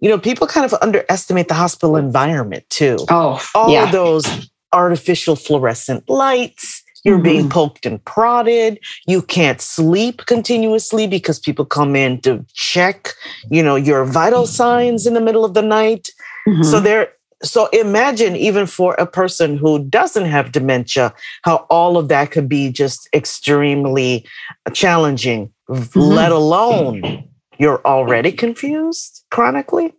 you 0.00 0.10
know, 0.10 0.18
people 0.18 0.46
kind 0.46 0.66
of 0.66 0.74
underestimate 0.82 1.48
the 1.48 1.54
hospital 1.54 1.96
environment 1.96 2.68
too. 2.68 2.98
Oh, 3.10 3.42
all 3.54 3.70
yeah. 3.70 3.84
of 3.84 3.92
those 3.92 4.50
artificial 4.72 5.36
fluorescent 5.36 6.08
lights. 6.08 6.82
You're 7.06 7.18
mm-hmm. 7.18 7.22
being 7.22 7.48
poked 7.48 7.86
and 7.86 8.04
prodded. 8.04 8.80
You 9.06 9.22
can't 9.22 9.60
sleep 9.60 10.26
continuously 10.26 11.06
because 11.06 11.38
people 11.38 11.64
come 11.64 11.94
in 11.94 12.20
to 12.22 12.44
check, 12.52 13.12
you 13.48 13.62
know, 13.62 13.76
your 13.76 14.04
vital 14.04 14.46
signs 14.46 15.06
in 15.06 15.14
the 15.14 15.20
middle 15.20 15.44
of 15.44 15.54
the 15.54 15.62
night. 15.62 16.08
Mm-hmm. 16.48 16.64
So 16.64 16.80
there, 16.80 17.12
so 17.44 17.66
imagine 17.68 18.34
even 18.34 18.66
for 18.66 18.94
a 18.94 19.06
person 19.06 19.56
who 19.56 19.84
doesn't 19.84 20.24
have 20.24 20.50
dementia, 20.50 21.14
how 21.42 21.66
all 21.70 21.96
of 21.96 22.08
that 22.08 22.32
could 22.32 22.48
be 22.48 22.72
just 22.72 23.08
extremely 23.14 24.26
challenging, 24.72 25.52
mm-hmm. 25.70 26.00
let 26.00 26.32
alone 26.32 27.28
you're 27.58 27.80
already 27.86 28.32
confused 28.32 29.24
chronically? 29.30 29.94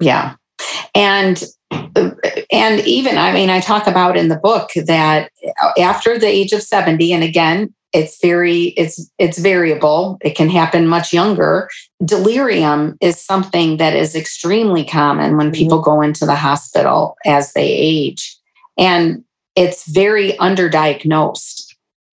Yeah. 0.00 0.34
And 0.94 1.42
and 1.70 2.80
even 2.80 3.18
I 3.18 3.32
mean 3.32 3.50
I 3.50 3.60
talk 3.60 3.86
about 3.86 4.16
in 4.16 4.28
the 4.28 4.36
book 4.36 4.70
that 4.86 5.30
after 5.78 6.18
the 6.18 6.26
age 6.26 6.52
of 6.52 6.62
70 6.62 7.12
and 7.12 7.22
again 7.22 7.74
it's 7.92 8.20
very 8.20 8.64
it's 8.76 9.10
it's 9.18 9.38
variable 9.38 10.18
it 10.20 10.36
can 10.36 10.48
happen 10.48 10.86
much 10.86 11.12
younger 11.12 11.68
delirium 12.04 12.96
is 13.00 13.20
something 13.20 13.78
that 13.78 13.94
is 13.94 14.14
extremely 14.14 14.84
common 14.84 15.36
when 15.36 15.48
mm-hmm. 15.48 15.54
people 15.54 15.80
go 15.80 16.00
into 16.00 16.26
the 16.26 16.36
hospital 16.36 17.16
as 17.24 17.52
they 17.54 17.66
age 17.66 18.36
and 18.76 19.24
it's 19.56 19.88
very 19.88 20.32
underdiagnosed 20.34 21.74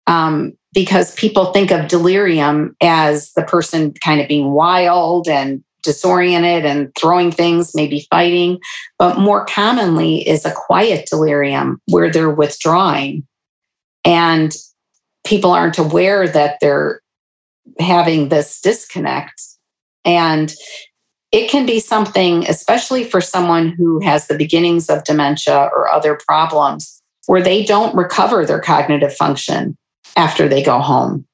um, 0.07 0.53
because 0.73 1.15
people 1.15 1.51
think 1.51 1.71
of 1.71 1.87
delirium 1.87 2.75
as 2.81 3.31
the 3.33 3.43
person 3.43 3.93
kind 3.93 4.21
of 4.21 4.27
being 4.27 4.51
wild 4.51 5.27
and 5.27 5.63
disoriented 5.83 6.65
and 6.65 6.93
throwing 6.95 7.31
things, 7.31 7.73
maybe 7.75 8.07
fighting. 8.09 8.59
But 8.97 9.19
more 9.19 9.45
commonly 9.45 10.27
is 10.27 10.45
a 10.45 10.53
quiet 10.53 11.07
delirium 11.09 11.81
where 11.87 12.11
they're 12.11 12.29
withdrawing 12.29 13.27
and 14.05 14.55
people 15.25 15.51
aren't 15.51 15.77
aware 15.77 16.27
that 16.27 16.57
they're 16.61 17.01
having 17.79 18.29
this 18.29 18.59
disconnect. 18.61 19.41
And 20.03 20.53
it 21.31 21.49
can 21.49 21.65
be 21.65 21.79
something, 21.79 22.47
especially 22.49 23.03
for 23.03 23.21
someone 23.21 23.69
who 23.69 23.99
has 24.01 24.27
the 24.27 24.37
beginnings 24.37 24.89
of 24.89 25.03
dementia 25.03 25.69
or 25.73 25.91
other 25.91 26.19
problems, 26.27 27.01
where 27.27 27.41
they 27.41 27.63
don't 27.63 27.95
recover 27.95 28.45
their 28.45 28.59
cognitive 28.59 29.15
function 29.15 29.77
after 30.17 30.47
they 30.49 30.61
go 30.61 30.79
home. 30.79 31.25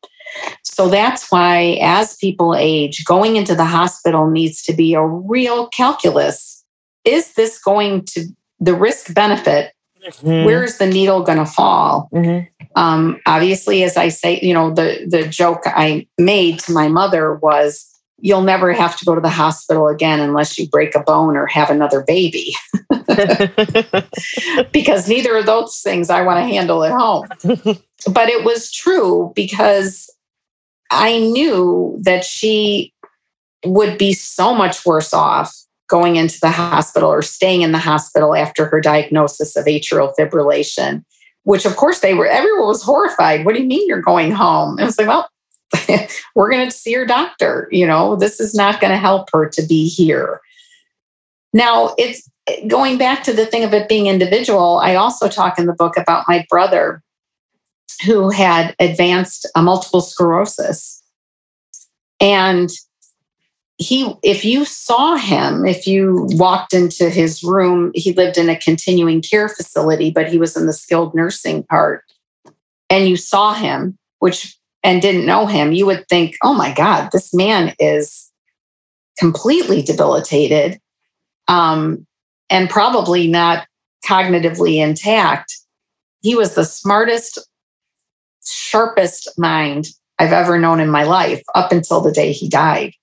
So 0.78 0.90
that's 0.90 1.32
why, 1.32 1.80
as 1.82 2.18
people 2.18 2.54
age, 2.56 3.04
going 3.04 3.36
into 3.36 3.56
the 3.56 3.66
hospital 3.66 4.30
needs 4.30 4.62
to 4.62 4.74
be 4.74 4.94
a 4.94 5.04
real 5.04 5.70
calculus. 5.70 6.64
Is 7.04 7.34
this 7.34 7.60
going 7.60 8.06
to 8.14 8.28
the 8.60 8.76
risk 8.76 9.12
benefit? 9.12 9.74
Mm-hmm. 10.06 10.46
Where's 10.46 10.78
the 10.78 10.86
needle 10.86 11.24
going 11.24 11.40
to 11.40 11.48
fall? 11.48 12.10
Mm-hmm. 12.14 12.46
Um, 12.76 13.20
obviously, 13.26 13.82
as 13.82 13.98
I 13.98 14.10
say, 14.10 14.40
you 14.40 14.54
know, 14.54 14.72
the 14.72 15.04
the 15.10 15.28
joke 15.28 15.62
I 15.66 16.06
made 16.20 16.60
to 16.60 16.72
my 16.74 16.88
mother 16.88 17.34
was, 17.34 17.84
"You'll 18.20 18.44
never 18.44 18.72
have 18.72 18.96
to 18.98 19.06
go 19.06 19.16
to 19.16 19.22
the 19.22 19.30
hospital 19.30 19.88
again 19.88 20.20
unless 20.20 20.60
you 20.60 20.70
break 20.70 20.94
a 20.94 21.00
bone 21.00 21.36
or 21.36 21.48
have 21.48 21.72
another 21.72 22.04
baby," 22.06 22.54
because 24.72 25.10
neither 25.10 25.36
of 25.38 25.48
those 25.48 25.80
things 25.80 26.12
I 26.12 26.22
want 26.22 26.38
to 26.38 26.54
handle 26.54 26.84
at 26.84 26.92
home. 26.92 27.28
but 28.14 28.30
it 28.30 28.44
was 28.44 28.72
true 28.72 29.34
because 29.36 30.08
I 30.92 31.20
knew 31.20 31.98
that 32.02 32.24
she 32.24 32.94
would 33.66 33.98
be 33.98 34.14
so 34.14 34.54
much 34.54 34.86
worse 34.86 35.14
off 35.14 35.54
going 35.88 36.18
into 36.18 36.40
the 36.42 36.52
hospital 36.52 37.10
or 37.10 37.22
staying 37.22 37.62
in 37.62 37.72
the 37.72 37.78
hospital 37.78 38.36
after 38.36 38.66
her 38.66 38.82
diagnosis 38.82 39.56
of 39.56 39.66
atrial 39.66 40.14
fibrillation, 40.20 41.04
which 41.44 41.66
of 41.66 41.76
course 41.76 42.00
they 42.00 42.14
were, 42.14 42.28
everyone 42.28 42.68
was 42.68 42.84
horrified. 42.84 43.46
What 43.46 43.56
do 43.56 43.62
you 43.62 43.68
mean 43.68 43.88
you're 43.88 44.02
going 44.02 44.32
home? 44.32 44.78
I 44.80 44.84
was 44.84 44.98
like, 44.98 45.08
well, 45.08 45.30
we're 46.36 46.52
going 46.52 46.70
to 46.70 46.76
see 46.76 46.92
your 46.92 47.06
doctor. 47.06 47.68
You 47.72 47.88
know, 47.88 48.16
this 48.16 48.40
is 48.40 48.54
not 48.54 48.82
going 48.82 48.92
to 48.92 48.98
help 48.98 49.30
her 49.34 49.50
to 49.50 49.62
be 49.66 49.88
here. 49.88 50.42
Now, 51.54 51.96
it's 51.98 52.30
going 52.68 52.98
back 52.98 53.24
to 53.24 53.34
the 53.34 53.46
thing 53.46 53.64
of 53.64 53.74
it 53.74 53.90
being 53.90 54.08
individual. 54.08 54.80
I 54.80 54.96
also 54.96 55.28
talk 55.28 55.58
in 55.58 55.66
the 55.66 55.74
book 55.74 55.98
about 55.98 56.26
my 56.28 56.46
brother 56.50 57.02
who 58.06 58.30
had 58.30 58.76
advanced 58.80 59.50
uh, 59.56 59.62
multiple 59.62 60.02
sclerosis. 60.02 61.04
And 62.20 62.70
he, 63.78 64.14
if 64.24 64.44
you 64.44 64.66
saw 64.66 65.16
him, 65.16 65.66
if 65.66 65.86
you 65.86 66.28
walked 66.32 66.74
into 66.74 67.10
his 67.10 67.44
room, 67.44 67.92
he 67.94 68.14
lived 68.14 68.38
in 68.38 68.50
a 68.50 68.58
continuing 68.58 69.22
care 69.22 69.50
facility, 69.50 70.10
but 70.10 70.30
he 70.32 70.38
was 70.38 70.58
in 70.58 70.66
the 70.66 70.74
skilled 70.74 71.14
nursing 71.14 71.64
part, 71.64 72.04
and 72.90 73.08
you 73.08 73.18
saw 73.18 73.54
him, 73.54 73.98
which 74.20 74.58
and 74.84 75.02
didn't 75.02 75.26
know 75.26 75.46
him, 75.46 75.74
you 75.74 75.86
would 75.86 76.08
think, 76.08 76.38
oh 76.44 76.54
my 76.54 76.74
God, 76.74 77.10
this 77.12 77.34
man 77.34 77.76
is 77.78 78.32
completely 79.20 79.82
debilitated 79.82 80.80
um, 81.48 82.06
and 82.50 82.70
probably 82.70 83.28
not 83.28 83.68
cognitively 84.06 84.78
intact. 84.78 85.58
He 86.22 86.36
was 86.36 86.56
the 86.56 86.64
smartest, 86.64 87.40
sharpest 88.52 89.38
mind 89.38 89.88
I've 90.20 90.34
ever 90.34 90.58
known 90.60 90.80
in 90.80 90.90
my 90.90 91.04
life 91.04 91.44
up 91.56 91.72
until 91.72 92.02
the 92.02 92.12
day 92.12 92.32
he 92.32 92.50
died. 92.50 92.94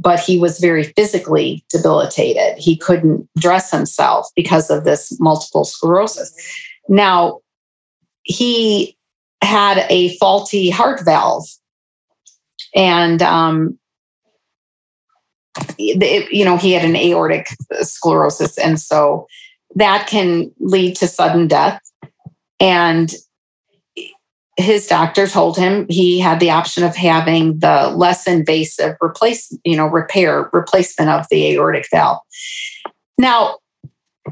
But 0.00 0.20
he 0.20 0.38
was 0.38 0.60
very 0.60 0.84
physically 0.84 1.64
debilitated. 1.70 2.56
He 2.56 2.76
couldn't 2.76 3.28
dress 3.36 3.70
himself 3.70 4.28
because 4.36 4.70
of 4.70 4.84
this 4.84 5.18
multiple 5.18 5.64
sclerosis. 5.64 6.32
Now, 6.88 7.40
he 8.22 8.96
had 9.42 9.84
a 9.90 10.16
faulty 10.18 10.70
heart 10.70 11.04
valve. 11.04 11.48
And, 12.76 13.22
um, 13.22 13.78
it, 15.78 16.30
you 16.30 16.44
know, 16.44 16.56
he 16.56 16.72
had 16.72 16.84
an 16.84 16.94
aortic 16.94 17.48
sclerosis. 17.80 18.56
And 18.58 18.80
so 18.80 19.26
that 19.74 20.06
can 20.06 20.52
lead 20.60 20.94
to 20.96 21.08
sudden 21.08 21.48
death. 21.48 21.80
And 22.60 23.12
his 24.58 24.88
doctor 24.88 25.28
told 25.28 25.56
him 25.56 25.86
he 25.88 26.18
had 26.18 26.40
the 26.40 26.50
option 26.50 26.82
of 26.82 26.96
having 26.96 27.60
the 27.60 27.92
less 27.94 28.26
invasive 28.26 28.96
replace, 29.00 29.56
you 29.64 29.76
know, 29.76 29.86
repair 29.86 30.50
replacement 30.52 31.08
of 31.08 31.26
the 31.30 31.52
aortic 31.52 31.86
valve. 31.92 32.18
Now, 33.16 33.58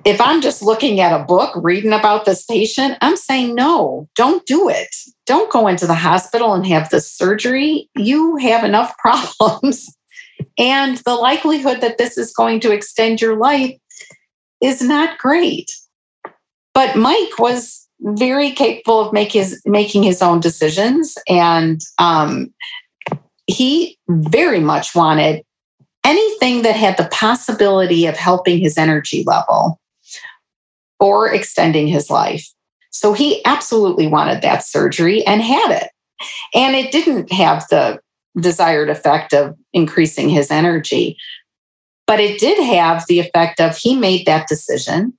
if 0.04 0.20
I'm 0.20 0.42
just 0.42 0.62
looking 0.62 1.00
at 1.00 1.18
a 1.18 1.24
book, 1.24 1.52
reading 1.54 1.92
about 1.92 2.24
this 2.24 2.44
patient, 2.44 2.98
I'm 3.00 3.16
saying 3.16 3.54
no, 3.54 4.08
don't 4.16 4.44
do 4.46 4.68
it. 4.68 4.94
Don't 5.26 5.50
go 5.50 5.68
into 5.68 5.86
the 5.86 5.94
hospital 5.94 6.52
and 6.54 6.66
have 6.66 6.90
this 6.90 7.10
surgery. 7.10 7.88
You 7.96 8.36
have 8.36 8.64
enough 8.64 8.98
problems. 8.98 9.88
and 10.58 10.98
the 10.98 11.14
likelihood 11.14 11.80
that 11.80 11.98
this 11.98 12.18
is 12.18 12.32
going 12.32 12.60
to 12.60 12.72
extend 12.72 13.20
your 13.20 13.36
life 13.36 13.76
is 14.60 14.82
not 14.82 15.18
great. 15.18 15.70
But 16.74 16.96
Mike 16.96 17.38
was 17.38 17.85
very 18.00 18.50
capable 18.52 19.00
of 19.00 19.12
make 19.12 19.32
his, 19.32 19.60
making 19.64 20.02
his 20.02 20.22
own 20.22 20.40
decisions. 20.40 21.16
And 21.28 21.80
um, 21.98 22.52
he 23.46 23.98
very 24.08 24.60
much 24.60 24.94
wanted 24.94 25.42
anything 26.04 26.62
that 26.62 26.76
had 26.76 26.96
the 26.96 27.08
possibility 27.10 28.06
of 28.06 28.16
helping 28.16 28.58
his 28.58 28.78
energy 28.78 29.24
level 29.26 29.80
or 31.00 31.32
extending 31.32 31.88
his 31.88 32.10
life. 32.10 32.46
So 32.90 33.12
he 33.12 33.44
absolutely 33.44 34.06
wanted 34.06 34.42
that 34.42 34.64
surgery 34.64 35.26
and 35.26 35.42
had 35.42 35.82
it. 35.82 35.90
And 36.54 36.74
it 36.74 36.92
didn't 36.92 37.30
have 37.32 37.66
the 37.68 38.00
desired 38.40 38.88
effect 38.88 39.34
of 39.34 39.54
increasing 39.72 40.28
his 40.28 40.50
energy, 40.50 41.16
but 42.06 42.20
it 42.20 42.38
did 42.38 42.62
have 42.62 43.04
the 43.08 43.18
effect 43.18 43.60
of 43.60 43.76
he 43.76 43.96
made 43.96 44.26
that 44.26 44.48
decision 44.48 45.12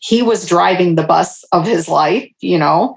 he 0.00 0.22
was 0.22 0.46
driving 0.46 0.94
the 0.94 1.04
bus 1.04 1.44
of 1.52 1.66
his 1.66 1.88
life, 1.88 2.28
you 2.40 2.58
know, 2.58 2.94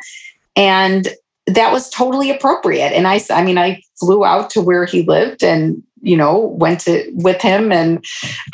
and 0.55 1.09
that 1.45 1.71
was 1.71 1.89
totally 1.89 2.31
appropriate. 2.31 2.93
And 2.93 3.07
I, 3.07 3.21
I 3.29 3.43
mean, 3.43 3.57
I 3.57 3.81
flew 3.99 4.25
out 4.25 4.49
to 4.51 4.61
where 4.61 4.85
he 4.85 5.03
lived 5.03 5.43
and, 5.43 5.83
you 6.01 6.15
know, 6.15 6.37
went 6.37 6.79
to 6.81 7.09
with 7.13 7.41
him 7.41 7.71
and 7.71 8.03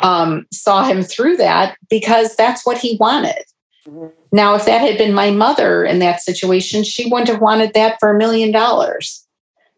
um, 0.02 0.46
saw 0.52 0.84
him 0.84 1.02
through 1.02 1.36
that 1.36 1.76
because 1.88 2.34
that's 2.36 2.66
what 2.66 2.78
he 2.78 2.96
wanted. 2.98 3.44
Mm-hmm. 3.86 4.08
Now, 4.32 4.54
if 4.54 4.66
that 4.66 4.80
had 4.80 4.98
been 4.98 5.14
my 5.14 5.30
mother 5.30 5.84
in 5.84 6.00
that 6.00 6.20
situation, 6.20 6.82
she 6.84 7.08
wouldn't 7.08 7.28
have 7.28 7.40
wanted 7.40 7.74
that 7.74 7.98
for 8.00 8.10
a 8.10 8.18
million 8.18 8.50
dollars. 8.52 9.26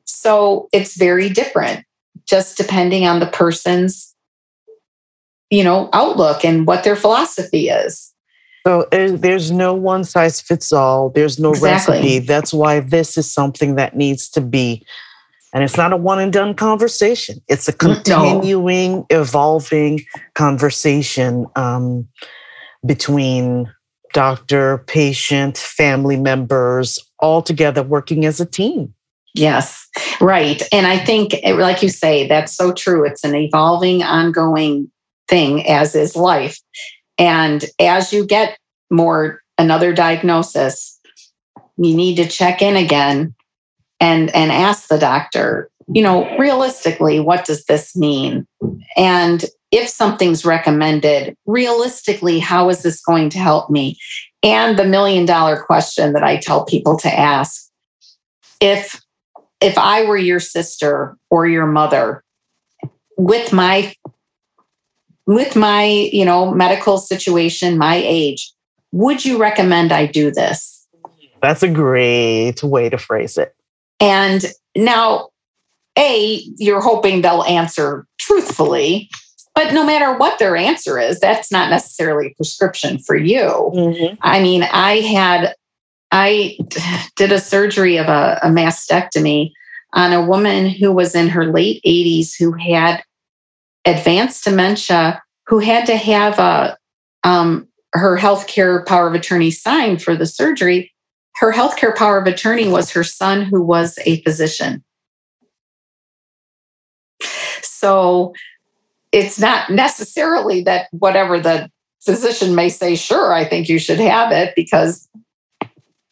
So 0.05 0.69
it's 0.73 0.97
very 0.97 1.29
different, 1.29 1.85
just 2.27 2.57
depending 2.57 3.07
on 3.07 3.21
the 3.21 3.27
person's, 3.27 4.15
you 5.51 5.65
know, 5.65 5.89
outlook 5.93 6.45
and 6.45 6.67
what 6.67 6.85
their 6.85 6.97
philosophy 6.97 7.69
is. 7.69 8.12
So 8.67 8.87
there's 8.93 9.51
no 9.51 9.75
one 9.75 10.05
size 10.05 10.41
fits 10.41 10.73
all. 10.73 11.11
There's 11.11 11.39
no 11.39 11.51
exactly. 11.51 11.95
recipe. 11.95 12.19
That's 12.21 12.55
why 12.55 12.81
this 12.81 13.19
is 13.19 13.31
something 13.31 13.75
that 13.75 13.97
needs 13.97 14.29
to 14.31 14.41
be, 14.41 14.87
and 15.53 15.65
it's 15.65 15.77
not 15.77 15.93
a 15.93 15.97
one 15.97 16.21
and 16.21 16.33
done 16.33 16.55
conversation. 16.55 17.41
It's 17.49 17.69
a 17.69 17.73
continuing, 17.73 18.93
no. 18.93 19.07
evolving 19.11 20.05
conversation 20.35 21.47
um, 21.57 22.09
between 22.87 23.73
doctor, 24.13 24.79
patient, 24.87 25.59
family 25.59 26.17
members, 26.17 26.99
all 27.19 27.43
together 27.43 27.83
working 27.83 28.25
as 28.25 28.41
a 28.41 28.47
team. 28.47 28.95
Yes, 29.35 29.89
right. 30.21 30.63
And 30.73 30.87
I 30.87 30.99
think, 30.99 31.35
like 31.43 31.83
you 31.83 31.89
say, 31.89 32.29
that's 32.29 32.55
so 32.55 32.73
true. 32.73 33.05
It's 33.05 33.25
an 33.25 33.35
evolving, 33.35 34.03
ongoing 34.03 34.91
thing, 35.29 35.67
as 35.67 35.95
is 35.95 36.15
life. 36.15 36.59
And 37.23 37.65
as 37.79 38.13
you 38.13 38.27
get 38.27 38.59
more 38.91 39.41
another 39.57 39.93
diagnosis, 39.93 40.99
you 41.77 41.95
need 41.95 42.17
to 42.17 42.27
check 42.27 42.61
in 42.61 42.75
again 42.75 43.33
and 44.01 44.35
and 44.35 44.51
ask 44.51 44.89
the 44.89 44.99
doctor, 44.99 45.71
you 45.87 46.03
know, 46.03 46.37
realistically, 46.37 47.21
what 47.21 47.45
does 47.45 47.65
this 47.67 47.95
mean? 47.95 48.45
And 48.97 49.45
if 49.71 49.89
something's 49.89 50.45
recommended, 50.45 51.37
realistically, 51.47 52.41
how 52.41 52.69
is 52.69 52.83
this 52.83 53.01
going 53.01 53.31
to 53.31 53.39
help 53.39 53.71
me? 53.71 53.97
And 54.43 54.77
the 54.77 54.85
million 54.85 55.25
dollar 55.25 55.63
question 55.63 56.15
that 56.15 56.25
I 56.25 56.39
tell 56.39 56.65
people 56.65 56.99
to 56.99 57.09
ask 57.09 57.71
if 58.61 59.01
if 59.61 59.79
I 59.79 60.07
were 60.07 60.17
your 60.17 60.41
sister 60.41 61.17
or 61.31 61.47
your 61.47 61.67
mother 61.67 62.25
with 63.17 63.53
my 63.53 63.95
with 65.27 65.57
my 65.57 65.85
you 65.85 66.25
know 66.25 66.53
medical 66.53 66.99
situation 66.99 67.79
my 67.79 67.97
age 67.97 68.53
would 68.93 69.25
you 69.25 69.39
recommend 69.39 69.93
i 69.93 70.07
do 70.07 70.31
this 70.31 70.87
that's 71.41 71.63
a 71.63 71.69
great 71.69 72.63
way 72.63 72.89
to 72.89 72.99
phrase 72.99 73.37
it 73.39 73.55
and 74.01 74.47
now 74.77 75.29
a 75.99 76.43
you're 76.57 76.81
hoping 76.81 77.23
they'll 77.23 77.45
answer 77.45 78.07
truthfully 78.19 79.09
but 79.55 79.75
no 79.75 79.85
matter 79.85 80.17
what 80.17 80.39
their 80.39 80.57
answer 80.57 80.99
is, 80.99 81.21
that's 81.21 81.53
not 81.53 81.69
necessarily 81.69 82.29
a 82.29 82.35
prescription 82.35 82.99
for 82.99 83.17
you. 83.17 83.71
Mhm. 83.75 84.17
I 84.23 84.41
mean, 84.41 84.63
I 84.63 85.01
had, 85.01 85.55
I 86.11 86.57
did 87.17 87.33
a 87.33 87.41
surgery 87.41 87.99
of 87.99 88.07
a, 88.07 88.39
a 88.43 88.49
mastectomy 88.49 89.53
on 89.93 90.13
a 90.13 90.25
woman 90.25 90.71
who 90.71 90.91
was 90.91 91.15
in 91.15 91.29
her 91.29 91.45
late 91.53 91.83
80s 91.85 92.35
who 92.39 92.53
had 92.53 93.03
advanced 93.85 94.45
dementia, 94.45 95.23
who 95.47 95.59
had 95.59 95.87
to 95.87 95.97
have 95.97 96.39
a, 96.39 96.77
um, 97.25 97.69
her 97.93 98.17
healthcare 98.17 98.87
power 98.87 99.09
of 99.09 99.15
attorney 99.15 99.51
signed 99.51 100.03
for 100.03 100.17
the 100.17 100.27
surgery. 100.27 100.93
Her 101.37 101.53
healthcare 101.53 101.95
power 101.95 102.19
of 102.19 102.27
attorney 102.27 102.69
was 102.69 102.91
her 102.91 103.05
son, 103.05 103.43
who 103.43 103.63
was 103.63 103.99
a 104.05 104.23
physician. 104.23 104.85
So 107.63 108.33
it's 109.11 109.39
not 109.39 109.71
necessarily 109.71 110.63
that 110.63 110.89
whatever 110.93 111.41
the 111.41 111.71
physician 112.05 112.55
may 112.55 112.69
say, 112.69 112.95
sure, 112.95 113.33
I 113.33 113.45
think 113.45 113.69
you 113.69 113.79
should 113.79 113.99
have 113.99 114.31
it 114.31 114.55
because 114.55 115.09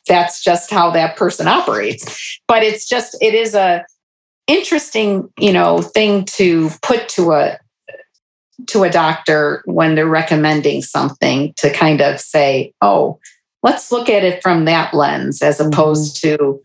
that's 0.08 0.42
just 0.42 0.70
how 0.70 0.90
that 0.90 1.16
person 1.16 1.46
operates. 1.46 2.40
But 2.48 2.62
it's 2.62 2.88
just, 2.88 3.16
it 3.22 3.34
is 3.34 3.54
a 3.54 3.84
interesting, 4.48 5.30
you 5.38 5.52
know, 5.52 5.80
thing 5.80 6.24
to 6.24 6.70
put 6.82 7.08
to 7.10 7.32
a 7.32 7.58
to 8.66 8.82
a 8.84 8.90
doctor 8.90 9.62
when 9.64 9.94
they're 9.94 10.06
recommending 10.06 10.82
something 10.82 11.52
to 11.56 11.72
kind 11.72 12.00
of 12.00 12.20
say, 12.20 12.72
oh, 12.82 13.18
let's 13.62 13.92
look 13.92 14.08
at 14.08 14.24
it 14.24 14.42
from 14.42 14.64
that 14.64 14.94
lens 14.94 15.42
as 15.42 15.60
opposed 15.60 16.20
to 16.22 16.60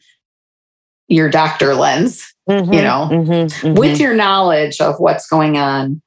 your 1.08 1.30
doctor 1.30 1.76
lens 1.76 2.32
Mhm. 2.50 2.74
You 2.76 2.82
know, 2.84 3.10
Mhm. 3.12 3.48
Mhm. 3.62 3.76
with 3.80 4.00
your 4.00 4.14
knowledge 4.14 4.80
of 4.80 5.00
what's 5.00 5.28
going 5.28 5.58
on. 5.58 6.00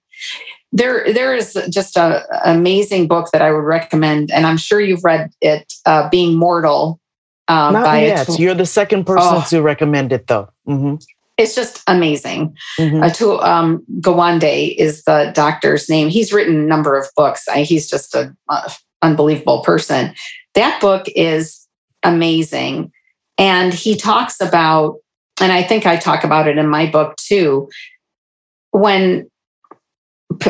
There, 0.71 1.13
there 1.13 1.35
is 1.35 1.59
just 1.69 1.97
an 1.99 2.23
amazing 2.45 3.09
book 3.09 3.31
that 3.33 3.43
I 3.43 3.51
would 3.51 3.65
recommend, 3.65 4.31
and 4.31 4.47
I'm 4.47 4.57
sure 4.57 4.81
you've 4.81 5.03
read 5.03 5.31
it, 5.41 5.73
uh, 5.85 6.09
"Being 6.11 6.37
Mortal." 6.37 7.01
Um, 7.49 7.73
Not 7.73 8.03
yet. 8.03 8.39
You're 8.39 8.55
the 8.55 8.67
second 8.67 9.05
person 9.05 9.39
Oh. 9.39 9.45
to 9.49 9.63
recommend 9.63 10.13
it, 10.13 10.29
though. 10.29 10.49
It's 11.39 11.55
just 11.55 11.83
amazing. 11.87 12.57
Mhm. 12.79 13.01
Atul 13.01 13.43
um, 13.45 13.85
Gawande 14.01 14.75
is 14.77 15.05
the 15.05 15.31
doctor's 15.35 15.89
name. 15.89 16.09
He's 16.09 16.33
written 16.33 16.57
a 16.57 16.67
number 16.67 16.97
of 16.97 17.07
books. 17.17 17.47
I, 17.49 17.63
he's 17.63 17.89
just 17.89 18.15
an 18.15 18.37
unbelievable 19.03 19.63
person. 19.63 20.13
That 20.55 20.81
book 20.81 21.07
is 21.15 21.67
amazing. 22.03 22.93
And 23.39 23.73
he 23.73 23.97
talks 23.97 24.41
about, 24.41 24.97
and 25.41 25.53
I 25.53 25.63
think 25.63 25.87
I 25.87 25.97
talk 25.97 26.25
about 26.25 26.49
it 26.49 26.59
in 26.59 26.69
my 26.69 26.91
book 26.91 27.17
too, 27.17 27.69
when 28.73 29.31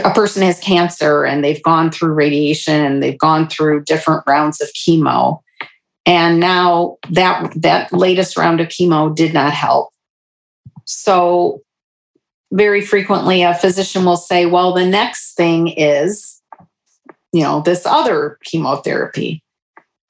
a 0.02 0.10
person 0.14 0.42
has 0.42 0.58
cancer 0.58 1.24
and 1.24 1.44
they've 1.44 1.62
gone 1.62 1.90
through 1.90 2.14
radiation 2.14 2.82
and 2.82 3.02
they've 3.02 3.18
gone 3.18 3.46
through 3.48 3.84
different 3.84 4.24
rounds 4.26 4.60
of 4.60 4.68
chemo 4.70 5.40
and 6.04 6.40
now 6.40 6.96
that 7.10 7.52
that 7.54 7.92
latest 7.92 8.36
round 8.36 8.60
of 8.60 8.68
chemo 8.68 9.14
did 9.14 9.32
not 9.34 9.52
help 9.52 9.90
so 10.88 11.60
very 12.50 12.80
frequently 12.80 13.42
a 13.42 13.54
physician 13.54 14.04
will 14.06 14.16
say, 14.16 14.46
well, 14.46 14.72
the 14.72 14.86
next 14.86 15.34
thing 15.34 15.68
is, 15.68 16.40
you 17.32 17.42
know, 17.42 17.60
this 17.60 17.84
other 17.84 18.38
chemotherapy. 18.44 19.42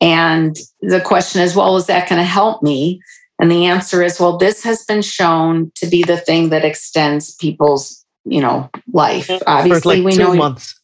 And 0.00 0.56
the 0.80 1.00
question 1.00 1.42
is, 1.42 1.56
well, 1.56 1.76
is 1.76 1.86
that 1.86 2.08
going 2.08 2.20
to 2.20 2.24
help 2.24 2.62
me? 2.62 3.00
And 3.40 3.50
the 3.50 3.66
answer 3.66 4.02
is, 4.04 4.20
well, 4.20 4.36
this 4.38 4.62
has 4.62 4.84
been 4.84 5.02
shown 5.02 5.72
to 5.74 5.86
be 5.88 6.04
the 6.04 6.16
thing 6.16 6.50
that 6.50 6.64
extends 6.64 7.34
people's, 7.34 8.04
you 8.24 8.40
know, 8.40 8.70
life. 8.92 9.28
Obviously, 9.48 10.00
like 10.00 10.12
we 10.12 10.16
know 10.22 10.34
months. 10.34 10.80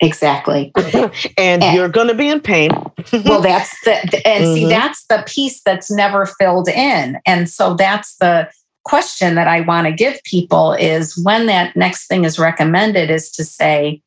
exactly. 0.00 0.70
and 0.76 1.64
And- 1.64 1.76
you're 1.76 1.88
going 1.88 2.08
to 2.08 2.14
be 2.14 2.28
in 2.28 2.40
pain. 2.40 2.70
well 3.24 3.40
that's 3.40 3.74
the 3.84 3.94
and 4.24 4.44
see 4.54 4.62
Mhm. 4.64 4.68
that's 4.68 5.04
the 5.08 5.24
piece 5.26 5.60
that's 5.64 5.90
never 5.90 6.24
filled 6.38 6.68
in 6.68 7.18
and 7.26 7.50
so 7.50 7.74
that's 7.74 8.14
the 8.18 8.48
question 8.84 9.34
that 9.34 9.48
i 9.48 9.60
want 9.60 9.86
to 9.86 9.92
give 9.92 10.20
people 10.24 10.72
is 10.72 11.16
when 11.24 11.46
that 11.46 11.76
next 11.76 12.06
thing 12.08 12.24
is 12.24 12.38
recommended 12.38 13.10
is 13.10 13.30
to 13.30 13.44
say 13.44 14.00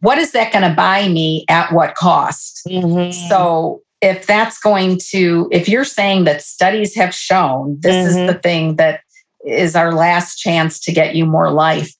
what 0.00 0.18
is 0.18 0.32
that 0.32 0.52
going 0.52 0.68
to 0.68 0.74
buy 0.74 1.08
me 1.08 1.44
at 1.48 1.72
what 1.72 1.94
cost 1.94 2.62
Mhm. 2.66 3.12
so 3.28 3.82
if 4.00 4.26
that's 4.26 4.58
going 4.58 4.98
to 5.10 5.48
if 5.52 5.68
you're 5.68 5.84
saying 5.84 6.24
that 6.24 6.42
studies 6.42 6.94
have 6.96 7.14
shown 7.14 7.76
this 7.80 8.08
is 8.10 8.16
Mhm. 8.16 8.26
the 8.26 8.34
thing 8.34 8.76
that 8.76 9.00
is 9.46 9.76
our 9.76 9.92
last 9.92 10.36
chance 10.36 10.80
to 10.80 10.92
get 10.92 11.14
you 11.14 11.26
more 11.26 11.50
life 11.50 11.92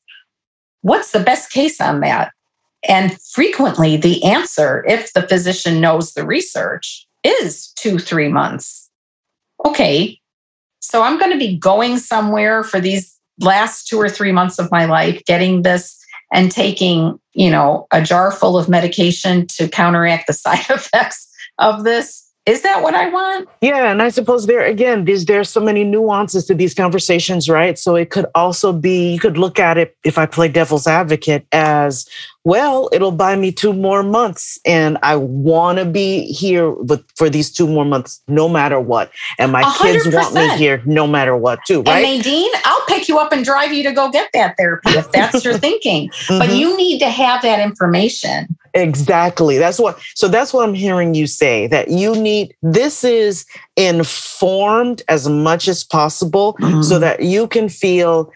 what's 0.81 1.11
the 1.13 1.21
best 1.21 1.51
case 1.53 1.81
on 1.81 2.01
that 2.01 2.33
and 2.89 3.17
frequently 3.21 3.97
the 3.97 4.25
answer 4.25 4.85
if 4.89 5.13
the 5.13 5.27
physician 5.29 5.81
knows 5.81 6.13
the 6.15 6.25
research 6.27 7.07
is 7.23 7.69
2 7.77 7.99
3 7.99 8.29
months 8.29 8.89
okay 9.65 10.19
so 10.83 11.03
i'm 11.03 11.19
going 11.19 11.33
to 11.33 11.39
be 11.39 11.57
going 11.57 11.97
somewhere 11.97 12.63
for 12.63 12.81
these 12.81 13.19
last 13.41 13.87
2 13.89 13.99
or 13.99 14.09
3 14.09 14.33
months 14.33 14.59
of 14.59 14.71
my 14.71 14.85
life 14.85 15.23
getting 15.25 15.63
this 15.63 15.99
and 16.33 16.51
taking 16.51 17.19
you 17.33 17.51
know 17.51 17.87
a 17.91 18.03
jar 18.03 18.31
full 18.31 18.59
of 18.59 18.69
medication 18.69 19.47
to 19.47 19.69
counteract 19.69 20.27
the 20.27 20.33
side 20.45 20.69
effects 20.69 21.29
of 21.59 21.85
this 21.85 22.22
is 22.47 22.63
that 22.63 22.83
what 22.83 22.95
i 22.95 23.09
want 23.09 23.49
Yeah, 23.61 23.91
and 23.93 24.03
I 24.03 24.09
suppose 24.09 24.47
there 24.47 24.65
again, 24.65 25.05
there's 25.05 25.25
there's 25.27 25.49
so 25.49 25.61
many 25.61 25.85
nuances 25.85 26.45
to 26.47 26.55
these 26.55 26.75
conversations, 26.75 27.49
right? 27.49 27.79
So 27.79 27.95
it 27.95 28.11
could 28.11 28.27
also 28.35 28.73
be 28.73 29.13
you 29.15 29.21
could 29.21 29.39
look 29.39 29.61
at 29.61 29.79
it 29.79 29.97
if 30.05 30.19
I 30.19 30.27
play 30.27 30.49
devil's 30.49 30.87
advocate 30.89 31.47
as 31.53 32.09
well, 32.45 32.89
it'll 32.93 33.13
buy 33.13 33.37
me 33.37 33.53
two 33.53 33.73
more 33.73 34.03
months, 34.03 34.59
and 34.67 34.99
I 35.05 35.15
want 35.15 35.79
to 35.79 35.85
be 35.85 36.27
here 36.33 36.71
with 36.73 37.05
for 37.17 37.31
these 37.31 37.53
two 37.53 37.69
more 37.69 37.85
months, 37.85 38.21
no 38.27 38.49
matter 38.49 38.81
what, 38.81 39.13
and 39.39 39.53
my 39.53 39.63
A 39.63 39.73
kids 39.79 40.09
want 40.13 40.35
me 40.35 40.49
here, 40.59 40.83
no 40.85 41.07
matter 41.07 41.37
what, 41.37 41.61
too, 41.65 41.83
right? 41.83 42.05
and 42.05 42.19
nadine 42.19 42.51
i'll 42.65 42.85
pick 42.89 43.09
you 43.09 43.19
up 43.19 43.31
and 43.33 43.45
drive 43.45 43.73
you 43.73 43.85
to 43.85 43.93
go 43.93 44.11
get 44.11 44.29
that 44.35 44.57
therapy 44.59 44.91
if 44.91 45.07
that's 45.13 45.45
your 45.45 45.59
thinking 45.67 46.11
but 46.29 46.49
Mhm. 46.49 46.59
you 46.59 46.77
need 46.77 46.99
to 46.99 47.09
have 47.09 47.43
that 47.43 47.61
information 47.61 48.57
Exactly. 48.75 49.59
That's 49.59 49.79
what 49.79 49.99
so 50.15 50.29
that's 50.29 50.53
what 50.55 50.67
I'm 50.67 50.75
hearing 50.75 51.15
you 51.15 51.27
say 51.27 51.67
that 51.69 51.89
you 51.91 52.15
need 52.15 52.55
this 52.63 53.05
is 53.05 53.45
informed 53.77 55.03
as 55.09 55.29
much 55.29 55.69
as 55.69 55.85
possible 55.85 56.57
so 56.83 56.99
that 56.99 57.23
you 57.23 57.47
can 57.49 57.69
feel 57.69 58.33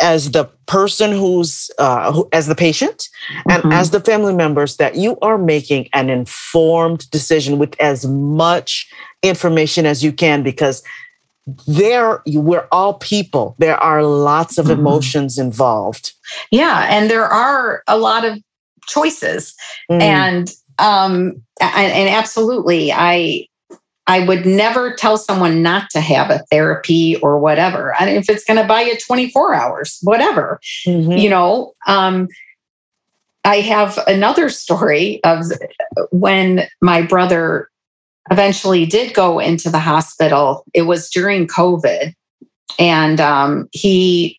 as 0.00 0.32
the 0.32 0.44
person 0.66 1.12
who's 1.12 1.70
uh, 1.78 2.10
who, 2.12 2.28
as 2.32 2.48
the 2.48 2.56
patient 2.56 3.08
and 3.48 3.62
Mhm. 3.62 3.72
as 3.72 3.90
the 3.90 4.00
family 4.00 4.34
members 4.34 4.76
that 4.78 4.96
you 4.96 5.16
are 5.22 5.38
making 5.38 5.88
an 5.92 6.10
informed 6.10 7.08
decision 7.10 7.56
with 7.58 7.74
as 7.80 8.04
much 8.06 8.88
information 9.22 9.86
as 9.86 10.02
you 10.02 10.12
can 10.12 10.42
because 10.42 10.82
there 11.66 12.20
you- 12.26 12.40
we're 12.40 12.66
all 12.72 12.94
people 12.94 13.54
there 13.58 13.76
are 13.76 14.02
lots 14.02 14.58
of 14.58 14.66
Mhm. 14.66 14.78
emotions 14.78 15.38
involved 15.38 16.12
Yeah, 16.50 16.86
and 16.88 17.10
there 17.10 17.26
are 17.26 17.82
a 17.88 17.96
lot 17.98 18.24
of 18.24 18.38
choices, 18.90 19.54
Mm. 19.90 20.02
and 20.02 20.50
um, 20.78 21.42
and, 21.60 21.92
and 21.92 22.08
absolutely, 22.08 22.92
I 22.92 23.46
I 24.06 24.20
would 24.26 24.44
never 24.46 24.94
tell 24.94 25.16
someone 25.16 25.62
not 25.62 25.88
to 25.90 26.00
have 26.00 26.30
a 26.30 26.40
therapy 26.50 27.16
or 27.16 27.38
whatever. 27.38 27.94
Mean, 28.00 28.16
if 28.16 28.28
it's 28.28 28.44
going 28.44 28.56
to 28.60 28.66
buy 28.66 28.82
you 28.82 28.96
twenty 28.98 29.30
four 29.30 29.54
hours, 29.54 29.98
whatever, 30.02 30.60
Mhm. 30.86 31.20
you 31.20 31.30
know. 31.30 31.72
Um, 31.86 32.28
I 33.44 33.60
have 33.60 33.98
another 34.06 34.50
story 34.50 35.20
of 35.24 35.44
when 36.10 36.68
my 36.82 37.00
brother 37.02 37.68
eventually 38.30 38.84
did 38.84 39.14
go 39.14 39.38
into 39.38 39.70
the 39.70 39.78
hospital. 39.78 40.64
It 40.74 40.82
was 40.82 41.08
during 41.08 41.46
COVID, 41.46 42.12
and 42.78 43.20
um, 43.20 43.68
he 43.72 44.38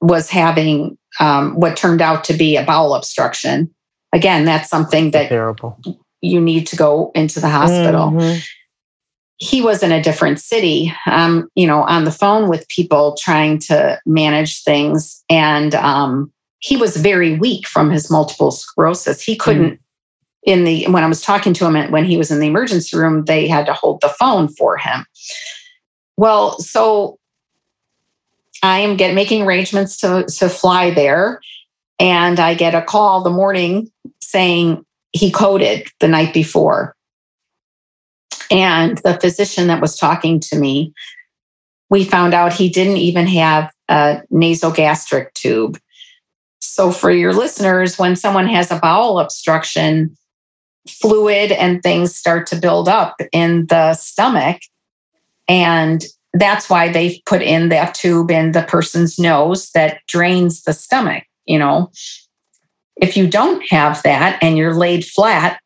was 0.00 0.28
having 0.28 0.98
um, 1.20 1.54
what 1.54 1.76
turned 1.76 2.02
out 2.02 2.24
to 2.24 2.34
be 2.34 2.56
a 2.56 2.64
bowel 2.64 2.94
obstruction. 2.94 3.72
Again, 4.12 4.44
that's 4.44 4.70
something 4.70 5.10
that 5.10 5.28
terrible 5.28 5.78
you 6.26 6.40
need 6.40 6.66
to 6.68 6.76
go 6.76 7.10
into 7.14 7.40
the 7.40 7.48
hospital. 7.48 8.10
Mhm. 8.10 8.42
He 9.38 9.60
was 9.60 9.82
in 9.82 9.92
a 9.92 10.02
different 10.02 10.40
city, 10.40 10.92
um, 11.06 11.48
you 11.54 11.66
know, 11.66 11.82
on 11.82 12.04
the 12.04 12.10
phone 12.10 12.48
with 12.48 12.68
people 12.68 13.16
trying 13.20 13.58
to 13.60 14.00
manage 14.06 14.62
things. 14.62 15.22
And 15.28 15.74
um, 15.74 16.32
he 16.60 16.76
was 16.76 16.96
very 16.96 17.36
weak 17.36 17.66
from 17.66 17.90
his 17.90 18.10
multiple 18.10 18.50
sclerosis. 18.50 19.20
He 19.20 19.36
couldn't, 19.36 19.78
in 20.44 20.64
the, 20.64 20.86
when 20.86 21.04
I 21.04 21.08
was 21.08 21.20
talking 21.20 21.52
to 21.54 21.66
him 21.66 21.90
when 21.90 22.06
he 22.06 22.16
was 22.16 22.30
in 22.30 22.40
the 22.40 22.46
emergency 22.46 22.96
room, 22.96 23.26
they 23.26 23.46
had 23.46 23.66
to 23.66 23.74
hold 23.74 24.00
the 24.00 24.08
phone 24.08 24.48
for 24.48 24.78
him. 24.78 25.04
Well, 26.16 26.58
so 26.58 27.18
I 28.62 28.80
am 28.80 28.96
get 28.96 29.14
making 29.14 29.42
arrangements 29.42 29.96
to 29.98 30.24
to 30.38 30.48
fly 30.48 30.90
there, 30.90 31.40
and 31.98 32.40
I 32.40 32.54
get 32.54 32.74
a 32.74 32.82
call 32.82 33.22
the 33.22 33.30
morning 33.30 33.90
saying 34.20 34.84
he 35.12 35.30
coded 35.30 35.88
the 36.00 36.08
night 36.08 36.34
before. 36.34 36.94
And 38.50 38.98
the 38.98 39.18
physician 39.18 39.66
that 39.68 39.80
was 39.80 39.96
talking 39.96 40.40
to 40.40 40.58
me, 40.58 40.92
we 41.90 42.04
found 42.04 42.34
out 42.34 42.52
he 42.52 42.68
didn't 42.68 42.98
even 42.98 43.26
have 43.26 43.72
a 43.88 44.22
nasogastric 44.32 45.32
tube. 45.34 45.78
So, 46.60 46.90
for 46.90 47.10
your 47.10 47.32
listeners, 47.32 47.98
when 47.98 48.16
someone 48.16 48.48
has 48.48 48.70
a 48.70 48.78
bowel 48.78 49.18
obstruction, 49.18 50.16
fluid 50.88 51.52
and 51.52 51.82
things 51.82 52.14
start 52.14 52.46
to 52.48 52.56
build 52.56 52.88
up 52.88 53.20
in 53.32 53.66
the 53.66 53.94
stomach. 53.94 54.60
And 55.48 56.04
that's 56.40 56.68
why 56.68 56.90
they've 56.90 57.18
put 57.26 57.42
in 57.42 57.68
that 57.68 57.94
tube 57.94 58.30
in 58.30 58.52
the 58.52 58.62
person's 58.62 59.18
nose 59.18 59.70
that 59.72 60.00
drains 60.08 60.62
the 60.62 60.72
stomach. 60.72 61.24
You 61.44 61.58
know, 61.58 61.90
if 62.96 63.16
you 63.16 63.26
don't 63.26 63.62
have 63.70 64.02
that 64.02 64.42
and 64.42 64.56
you're 64.56 64.74
laid 64.74 65.04
flat, 65.04 65.60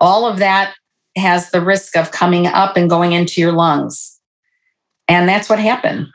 all 0.00 0.26
of 0.26 0.38
that 0.38 0.74
has 1.16 1.50
the 1.50 1.60
risk 1.60 1.96
of 1.96 2.12
coming 2.12 2.46
up 2.46 2.76
and 2.76 2.88
going 2.88 3.12
into 3.12 3.40
your 3.40 3.52
lungs. 3.52 4.18
And 5.08 5.28
that's 5.28 5.48
what 5.48 5.58
happened. 5.58 6.06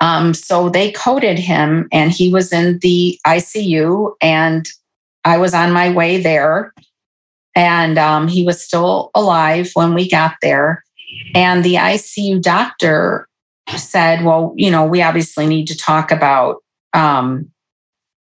Um, 0.00 0.32
so 0.34 0.68
they 0.68 0.92
coded 0.92 1.38
him, 1.38 1.86
and 1.92 2.10
he 2.10 2.32
was 2.32 2.52
in 2.52 2.78
the 2.78 3.18
ICU, 3.26 4.14
and 4.22 4.66
I 5.24 5.36
was 5.36 5.52
on 5.52 5.72
my 5.72 5.90
way 5.90 6.20
there. 6.20 6.72
And 7.54 7.98
um, 7.98 8.26
he 8.26 8.44
was 8.44 8.64
still 8.64 9.10
alive 9.14 9.70
when 9.74 9.94
we 9.94 10.08
got 10.08 10.36
there. 10.40 10.84
And 11.34 11.64
the 11.64 11.74
ICU 11.74 12.40
doctor 12.40 13.28
said, 13.76 14.24
Well, 14.24 14.54
you 14.56 14.70
know, 14.70 14.84
we 14.84 15.02
obviously 15.02 15.46
need 15.46 15.66
to 15.66 15.76
talk 15.76 16.10
about 16.10 16.56
um, 16.92 17.50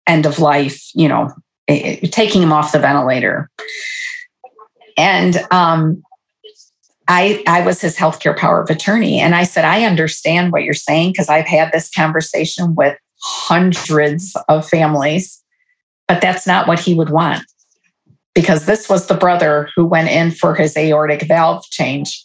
end 0.06 0.26
of 0.26 0.38
life, 0.38 0.82
you 0.94 1.08
know, 1.08 1.32
taking 1.68 2.42
him 2.42 2.52
off 2.52 2.72
the 2.72 2.78
ventilator. 2.78 3.50
And 4.96 5.36
um, 5.50 6.02
I, 7.08 7.42
I 7.46 7.64
was 7.64 7.80
his 7.80 7.96
healthcare 7.96 8.36
power 8.36 8.62
of 8.62 8.70
attorney. 8.70 9.20
And 9.20 9.34
I 9.34 9.44
said, 9.44 9.64
I 9.64 9.84
understand 9.84 10.52
what 10.52 10.64
you're 10.64 10.74
saying 10.74 11.12
because 11.12 11.28
I've 11.28 11.46
had 11.46 11.72
this 11.72 11.90
conversation 11.90 12.74
with 12.74 12.96
hundreds 13.20 14.36
of 14.48 14.68
families, 14.68 15.42
but 16.08 16.20
that's 16.20 16.46
not 16.46 16.66
what 16.66 16.78
he 16.78 16.94
would 16.94 17.10
want. 17.10 17.42
Because 18.34 18.66
this 18.66 18.88
was 18.88 19.06
the 19.06 19.14
brother 19.14 19.68
who 19.76 19.84
went 19.84 20.08
in 20.08 20.30
for 20.30 20.54
his 20.54 20.76
aortic 20.76 21.22
valve 21.22 21.64
change. 21.70 22.24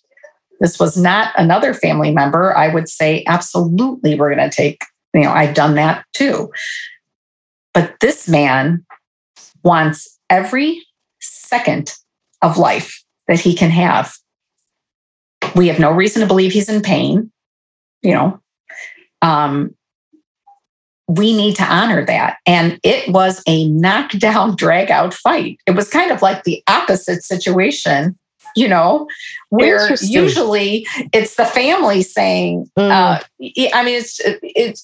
This 0.60 0.80
was 0.80 0.97
not 0.97 1.34
another 1.38 1.74
family 1.74 2.12
member. 2.12 2.55
I 2.55 2.74
would 2.74 2.89
say, 2.89 3.24
absolutely, 3.28 4.16
we're 4.16 4.36
going 4.36 4.49
to 4.49 4.55
take, 4.55 4.82
you 5.14 5.22
know, 5.22 5.32
I've 5.32 5.53
done 5.53 5.76
that 5.76 6.05
too. 6.14 6.51
But 7.74 7.95
this 8.01 8.28
man 8.28 8.86
wants 9.64 10.20
every 10.30 10.86
second 11.22 11.93
of 12.41 12.57
life 12.57 13.03
that 13.28 13.39
he 13.39 13.53
can 13.55 13.70
have. 13.70 14.14
We 15.55 15.68
have 15.68 15.80
no 15.80 15.91
reason 15.91 16.22
to 16.22 16.28
believe 16.28 16.51
he's 16.51 16.70
in 16.70 16.82
pain. 16.82 17.32
You 18.01 18.14
know, 18.14 18.41
um, 19.22 19.76
we 21.07 21.36
need 21.36 21.55
to 21.55 21.64
honor 21.64 22.05
that. 22.05 22.38
And 22.45 22.80
it 22.84 23.12
was 23.12 23.41
a 23.47 23.68
knockdown, 23.70 24.55
drag 24.57 24.91
out 24.91 25.14
fight. 25.14 25.60
It 25.66 25.72
was 25.72 25.89
kind 25.89 26.12
of 26.12 26.22
like 26.22 26.43
the 26.43 26.64
opposite 26.68 27.24
situation, 27.24 28.18
you 28.56 28.68
know, 28.68 29.08
where 29.50 29.95
usually 30.02 30.88
it's 31.14 31.36
the 31.36 31.45
family 31.45 32.02
saying, 32.02 32.70
mm. 32.78 32.89
uh, 32.89 33.22
I 33.74 33.84
mean, 33.84 33.95
it's, 33.95 34.20
it's, 34.24 34.84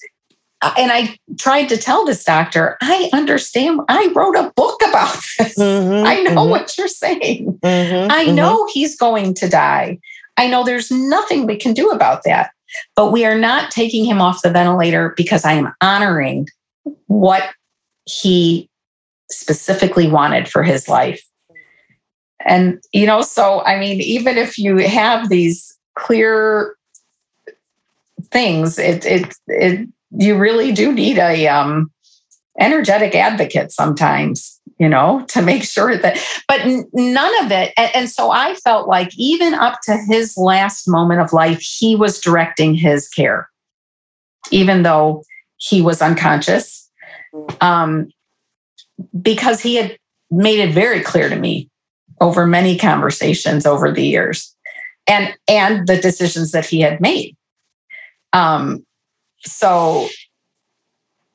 and 0.62 0.90
I 0.90 1.16
tried 1.38 1.68
to 1.68 1.76
tell 1.76 2.04
this 2.04 2.24
doctor, 2.24 2.76
I 2.80 3.10
understand. 3.12 3.80
I 3.88 4.10
wrote 4.14 4.36
a 4.36 4.52
book 4.56 4.80
about 4.88 5.14
this. 5.38 5.58
Mm-hmm, 5.58 6.06
I 6.06 6.22
know 6.22 6.42
mm-hmm. 6.42 6.50
what 6.50 6.76
you're 6.78 6.88
saying. 6.88 7.58
Mm-hmm, 7.62 8.10
I 8.10 8.26
mm-hmm. 8.26 8.34
know 8.34 8.68
he's 8.72 8.96
going 8.96 9.34
to 9.34 9.48
die. 9.48 9.98
I 10.36 10.48
know 10.48 10.64
there's 10.64 10.90
nothing 10.90 11.46
we 11.46 11.56
can 11.56 11.72
do 11.72 11.90
about 11.90 12.24
that. 12.24 12.50
But 12.94 13.12
we 13.12 13.24
are 13.24 13.38
not 13.38 13.70
taking 13.70 14.04
him 14.04 14.20
off 14.20 14.42
the 14.42 14.50
ventilator 14.50 15.14
because 15.16 15.44
I 15.44 15.52
am 15.52 15.72
honoring 15.80 16.48
what 17.06 17.48
he 18.04 18.68
specifically 19.30 20.08
wanted 20.08 20.48
for 20.48 20.62
his 20.62 20.88
life. 20.88 21.22
And, 22.46 22.80
you 22.92 23.06
know, 23.06 23.22
so 23.22 23.62
I 23.62 23.78
mean, 23.78 24.00
even 24.00 24.36
if 24.36 24.58
you 24.58 24.78
have 24.78 25.28
these 25.28 25.76
clear 25.96 26.76
things, 28.30 28.78
it, 28.78 29.04
it, 29.04 29.34
it, 29.48 29.88
you 30.10 30.36
really 30.36 30.72
do 30.72 30.92
need 30.92 31.18
a 31.18 31.48
um, 31.48 31.90
energetic 32.58 33.14
advocate 33.14 33.70
sometimes 33.70 34.58
you 34.78 34.88
know 34.88 35.24
to 35.28 35.42
make 35.42 35.62
sure 35.62 35.96
that 35.96 36.18
but 36.48 36.60
none 36.94 37.44
of 37.44 37.52
it 37.52 37.72
and, 37.76 37.90
and, 37.94 38.10
so 38.10 38.30
i 38.30 38.54
felt 38.54 38.88
like 38.88 39.10
even 39.18 39.52
up 39.52 39.78
to 39.82 39.94
his 40.08 40.38
last 40.38 40.88
moment 40.88 41.20
of 41.20 41.34
life 41.34 41.60
he 41.60 41.94
was 41.94 42.18
directing 42.18 42.74
his 42.74 43.08
care 43.08 43.48
even 44.50 44.82
though 44.82 45.22
he 45.56 45.82
was 45.82 46.02
unconscious. 46.02 46.90
Um, 47.60 48.08
because 49.20 49.60
he 49.60 49.76
had 49.76 49.96
made 50.30 50.58
it 50.58 50.72
very 50.72 51.00
clear 51.00 51.28
to 51.28 51.36
me 51.36 51.68
over 52.20 52.46
many 52.46 52.78
conversations 52.78 53.66
over 53.66 53.92
the 53.92 54.04
years 54.04 54.54
and 55.06 55.34
and 55.48 55.86
the 55.86 56.00
decisions 56.00 56.52
that 56.52 56.66
he 56.66 56.80
had 56.80 57.00
made 57.00 57.36
um, 58.32 58.84
so 59.40 60.08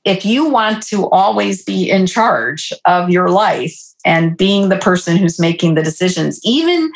if 0.04 0.26
you 0.26 0.50
want 0.50 0.84
to 0.88 1.08
always 1.10 1.64
be 1.64 1.90
in 1.90 2.08
charge 2.08 2.74
of 2.86 3.10
your 3.10 3.30
life 3.30 3.78
and 4.06 4.36
being 4.36 4.70
the 4.70 4.78
person 4.78 5.18
who's 5.18 5.40
making 5.40 5.76
the 5.76 5.84
decisions, 5.84 6.40
even 6.44 6.92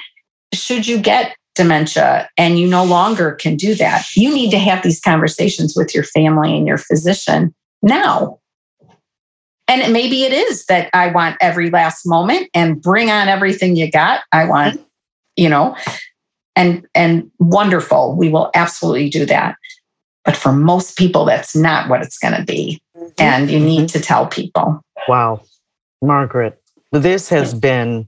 should 0.54 0.88
you 0.88 1.00
get 1.00 1.36
dementia 1.54 2.30
and 2.38 2.60
you 2.60 2.68
no 2.68 2.84
longer 2.84 3.34
can 3.34 3.56
do 3.56 3.76
that, 3.76 4.06
you 4.16 4.34
need 4.34 4.50
to 4.52 4.60
have 4.60 4.84
these 4.84 5.00
conversations 5.00 5.76
with 5.76 5.94
your 5.94 6.04
family 6.04 6.58
and 6.58 6.68
your 6.68 6.78
physician 6.78 7.54
now. 7.82 8.40
And 9.68 9.91
maybe 9.91 10.24
it 10.24 10.34
is 10.34 10.66
that 10.66 10.89
I 10.93 11.07
want 11.07 11.38
every 11.41 11.70
last 11.70 12.05
moment 12.05 12.49
and 12.53 12.82
bring 12.82 13.09
on 13.09 13.28
everything 13.28 13.76
you 13.76 13.89
got. 13.89 14.22
I 14.32 14.45
want, 14.45 14.80
you 15.36 15.49
know, 15.49 15.76
and 16.55 16.86
and 16.93 17.32
wonderful. 17.39 18.16
We 18.16 18.30
will 18.30 18.51
absolutely 18.53 19.09
do 19.09 19.26
that. 19.26 19.55
But 20.24 20.36
for 20.36 20.51
most 20.51 20.97
people, 20.97 21.26
that's 21.26 21.55
not 21.55 21.89
what 21.89 22.01
it's 22.01 22.18
going 22.18 22.36
to 22.36 22.43
be. 22.43 22.82
Mm-hmm. 22.97 23.09
And 23.20 23.51
you 23.51 23.59
need 23.59 23.88
mm-hmm. 23.88 23.99
to 23.99 24.01
tell 24.01 24.28
people. 24.28 24.82
Wow. 25.07 25.41
Margaret, 26.01 26.61
this 26.91 27.30
has 27.30 27.53
been 27.53 28.07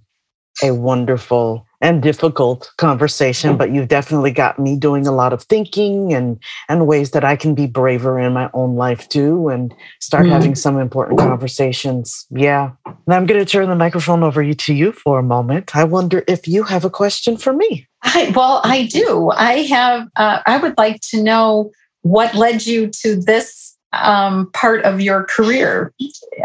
a 0.64 0.72
wonderful 0.72 1.67
and 1.80 2.02
difficult 2.02 2.72
conversation, 2.78 3.56
but 3.56 3.72
you've 3.72 3.88
definitely 3.88 4.32
got 4.32 4.58
me 4.58 4.76
doing 4.76 5.06
a 5.06 5.12
lot 5.12 5.32
of 5.32 5.44
thinking 5.44 6.14
and 6.14 6.40
and 6.70 6.88
ways 6.88 7.12
that 7.12 7.24
I 7.24 7.36
can 7.36 7.54
be 7.54 7.68
braver 7.68 8.20
in 8.20 8.34
my 8.34 8.50
own 8.54 8.76
life 8.76 9.08
too 9.10 9.50
and 9.50 9.74
start 10.00 10.24
mm-hmm. 10.24 10.34
having 10.34 10.56
some 10.56 10.80
important 10.80 11.20
conversations. 11.20 12.26
Yeah. 12.32 12.72
Now 13.06 13.16
I'm 13.16 13.26
going 13.26 13.44
to 13.44 13.50
turn 13.50 13.70
the 13.70 13.76
microphone 13.76 14.24
over 14.24 14.54
to 14.54 14.74
you 14.74 14.92
for 14.92 15.20
a 15.20 15.24
moment. 15.24 15.76
I 15.76 15.84
wonder 15.84 16.24
if 16.28 16.48
you 16.48 16.64
have 16.64 16.84
a 16.84 16.90
question 16.90 17.38
for 17.38 17.54
me. 17.54 17.88
I, 18.04 18.32
well, 18.36 18.62
I 18.64 18.86
do. 18.86 19.32
I 19.32 19.64
have. 19.64 20.08
Uh, 20.16 20.40
I 20.46 20.58
would 20.58 20.78
like 20.78 21.02
to 21.12 21.22
know 21.22 21.72
what 22.02 22.34
led 22.36 22.66
you 22.66 22.88
to 23.02 23.16
this 23.16 23.76
um, 23.94 24.50
part 24.52 24.84
of 24.84 25.02
your 25.02 25.24
career, 25.26 25.94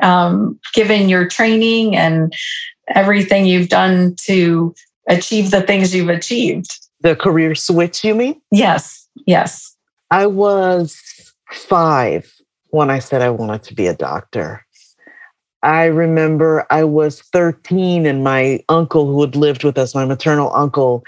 um, 0.03 0.59
given 0.75 1.09
your 1.09 1.29
training 1.29 1.97
and 1.97 2.33
everything 2.95 3.47
you've 3.47 3.69
done 3.69 4.17
to 4.25 4.75
achieve 5.13 5.51
the 5.51 5.63
things 5.63 5.95
you've 5.95 6.09
achieved? 6.09 6.79
The 7.01 7.17
career 7.17 7.55
switch, 7.55 8.05
you 8.05 8.15
mean? 8.15 8.41
Yes, 8.51 9.09
yes. 9.27 9.77
I 10.11 10.27
was 10.27 11.01
five 11.51 12.33
when 12.69 12.91
I 12.91 12.99
said 12.99 13.23
I 13.23 13.31
wanted 13.31 13.63
to 13.65 13.75
be 13.75 13.87
a 13.87 13.95
doctor. 13.95 14.65
I 15.63 15.85
remember 15.85 16.67
I 16.71 16.85
was 16.85 17.23
13 17.33 18.07
and 18.07 18.25
my 18.25 18.65
uncle 18.69 19.07
who 19.07 19.21
had 19.21 19.37
lived 19.37 19.63
with 19.63 19.79
us, 19.79 19.95
my 19.95 20.05
maternal 20.05 20.53
uncle, 20.55 21.05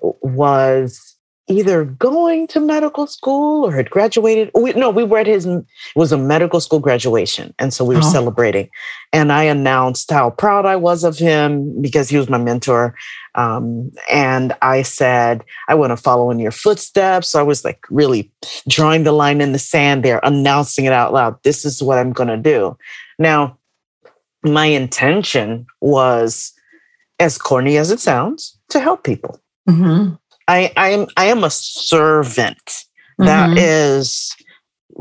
was 0.00 1.13
either 1.46 1.84
going 1.84 2.46
to 2.46 2.58
medical 2.58 3.06
school 3.06 3.66
or 3.66 3.72
had 3.72 3.90
graduated. 3.90 4.50
We, 4.54 4.72
no, 4.72 4.88
we 4.88 5.04
were 5.04 5.18
at 5.18 5.26
his, 5.26 5.44
it 5.44 5.64
was 5.94 6.10
a 6.10 6.16
medical 6.16 6.58
school 6.58 6.80
graduation. 6.80 7.54
And 7.58 7.72
so 7.74 7.84
we 7.84 7.94
were 7.94 8.00
oh. 8.02 8.12
celebrating. 8.12 8.70
And 9.12 9.30
I 9.30 9.44
announced 9.44 10.10
how 10.10 10.30
proud 10.30 10.64
I 10.64 10.76
was 10.76 11.04
of 11.04 11.18
him 11.18 11.82
because 11.82 12.08
he 12.08 12.16
was 12.16 12.30
my 12.30 12.38
mentor. 12.38 12.94
Um, 13.34 13.90
and 14.10 14.54
I 14.62 14.82
said, 14.82 15.44
I 15.68 15.74
want 15.74 15.90
to 15.90 15.98
follow 15.98 16.30
in 16.30 16.38
your 16.38 16.50
footsteps. 16.50 17.28
So 17.28 17.40
I 17.40 17.42
was 17.42 17.62
like 17.62 17.84
really 17.90 18.32
drawing 18.66 19.04
the 19.04 19.12
line 19.12 19.42
in 19.42 19.52
the 19.52 19.58
sand 19.58 20.02
there, 20.02 20.20
announcing 20.22 20.86
it 20.86 20.92
out 20.92 21.12
loud. 21.12 21.42
This 21.42 21.66
is 21.66 21.82
what 21.82 21.98
I'm 21.98 22.12
going 22.12 22.28
to 22.28 22.38
do. 22.38 22.76
Now, 23.18 23.58
my 24.42 24.66
intention 24.66 25.66
was, 25.80 26.52
as 27.18 27.38
corny 27.38 27.76
as 27.76 27.90
it 27.90 28.00
sounds, 28.00 28.58
to 28.70 28.80
help 28.80 29.04
people. 29.04 29.40
Mm-hmm. 29.68 30.14
I, 30.48 30.72
I 30.76 30.90
am 30.90 31.06
I 31.16 31.26
am 31.26 31.44
a 31.44 31.50
servant. 31.50 32.58
Mm-hmm. 32.66 33.24
That 33.24 33.58
is 33.58 34.34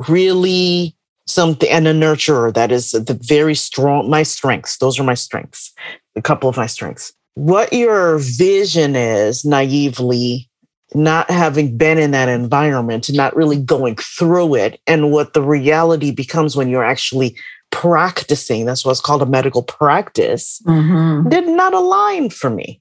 really 0.07 0.95
something 1.27 1.69
and 1.69 1.87
a 1.87 1.93
nurturer. 1.93 2.53
That 2.53 2.71
is 2.71 2.91
the 2.91 3.19
very 3.21 3.55
strong 3.55 4.09
my 4.09 4.23
strengths. 4.23 4.77
Those 4.77 4.99
are 4.99 5.03
my 5.03 5.13
strengths. 5.13 5.73
A 6.15 6.21
couple 6.21 6.49
of 6.49 6.57
my 6.57 6.67
strengths. 6.67 7.13
What 7.35 7.73
your 7.73 8.19
vision 8.19 8.95
is 8.95 9.43
naively 9.43 10.49
not 10.95 11.29
having 11.31 11.75
been 11.75 11.97
in 11.97 12.11
that 12.11 12.29
environment, 12.29 13.11
not 13.11 13.35
really 13.35 13.59
going 13.59 13.95
through 13.95 14.55
it, 14.55 14.79
and 14.85 15.11
what 15.11 15.33
the 15.33 15.41
reality 15.41 16.11
becomes 16.11 16.55
when 16.55 16.69
you're 16.69 16.83
actually 16.83 17.35
practicing, 17.71 18.65
that's 18.65 18.85
what's 18.85 19.01
called 19.01 19.23
a 19.23 19.25
medical 19.25 19.63
practice, 19.63 20.61
mm-hmm. 20.67 21.27
did 21.29 21.47
not 21.47 21.73
align 21.73 22.29
for 22.29 22.51
me. 22.51 22.79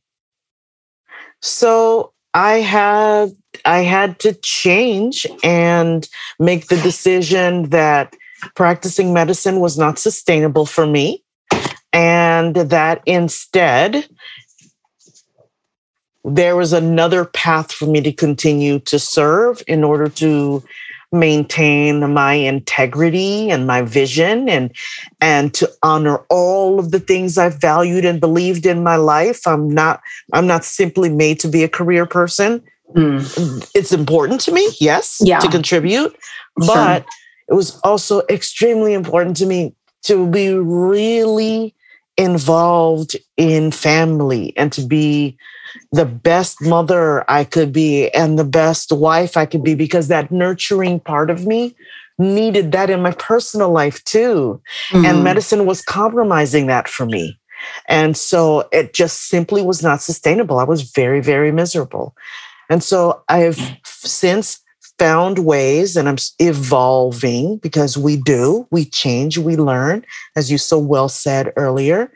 So 1.40 2.12
I 2.35 2.55
had 2.61 3.33
I 3.64 3.80
had 3.80 4.18
to 4.20 4.33
change 4.35 5.26
and 5.45 6.09
make 6.39 6.68
the 6.68 6.76
decision 6.78 7.68
that 7.70 8.16
practicing 8.55 9.12
medicine 9.12 9.61
was 9.61 9.78
not 9.78 9.99
sustainable 9.99 10.66
for 10.66 10.87
me 10.87 11.22
and 11.93 12.57
that 12.57 13.03
instead 13.07 14.09
there 16.24 16.57
was 16.57 16.72
another 16.72 17.24
path 17.24 17.72
for 17.72 17.87
me 17.87 18.01
to 18.01 18.12
continue 18.12 18.78
to 18.80 18.99
serve 18.99 19.62
in 19.66 19.85
order 19.85 20.09
to 20.09 20.62
maintain 21.12 22.12
my 22.12 22.34
integrity 22.34 23.50
and 23.50 23.66
my 23.66 23.82
vision 23.82 24.48
and 24.48 24.74
and 25.20 25.52
to 25.54 25.70
honor 25.82 26.18
all 26.30 26.78
of 26.78 26.90
the 26.90 27.00
things 27.00 27.36
I've 27.36 27.60
valued 27.60 28.04
and 28.04 28.20
believed 28.20 28.64
in 28.64 28.82
my 28.82 28.96
life. 28.96 29.46
I'm 29.46 29.68
not 29.68 30.00
I'm 30.32 30.46
not 30.46 30.64
simply 30.64 31.10
made 31.10 31.38
to 31.40 31.48
be 31.48 31.62
a 31.62 31.68
career 31.68 32.06
person. 32.06 32.62
Mm. 32.94 33.70
It's 33.74 33.92
important 33.92 34.40
to 34.42 34.52
me, 34.52 34.68
yes, 34.80 35.18
yeah. 35.22 35.38
to 35.38 35.48
contribute, 35.48 36.16
but 36.56 37.06
it 37.48 37.54
was 37.54 37.78
also 37.80 38.22
extremely 38.28 38.92
important 38.92 39.36
to 39.38 39.46
me 39.46 39.74
to 40.02 40.26
be 40.26 40.52
really 40.52 41.74
involved 42.16 43.16
in 43.36 43.70
family 43.70 44.52
and 44.56 44.72
to 44.72 44.82
be 44.82 45.36
the 45.90 46.04
best 46.04 46.60
mother 46.60 47.28
I 47.30 47.44
could 47.44 47.72
be 47.72 48.08
and 48.10 48.38
the 48.38 48.44
best 48.44 48.92
wife 48.92 49.36
I 49.36 49.46
could 49.46 49.62
be 49.62 49.74
because 49.74 50.08
that 50.08 50.30
nurturing 50.30 51.00
part 51.00 51.30
of 51.30 51.46
me 51.46 51.74
needed 52.18 52.72
that 52.72 52.90
in 52.90 53.02
my 53.02 53.12
personal 53.12 53.70
life 53.70 54.02
too. 54.04 54.60
Mm-hmm. 54.90 55.04
And 55.04 55.24
medicine 55.24 55.66
was 55.66 55.82
compromising 55.82 56.66
that 56.66 56.88
for 56.88 57.06
me. 57.06 57.38
And 57.88 58.16
so 58.16 58.68
it 58.72 58.92
just 58.92 59.28
simply 59.28 59.62
was 59.62 59.82
not 59.82 60.02
sustainable. 60.02 60.58
I 60.58 60.64
was 60.64 60.90
very, 60.90 61.20
very 61.20 61.52
miserable. 61.52 62.14
And 62.68 62.82
so 62.82 63.22
I've 63.28 63.78
since 63.84 64.60
found 64.98 65.40
ways 65.40 65.96
and 65.96 66.08
I'm 66.08 66.16
evolving 66.38 67.58
because 67.58 67.96
we 67.96 68.16
do, 68.16 68.66
we 68.70 68.84
change, 68.84 69.38
we 69.38 69.56
learn, 69.56 70.04
as 70.36 70.50
you 70.50 70.58
so 70.58 70.78
well 70.78 71.08
said 71.08 71.52
earlier. 71.56 72.12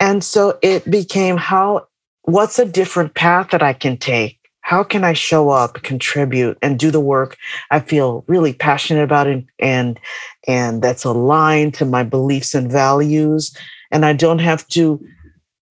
And 0.00 0.22
so 0.22 0.58
it 0.62 0.88
became 0.90 1.36
how 1.36 1.88
what's 2.26 2.58
a 2.58 2.64
different 2.64 3.14
path 3.14 3.50
that 3.50 3.62
I 3.62 3.72
can 3.72 3.96
take? 3.96 4.38
How 4.60 4.82
can 4.82 5.04
I 5.04 5.12
show 5.12 5.50
up, 5.50 5.82
contribute, 5.84 6.58
and 6.60 6.78
do 6.78 6.90
the 6.90 7.00
work 7.00 7.36
I 7.70 7.78
feel 7.80 8.24
really 8.26 8.52
passionate 8.52 9.04
about 9.04 9.28
and 9.28 9.46
and, 9.60 9.98
and 10.46 10.82
that's 10.82 11.04
aligned 11.04 11.74
to 11.74 11.84
my 11.84 12.02
beliefs 12.02 12.52
and 12.54 12.70
values? 12.70 13.56
And 13.92 14.04
I 14.04 14.12
don't 14.12 14.40
have 14.40 14.66
to 14.68 15.00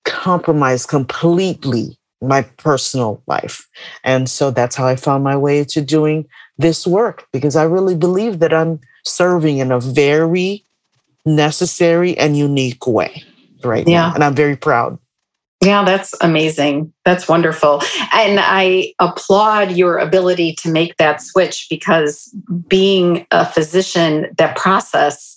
compromise 0.05 0.85
completely 0.85 1.97
my 2.21 2.43
personal 2.43 3.21
life. 3.27 3.67
And 4.05 4.29
so 4.29 4.49
that's 4.49 4.75
how 4.75 4.87
I 4.87 4.95
found 4.95 5.23
my 5.23 5.35
way 5.35 5.65
to 5.65 5.81
doing 5.81 6.25
this 6.57 6.87
work 6.87 7.27
because 7.33 7.57
I 7.57 7.63
really 7.63 7.95
believe 7.95 8.39
that 8.39 8.53
I'm 8.53 8.79
serving 9.03 9.57
in 9.57 9.71
a 9.71 9.79
very 9.79 10.63
necessary 11.25 12.17
and 12.17 12.37
unique 12.37 12.87
way 12.87 13.23
right 13.63 13.85
yeah. 13.87 14.07
now. 14.07 14.15
And 14.15 14.23
I'm 14.23 14.35
very 14.35 14.55
proud. 14.55 14.97
Yeah, 15.61 15.83
that's 15.83 16.13
amazing. 16.21 16.93
That's 17.05 17.27
wonderful. 17.27 17.81
And 18.13 18.39
I 18.39 18.93
applaud 18.99 19.71
your 19.71 19.97
ability 19.97 20.53
to 20.59 20.69
make 20.69 20.97
that 20.97 21.21
switch 21.21 21.67
because 21.69 22.35
being 22.67 23.25
a 23.31 23.45
physician, 23.45 24.27
that 24.37 24.55
process 24.57 25.31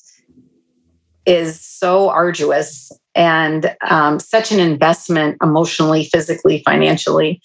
is 1.25 1.61
so 1.61 2.09
arduous 2.09 2.91
and 3.15 3.75
um, 3.89 4.19
such 4.19 4.51
an 4.51 4.61
investment 4.61 5.37
emotionally, 5.43 6.05
physically, 6.05 6.63
financially. 6.65 7.41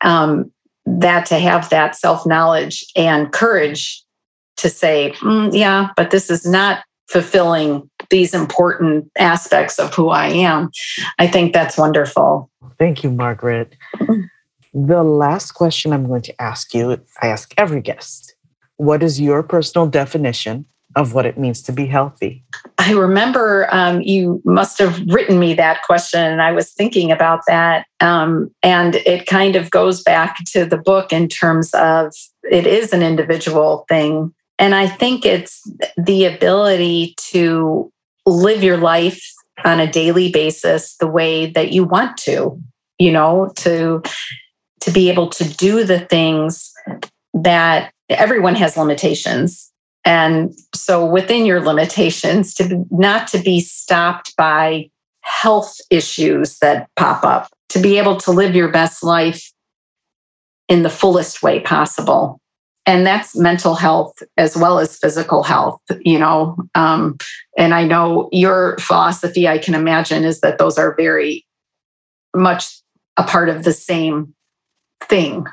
Um, 0.00 0.50
that 0.84 1.26
to 1.26 1.38
have 1.38 1.70
that 1.70 1.94
self 1.94 2.26
knowledge 2.26 2.84
and 2.96 3.32
courage 3.32 4.02
to 4.56 4.68
say, 4.68 5.12
mm, 5.18 5.50
yeah, 5.52 5.90
but 5.96 6.10
this 6.10 6.28
is 6.30 6.44
not 6.44 6.84
fulfilling 7.08 7.88
these 8.12 8.32
important 8.32 9.10
aspects 9.18 9.80
of 9.80 9.92
who 9.92 10.10
I 10.10 10.28
am. 10.28 10.70
I 11.18 11.26
think 11.26 11.52
that's 11.52 11.76
wonderful. 11.76 12.48
Thank 12.78 13.02
you, 13.02 13.10
Margaret. 13.10 13.74
The 14.74 15.02
last 15.02 15.52
question 15.52 15.92
I'm 15.92 16.06
going 16.06 16.22
to 16.22 16.40
ask 16.40 16.72
you, 16.72 17.00
I 17.20 17.26
ask 17.26 17.52
every 17.58 17.80
guest. 17.80 18.34
What 18.76 19.02
is 19.02 19.20
your 19.20 19.42
personal 19.42 19.86
definition 19.86 20.64
of 20.96 21.14
what 21.14 21.26
it 21.26 21.38
means 21.38 21.62
to 21.62 21.72
be 21.72 21.86
healthy? 21.86 22.44
I 22.78 22.92
remember 22.92 23.68
um, 23.74 24.00
you 24.02 24.40
must 24.44 24.78
have 24.78 25.00
written 25.08 25.38
me 25.38 25.54
that 25.54 25.82
question, 25.82 26.20
and 26.20 26.42
I 26.42 26.52
was 26.52 26.72
thinking 26.72 27.12
about 27.12 27.40
that. 27.46 27.86
Um, 28.00 28.50
and 28.62 28.96
it 28.96 29.26
kind 29.26 29.56
of 29.56 29.70
goes 29.70 30.02
back 30.02 30.38
to 30.52 30.64
the 30.64 30.78
book 30.78 31.12
in 31.12 31.28
terms 31.28 31.72
of 31.74 32.12
it 32.50 32.66
is 32.66 32.92
an 32.92 33.02
individual 33.02 33.84
thing. 33.88 34.32
And 34.58 34.74
I 34.74 34.86
think 34.86 35.26
it's 35.26 35.62
the 35.96 36.24
ability 36.24 37.14
to 37.30 37.91
live 38.26 38.62
your 38.62 38.76
life 38.76 39.22
on 39.64 39.80
a 39.80 39.90
daily 39.90 40.30
basis 40.30 40.96
the 40.96 41.06
way 41.06 41.46
that 41.50 41.72
you 41.72 41.84
want 41.84 42.16
to 42.16 42.60
you 42.98 43.10
know 43.10 43.52
to 43.56 44.02
to 44.82 44.90
be 44.90 45.08
able 45.08 45.28
to 45.28 45.44
do 45.54 45.84
the 45.84 46.00
things 46.00 46.72
that 47.34 47.92
everyone 48.08 48.54
has 48.56 48.76
limitations. 48.76 49.70
And 50.04 50.52
so 50.74 51.06
within 51.06 51.46
your 51.46 51.60
limitations 51.60 52.54
to 52.54 52.84
not 52.90 53.28
to 53.28 53.38
be 53.38 53.60
stopped 53.60 54.34
by 54.36 54.90
health 55.20 55.76
issues 55.90 56.58
that 56.58 56.88
pop 56.96 57.22
up 57.22 57.48
to 57.68 57.78
be 57.78 57.96
able 57.96 58.16
to 58.16 58.32
live 58.32 58.56
your 58.56 58.70
best 58.70 59.04
life 59.04 59.52
in 60.68 60.82
the 60.82 60.90
fullest 60.90 61.42
way 61.42 61.60
possible 61.60 62.40
and 62.86 63.06
that's 63.06 63.36
mental 63.36 63.74
health 63.74 64.22
as 64.36 64.56
well 64.56 64.78
as 64.78 64.98
physical 64.98 65.42
health 65.42 65.80
you 66.00 66.18
know 66.18 66.56
um, 66.74 67.16
and 67.56 67.74
i 67.74 67.84
know 67.84 68.28
your 68.32 68.76
philosophy 68.78 69.46
i 69.46 69.58
can 69.58 69.74
imagine 69.74 70.24
is 70.24 70.40
that 70.40 70.58
those 70.58 70.78
are 70.78 70.94
very 70.96 71.44
much 72.34 72.82
a 73.16 73.24
part 73.24 73.48
of 73.48 73.64
the 73.64 73.72
same 73.72 74.34
thing. 75.02 75.46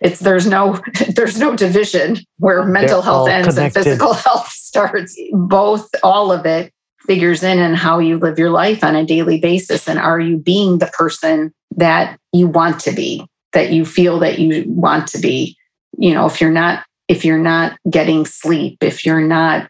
It's 0.00 0.20
there's 0.20 0.46
no 0.46 0.80
there's 1.14 1.38
no 1.38 1.56
division 1.56 2.18
where 2.38 2.64
mental 2.64 3.00
They're 3.00 3.04
health 3.04 3.28
ends 3.28 3.54
connected. 3.54 3.78
and 3.78 3.84
physical 3.84 4.12
health 4.26 4.48
starts. 4.48 5.18
Both 5.32 5.88
all 6.02 6.32
of 6.32 6.46
it 6.46 6.72
figures 7.06 7.42
in 7.42 7.58
and 7.58 7.76
how 7.76 7.98
you 7.98 8.18
live 8.18 8.38
your 8.38 8.50
life 8.50 8.84
on 8.84 8.94
a 8.94 9.04
daily 9.04 9.40
basis. 9.40 9.88
And 9.88 9.98
are 9.98 10.20
you 10.20 10.36
being 10.36 10.78
the 10.78 10.86
person 10.86 11.52
that 11.76 12.18
you 12.32 12.46
want 12.46 12.80
to 12.80 12.92
be 12.92 13.26
that 13.52 13.72
you 13.72 13.84
feel 13.84 14.18
that 14.18 14.38
you 14.38 14.64
want 14.66 15.06
to 15.08 15.18
be 15.18 15.56
you 15.98 16.14
know 16.14 16.26
if 16.26 16.40
you're 16.40 16.50
not 16.50 16.84
if 17.08 17.24
you're 17.24 17.38
not 17.38 17.78
getting 17.90 18.24
sleep 18.24 18.78
if 18.82 19.04
you're 19.04 19.20
not 19.20 19.68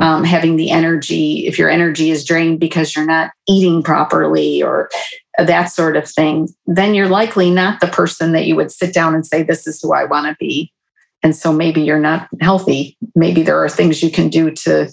um, 0.00 0.22
having 0.22 0.56
the 0.56 0.70
energy 0.70 1.46
if 1.46 1.58
your 1.58 1.70
energy 1.70 2.10
is 2.10 2.24
drained 2.24 2.60
because 2.60 2.94
you're 2.94 3.06
not 3.06 3.30
eating 3.48 3.82
properly 3.82 4.62
or 4.62 4.88
that 5.38 5.66
sort 5.66 5.96
of 5.96 6.08
thing 6.08 6.48
then 6.66 6.94
you're 6.94 7.08
likely 7.08 7.50
not 7.50 7.80
the 7.80 7.86
person 7.86 8.32
that 8.32 8.46
you 8.46 8.54
would 8.56 8.70
sit 8.70 8.92
down 8.92 9.14
and 9.14 9.26
say 9.26 9.42
this 9.42 9.66
is 9.66 9.80
who 9.80 9.92
i 9.92 10.04
want 10.04 10.26
to 10.26 10.36
be. 10.38 10.72
And 11.22 11.34
so 11.34 11.52
maybe 11.52 11.82
you're 11.82 11.98
not 11.98 12.28
healthy. 12.40 12.96
Maybe 13.16 13.42
there 13.42 13.62
are 13.62 13.68
things 13.68 14.04
you 14.04 14.10
can 14.10 14.28
do 14.28 14.52
to 14.52 14.88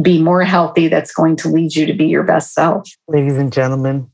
be 0.00 0.22
more 0.22 0.42
healthy 0.42 0.86
that's 0.86 1.12
going 1.12 1.34
to 1.34 1.48
lead 1.48 1.74
you 1.74 1.84
to 1.84 1.94
be 1.94 2.06
your 2.06 2.22
best 2.22 2.54
self. 2.54 2.88
Ladies 3.08 3.36
and 3.36 3.52
gentlemen 3.52 4.08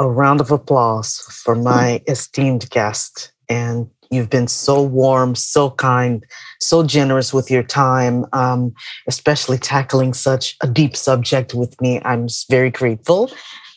a 0.00 0.08
round 0.08 0.40
of 0.40 0.50
applause 0.50 1.18
for 1.44 1.54
my 1.54 2.02
esteemed 2.08 2.68
guest 2.70 3.32
and 3.50 3.88
You've 4.10 4.30
been 4.30 4.48
so 4.48 4.82
warm, 4.82 5.36
so 5.36 5.70
kind, 5.70 6.26
so 6.58 6.82
generous 6.82 7.32
with 7.32 7.48
your 7.48 7.62
time, 7.62 8.26
um, 8.32 8.74
especially 9.06 9.56
tackling 9.56 10.14
such 10.14 10.56
a 10.62 10.66
deep 10.66 10.96
subject 10.96 11.54
with 11.54 11.80
me. 11.80 12.00
I'm 12.04 12.26
very 12.48 12.70
grateful 12.70 13.30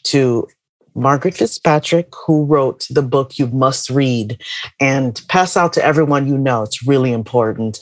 to 0.06 0.48
Margaret 0.96 1.36
Fitzpatrick, 1.36 2.14
who 2.26 2.46
wrote 2.46 2.88
the 2.90 3.02
book 3.04 3.38
You 3.38 3.48
Must 3.48 3.90
Read 3.90 4.42
and 4.80 5.22
pass 5.28 5.56
out 5.56 5.74
to 5.74 5.86
everyone 5.86 6.28
you 6.28 6.38
know. 6.38 6.64
It's 6.64 6.86
really 6.86 7.12
important. 7.12 7.80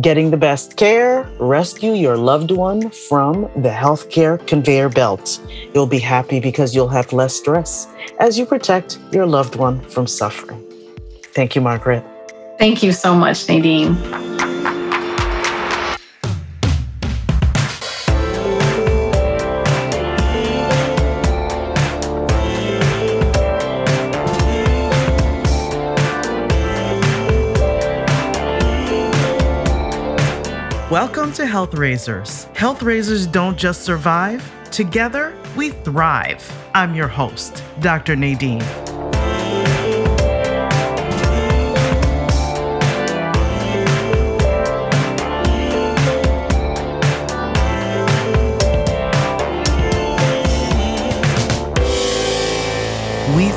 Getting 0.00 0.30
the 0.30 0.36
best 0.36 0.76
care, 0.76 1.28
rescue 1.38 1.92
your 1.92 2.16
loved 2.16 2.50
one 2.50 2.90
from 2.90 3.42
the 3.56 3.70
healthcare 3.70 4.46
conveyor 4.46 4.90
belt. 4.90 5.40
You'll 5.74 5.86
be 5.86 5.98
happy 5.98 6.40
because 6.40 6.74
you'll 6.74 6.88
have 6.88 7.12
less 7.12 7.34
stress 7.34 7.86
as 8.20 8.38
you 8.38 8.46
protect 8.46 8.98
your 9.12 9.26
loved 9.26 9.56
one 9.56 9.80
from 9.88 10.06
suffering. 10.06 10.73
Thank 11.34 11.56
you, 11.56 11.60
Margaret. 11.60 12.04
Thank 12.58 12.82
you 12.82 12.92
so 12.92 13.14
much, 13.14 13.48
Nadine. 13.48 13.96
Welcome 30.88 31.32
to 31.32 31.44
Health 31.44 31.74
Raisers. 31.74 32.44
Health 32.54 32.80
Raisers 32.84 33.26
don't 33.26 33.58
just 33.58 33.82
survive, 33.82 34.48
together 34.70 35.36
we 35.56 35.70
thrive. 35.70 36.48
I'm 36.72 36.94
your 36.94 37.08
host, 37.08 37.64
Dr. 37.80 38.14
Nadine. 38.14 38.62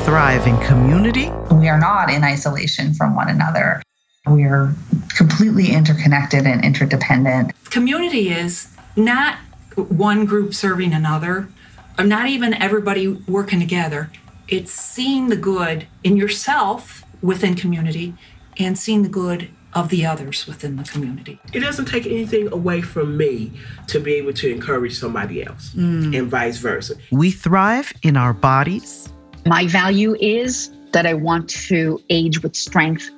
Thrive 0.08 0.46
in 0.46 0.58
community. 0.60 1.28
We 1.52 1.68
are 1.68 1.78
not 1.78 2.08
in 2.10 2.24
isolation 2.24 2.94
from 2.94 3.14
one 3.14 3.28
another. 3.28 3.82
We 4.26 4.44
are 4.44 4.72
completely 5.14 5.70
interconnected 5.70 6.46
and 6.46 6.64
interdependent. 6.64 7.52
Community 7.66 8.30
is 8.30 8.74
not 8.96 9.36
one 9.76 10.24
group 10.24 10.54
serving 10.54 10.94
another, 10.94 11.50
or 11.98 12.04
not 12.04 12.26
even 12.26 12.54
everybody 12.54 13.08
working 13.08 13.60
together. 13.60 14.10
It's 14.48 14.72
seeing 14.72 15.28
the 15.28 15.36
good 15.36 15.86
in 16.02 16.16
yourself 16.16 17.04
within 17.20 17.54
community 17.54 18.14
and 18.58 18.78
seeing 18.78 19.02
the 19.02 19.10
good 19.10 19.50
of 19.74 19.90
the 19.90 20.06
others 20.06 20.46
within 20.46 20.76
the 20.76 20.84
community. 20.84 21.38
It 21.52 21.60
doesn't 21.60 21.84
take 21.84 22.06
anything 22.06 22.50
away 22.50 22.80
from 22.80 23.18
me 23.18 23.52
to 23.88 24.00
be 24.00 24.14
able 24.14 24.32
to 24.32 24.50
encourage 24.50 24.98
somebody 24.98 25.44
else 25.44 25.74
mm. 25.74 26.16
and 26.18 26.28
vice 26.28 26.56
versa. 26.56 26.94
We 27.12 27.30
thrive 27.30 27.92
in 28.02 28.16
our 28.16 28.32
bodies. 28.32 29.10
My 29.48 29.66
value 29.66 30.14
is 30.20 30.70
that 30.92 31.06
I 31.06 31.14
want 31.14 31.48
to 31.68 31.98
age 32.10 32.42
with 32.42 32.54
strength 32.54 33.08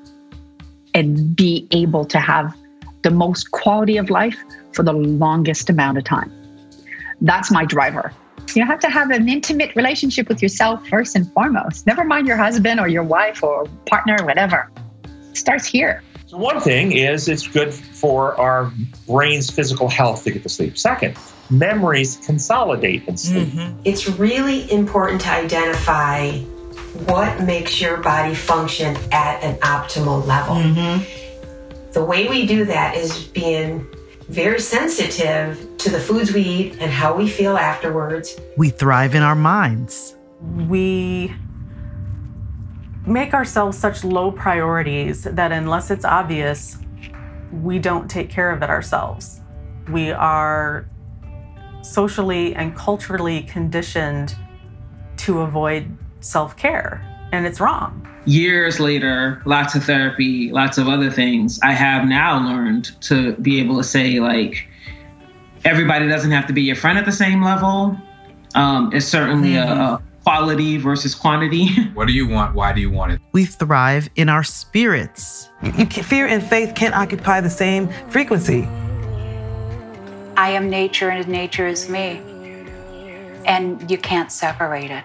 and 0.95 1.35
be 1.35 1.67
able 1.73 2.05
to 2.05 2.21
have 2.21 2.57
the 3.03 3.11
most 3.11 3.51
quality 3.51 3.97
of 3.97 4.11
life 4.11 4.39
for 4.73 4.85
the 4.85 4.93
longest 4.93 5.69
amount 5.71 5.99
of 5.99 6.05
time. 6.05 6.31
That's 7.21 7.51
my 7.51 7.65
driver. 7.65 8.13
You 8.55 8.65
have 8.65 8.79
to 8.79 8.89
have 8.89 9.11
an 9.11 9.29
intimate 9.29 9.75
relationship 9.75 10.29
with 10.29 10.41
yourself 10.41 10.87
first 10.87 11.17
and 11.17 11.29
foremost. 11.33 11.85
Never 11.89 12.05
mind 12.05 12.29
your 12.29 12.37
husband 12.37 12.79
or 12.79 12.87
your 12.87 13.03
wife 13.03 13.43
or 13.43 13.67
partner 13.87 14.17
or 14.21 14.25
whatever. 14.25 14.71
It 15.31 15.37
starts 15.37 15.67
here. 15.67 16.01
So 16.27 16.39
one 16.39 16.61
thing 16.61 16.93
is 16.93 17.29
it's 17.29 17.49
good 17.49 17.75
for 17.75 18.37
our 18.37 18.73
brain's 19.09 19.51
physical 19.51 19.89
health 19.89 20.23
to 20.25 20.31
get 20.31 20.45
to 20.45 20.49
sleep. 20.49 20.79
Second, 20.79 21.17
memories 21.51 22.17
consolidate 22.25 23.07
in 23.09 23.17
sleep. 23.17 23.49
Mm-hmm. 23.49 23.81
It's 23.85 24.09
really 24.09 24.71
important 24.71 25.21
to 25.23 25.31
identify 25.31 26.39
what 27.07 27.43
makes 27.43 27.81
your 27.81 27.99
body 27.99 28.35
function 28.35 28.97
at 29.13 29.43
an 29.43 29.57
optimal 29.61 30.27
level. 30.27 30.57
Mm-hmm. 30.57 31.93
The 31.93 32.05
way 32.05 32.29
we 32.29 32.47
do 32.47 32.65
that 32.67 32.97
is 32.97 33.25
being 33.29 33.87
very 34.29 34.61
sensitive 34.61 35.77
to 35.79 35.91
the 35.91 35.99
foods 35.99 36.33
we 36.33 36.43
eat 36.43 36.77
and 36.81 36.91
how 36.91 37.17
we 37.17 37.29
feel 37.29 37.57
afterwards. 37.57 38.39
We 38.57 38.71
thrive 38.71 39.15
in 39.15 39.23
our 39.23 39.35
minds. 39.35 40.17
We 40.41 41.35
make 43.07 43.35
ourselves 43.35 43.77
such 43.77 44.05
low 44.05 44.31
priorities 44.31 45.25
that 45.25 45.53
unless 45.53 45.91
it's 45.91 46.05
obvious, 46.05 46.79
we 47.53 47.79
don't 47.79 48.09
take 48.09 48.31
care 48.31 48.53
of 48.53 48.63
it 48.63 48.71
ourselves. 48.71 49.41
We 49.89 50.13
are 50.13 50.90
socially 51.83 52.55
and 52.55 52.77
culturally 52.77 53.43
conditioned 53.43 54.37
to 55.19 55.41
avoid 55.41 55.97
self 56.21 56.57
care, 56.57 57.05
and 57.33 57.47
it's 57.47 57.61
wrong. 57.61 58.07
Years 58.27 58.81
later, 58.81 59.43
lots 59.47 59.75
of 59.75 59.85
therapy, 59.85 60.51
lots 60.53 60.79
of 60.79 60.89
other 60.89 61.11
things, 61.11 61.59
I 61.63 61.73
have 61.73 62.07
now 62.07 62.39
learned 62.39 63.01
to 63.03 63.35
be 63.37 63.61
able 63.61 63.79
to 63.79 63.85
say, 63.85 64.21
like, 64.21 64.69
everybody 65.65 66.09
doesn't 66.09 66.31
have 66.31 66.47
to 66.47 66.53
be 66.53 66.63
your 66.63 66.77
friend 66.77 66.99
at 66.99 67.05
the 67.05 67.13
same 67.13 67.43
level. 67.43 67.97
Um, 68.55 68.93
it's 68.93 69.07
certainly 69.07 69.51
mm-hmm. 69.51 69.81
a, 69.81 69.95
a 69.95 70.03
quality 70.23 70.77
versus 70.77 71.15
quantity. 71.15 71.69
What 71.95 72.07
do 72.07 72.13
you 72.13 72.29
want? 72.29 72.55
Why 72.55 72.73
do 72.73 72.81
you 72.81 72.91
want 72.91 73.13
it? 73.13 73.21
We 73.33 73.45
thrive 73.45 74.09
in 74.17 74.29
our 74.29 74.45
spirits. 74.45 75.51
You, 75.63 75.87
fear 75.87 76.27
and 76.27 76.43
faith 76.43 76.75
can't 76.75 76.95
occupy 76.95 77.41
the 77.41 77.51
same 77.51 77.89
frequency. 78.09 78.69
I 80.41 80.53
am 80.53 80.71
nature 80.71 81.11
and 81.11 81.29
nature 81.29 81.67
is 81.67 81.91
me. 81.91 82.19
And 83.45 83.91
you 83.91 83.99
can't 83.99 84.33
separate 84.33 84.91
it. 84.91 85.05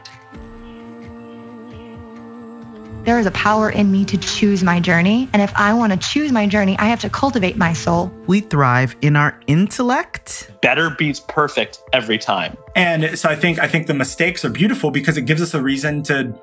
There 3.03 3.19
is 3.19 3.25
a 3.25 3.31
power 3.31 3.69
in 3.69 3.91
me 3.91 4.05
to 4.05 4.17
choose 4.17 4.63
my 4.63 4.79
journey. 4.79 5.27
And 5.33 5.41
if 5.41 5.53
I 5.57 5.73
want 5.73 5.91
to 5.91 5.99
choose 5.99 6.31
my 6.31 6.47
journey, 6.47 6.77
I 6.79 6.85
have 6.85 7.01
to 7.01 7.09
cultivate 7.09 7.57
my 7.57 7.73
soul. 7.73 8.13
We 8.27 8.39
thrive 8.39 8.95
in 9.01 9.17
our 9.17 9.37
intellect. 9.45 10.51
Better 10.61 10.89
beats 10.89 11.19
perfect 11.19 11.83
every 11.91 12.17
time. 12.17 12.55
And 12.73 13.19
so 13.19 13.27
I 13.27 13.35
think 13.35 13.59
I 13.59 13.67
think 13.67 13.87
the 13.87 13.93
mistakes 13.93 14.45
are 14.45 14.49
beautiful 14.49 14.89
because 14.89 15.17
it 15.17 15.23
gives 15.23 15.41
us 15.41 15.53
a 15.53 15.61
reason 15.61 16.01
to 16.03 16.33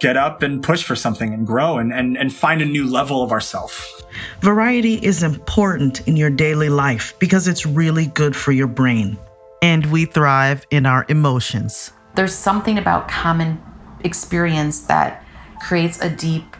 get 0.00 0.16
up 0.16 0.42
and 0.42 0.62
push 0.62 0.82
for 0.82 0.96
something 0.96 1.32
and 1.32 1.46
grow 1.46 1.78
and, 1.78 1.92
and, 1.92 2.16
and 2.16 2.32
find 2.32 2.60
a 2.60 2.64
new 2.64 2.88
level 2.88 3.22
of 3.22 3.32
ourself. 3.32 4.02
Variety 4.40 4.94
is 4.94 5.22
important 5.22 6.06
in 6.06 6.16
your 6.16 6.30
daily 6.30 6.68
life 6.68 7.14
because 7.18 7.48
it's 7.48 7.66
really 7.66 8.06
good 8.06 8.34
for 8.36 8.52
your 8.52 8.66
brain. 8.66 9.18
And 9.62 9.86
we 9.86 10.04
thrive 10.04 10.66
in 10.70 10.86
our 10.86 11.06
emotions. 11.08 11.92
There's 12.14 12.34
something 12.34 12.78
about 12.78 13.08
common 13.08 13.60
experience 14.04 14.80
that 14.82 15.24
creates 15.60 16.00
a 16.00 16.10
deep, 16.10 16.56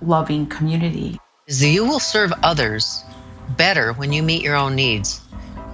loving 0.00 0.46
community. 0.46 1.18
You 1.46 1.84
will 1.84 2.00
serve 2.00 2.32
others 2.42 3.02
better 3.56 3.92
when 3.94 4.12
you 4.12 4.22
meet 4.22 4.42
your 4.42 4.56
own 4.56 4.74
needs. 4.74 5.20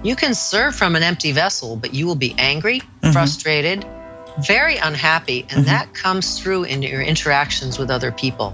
You 0.03 0.15
can 0.15 0.33
serve 0.33 0.75
from 0.75 0.95
an 0.95 1.03
empty 1.03 1.31
vessel, 1.31 1.75
but 1.75 1.93
you 1.93 2.07
will 2.07 2.15
be 2.15 2.33
angry, 2.37 2.79
mm-hmm. 2.79 3.11
frustrated, 3.11 3.85
very 4.39 4.77
unhappy, 4.77 5.41
and 5.41 5.51
mm-hmm. 5.51 5.63
that 5.63 5.93
comes 5.93 6.39
through 6.39 6.63
in 6.65 6.81
your 6.81 7.01
interactions 7.01 7.77
with 7.77 7.89
other 7.89 8.11
people. 8.11 8.53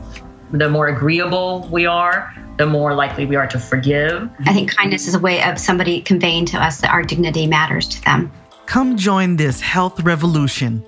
The 0.52 0.70
more 0.70 0.88
agreeable 0.88 1.68
we 1.72 1.86
are, 1.86 2.34
the 2.58 2.66
more 2.66 2.94
likely 2.94 3.26
we 3.26 3.36
are 3.36 3.48
to 3.48 3.60
forgive. 3.60 4.30
I 4.46 4.54
think 4.54 4.74
kindness 4.74 5.08
is 5.08 5.14
a 5.14 5.20
way 5.20 5.44
of 5.44 5.60
somebody 5.60 6.02
conveying 6.02 6.46
to 6.48 6.58
us 6.58 6.82
that 6.82 6.92
our 6.92 7.04
dignity 7.04 7.48
matters 7.48 7.88
to 7.90 8.02
them. 8.04 8.32
Come 8.66 8.98
join 8.98 9.36
this 9.36 9.62
health 9.62 10.02
revolution. 10.02 10.86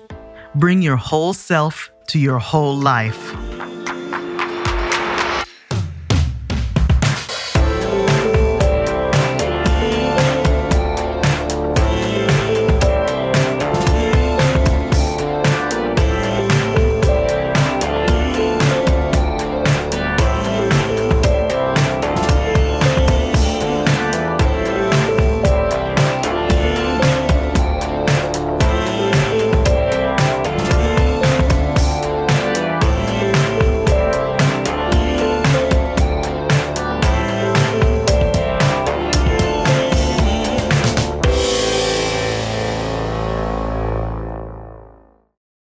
Bring 0.54 0.82
your 0.82 0.96
whole 0.96 1.32
self 1.32 1.90
to 2.08 2.18
your 2.18 2.38
whole 2.38 2.76
life. 2.76 3.69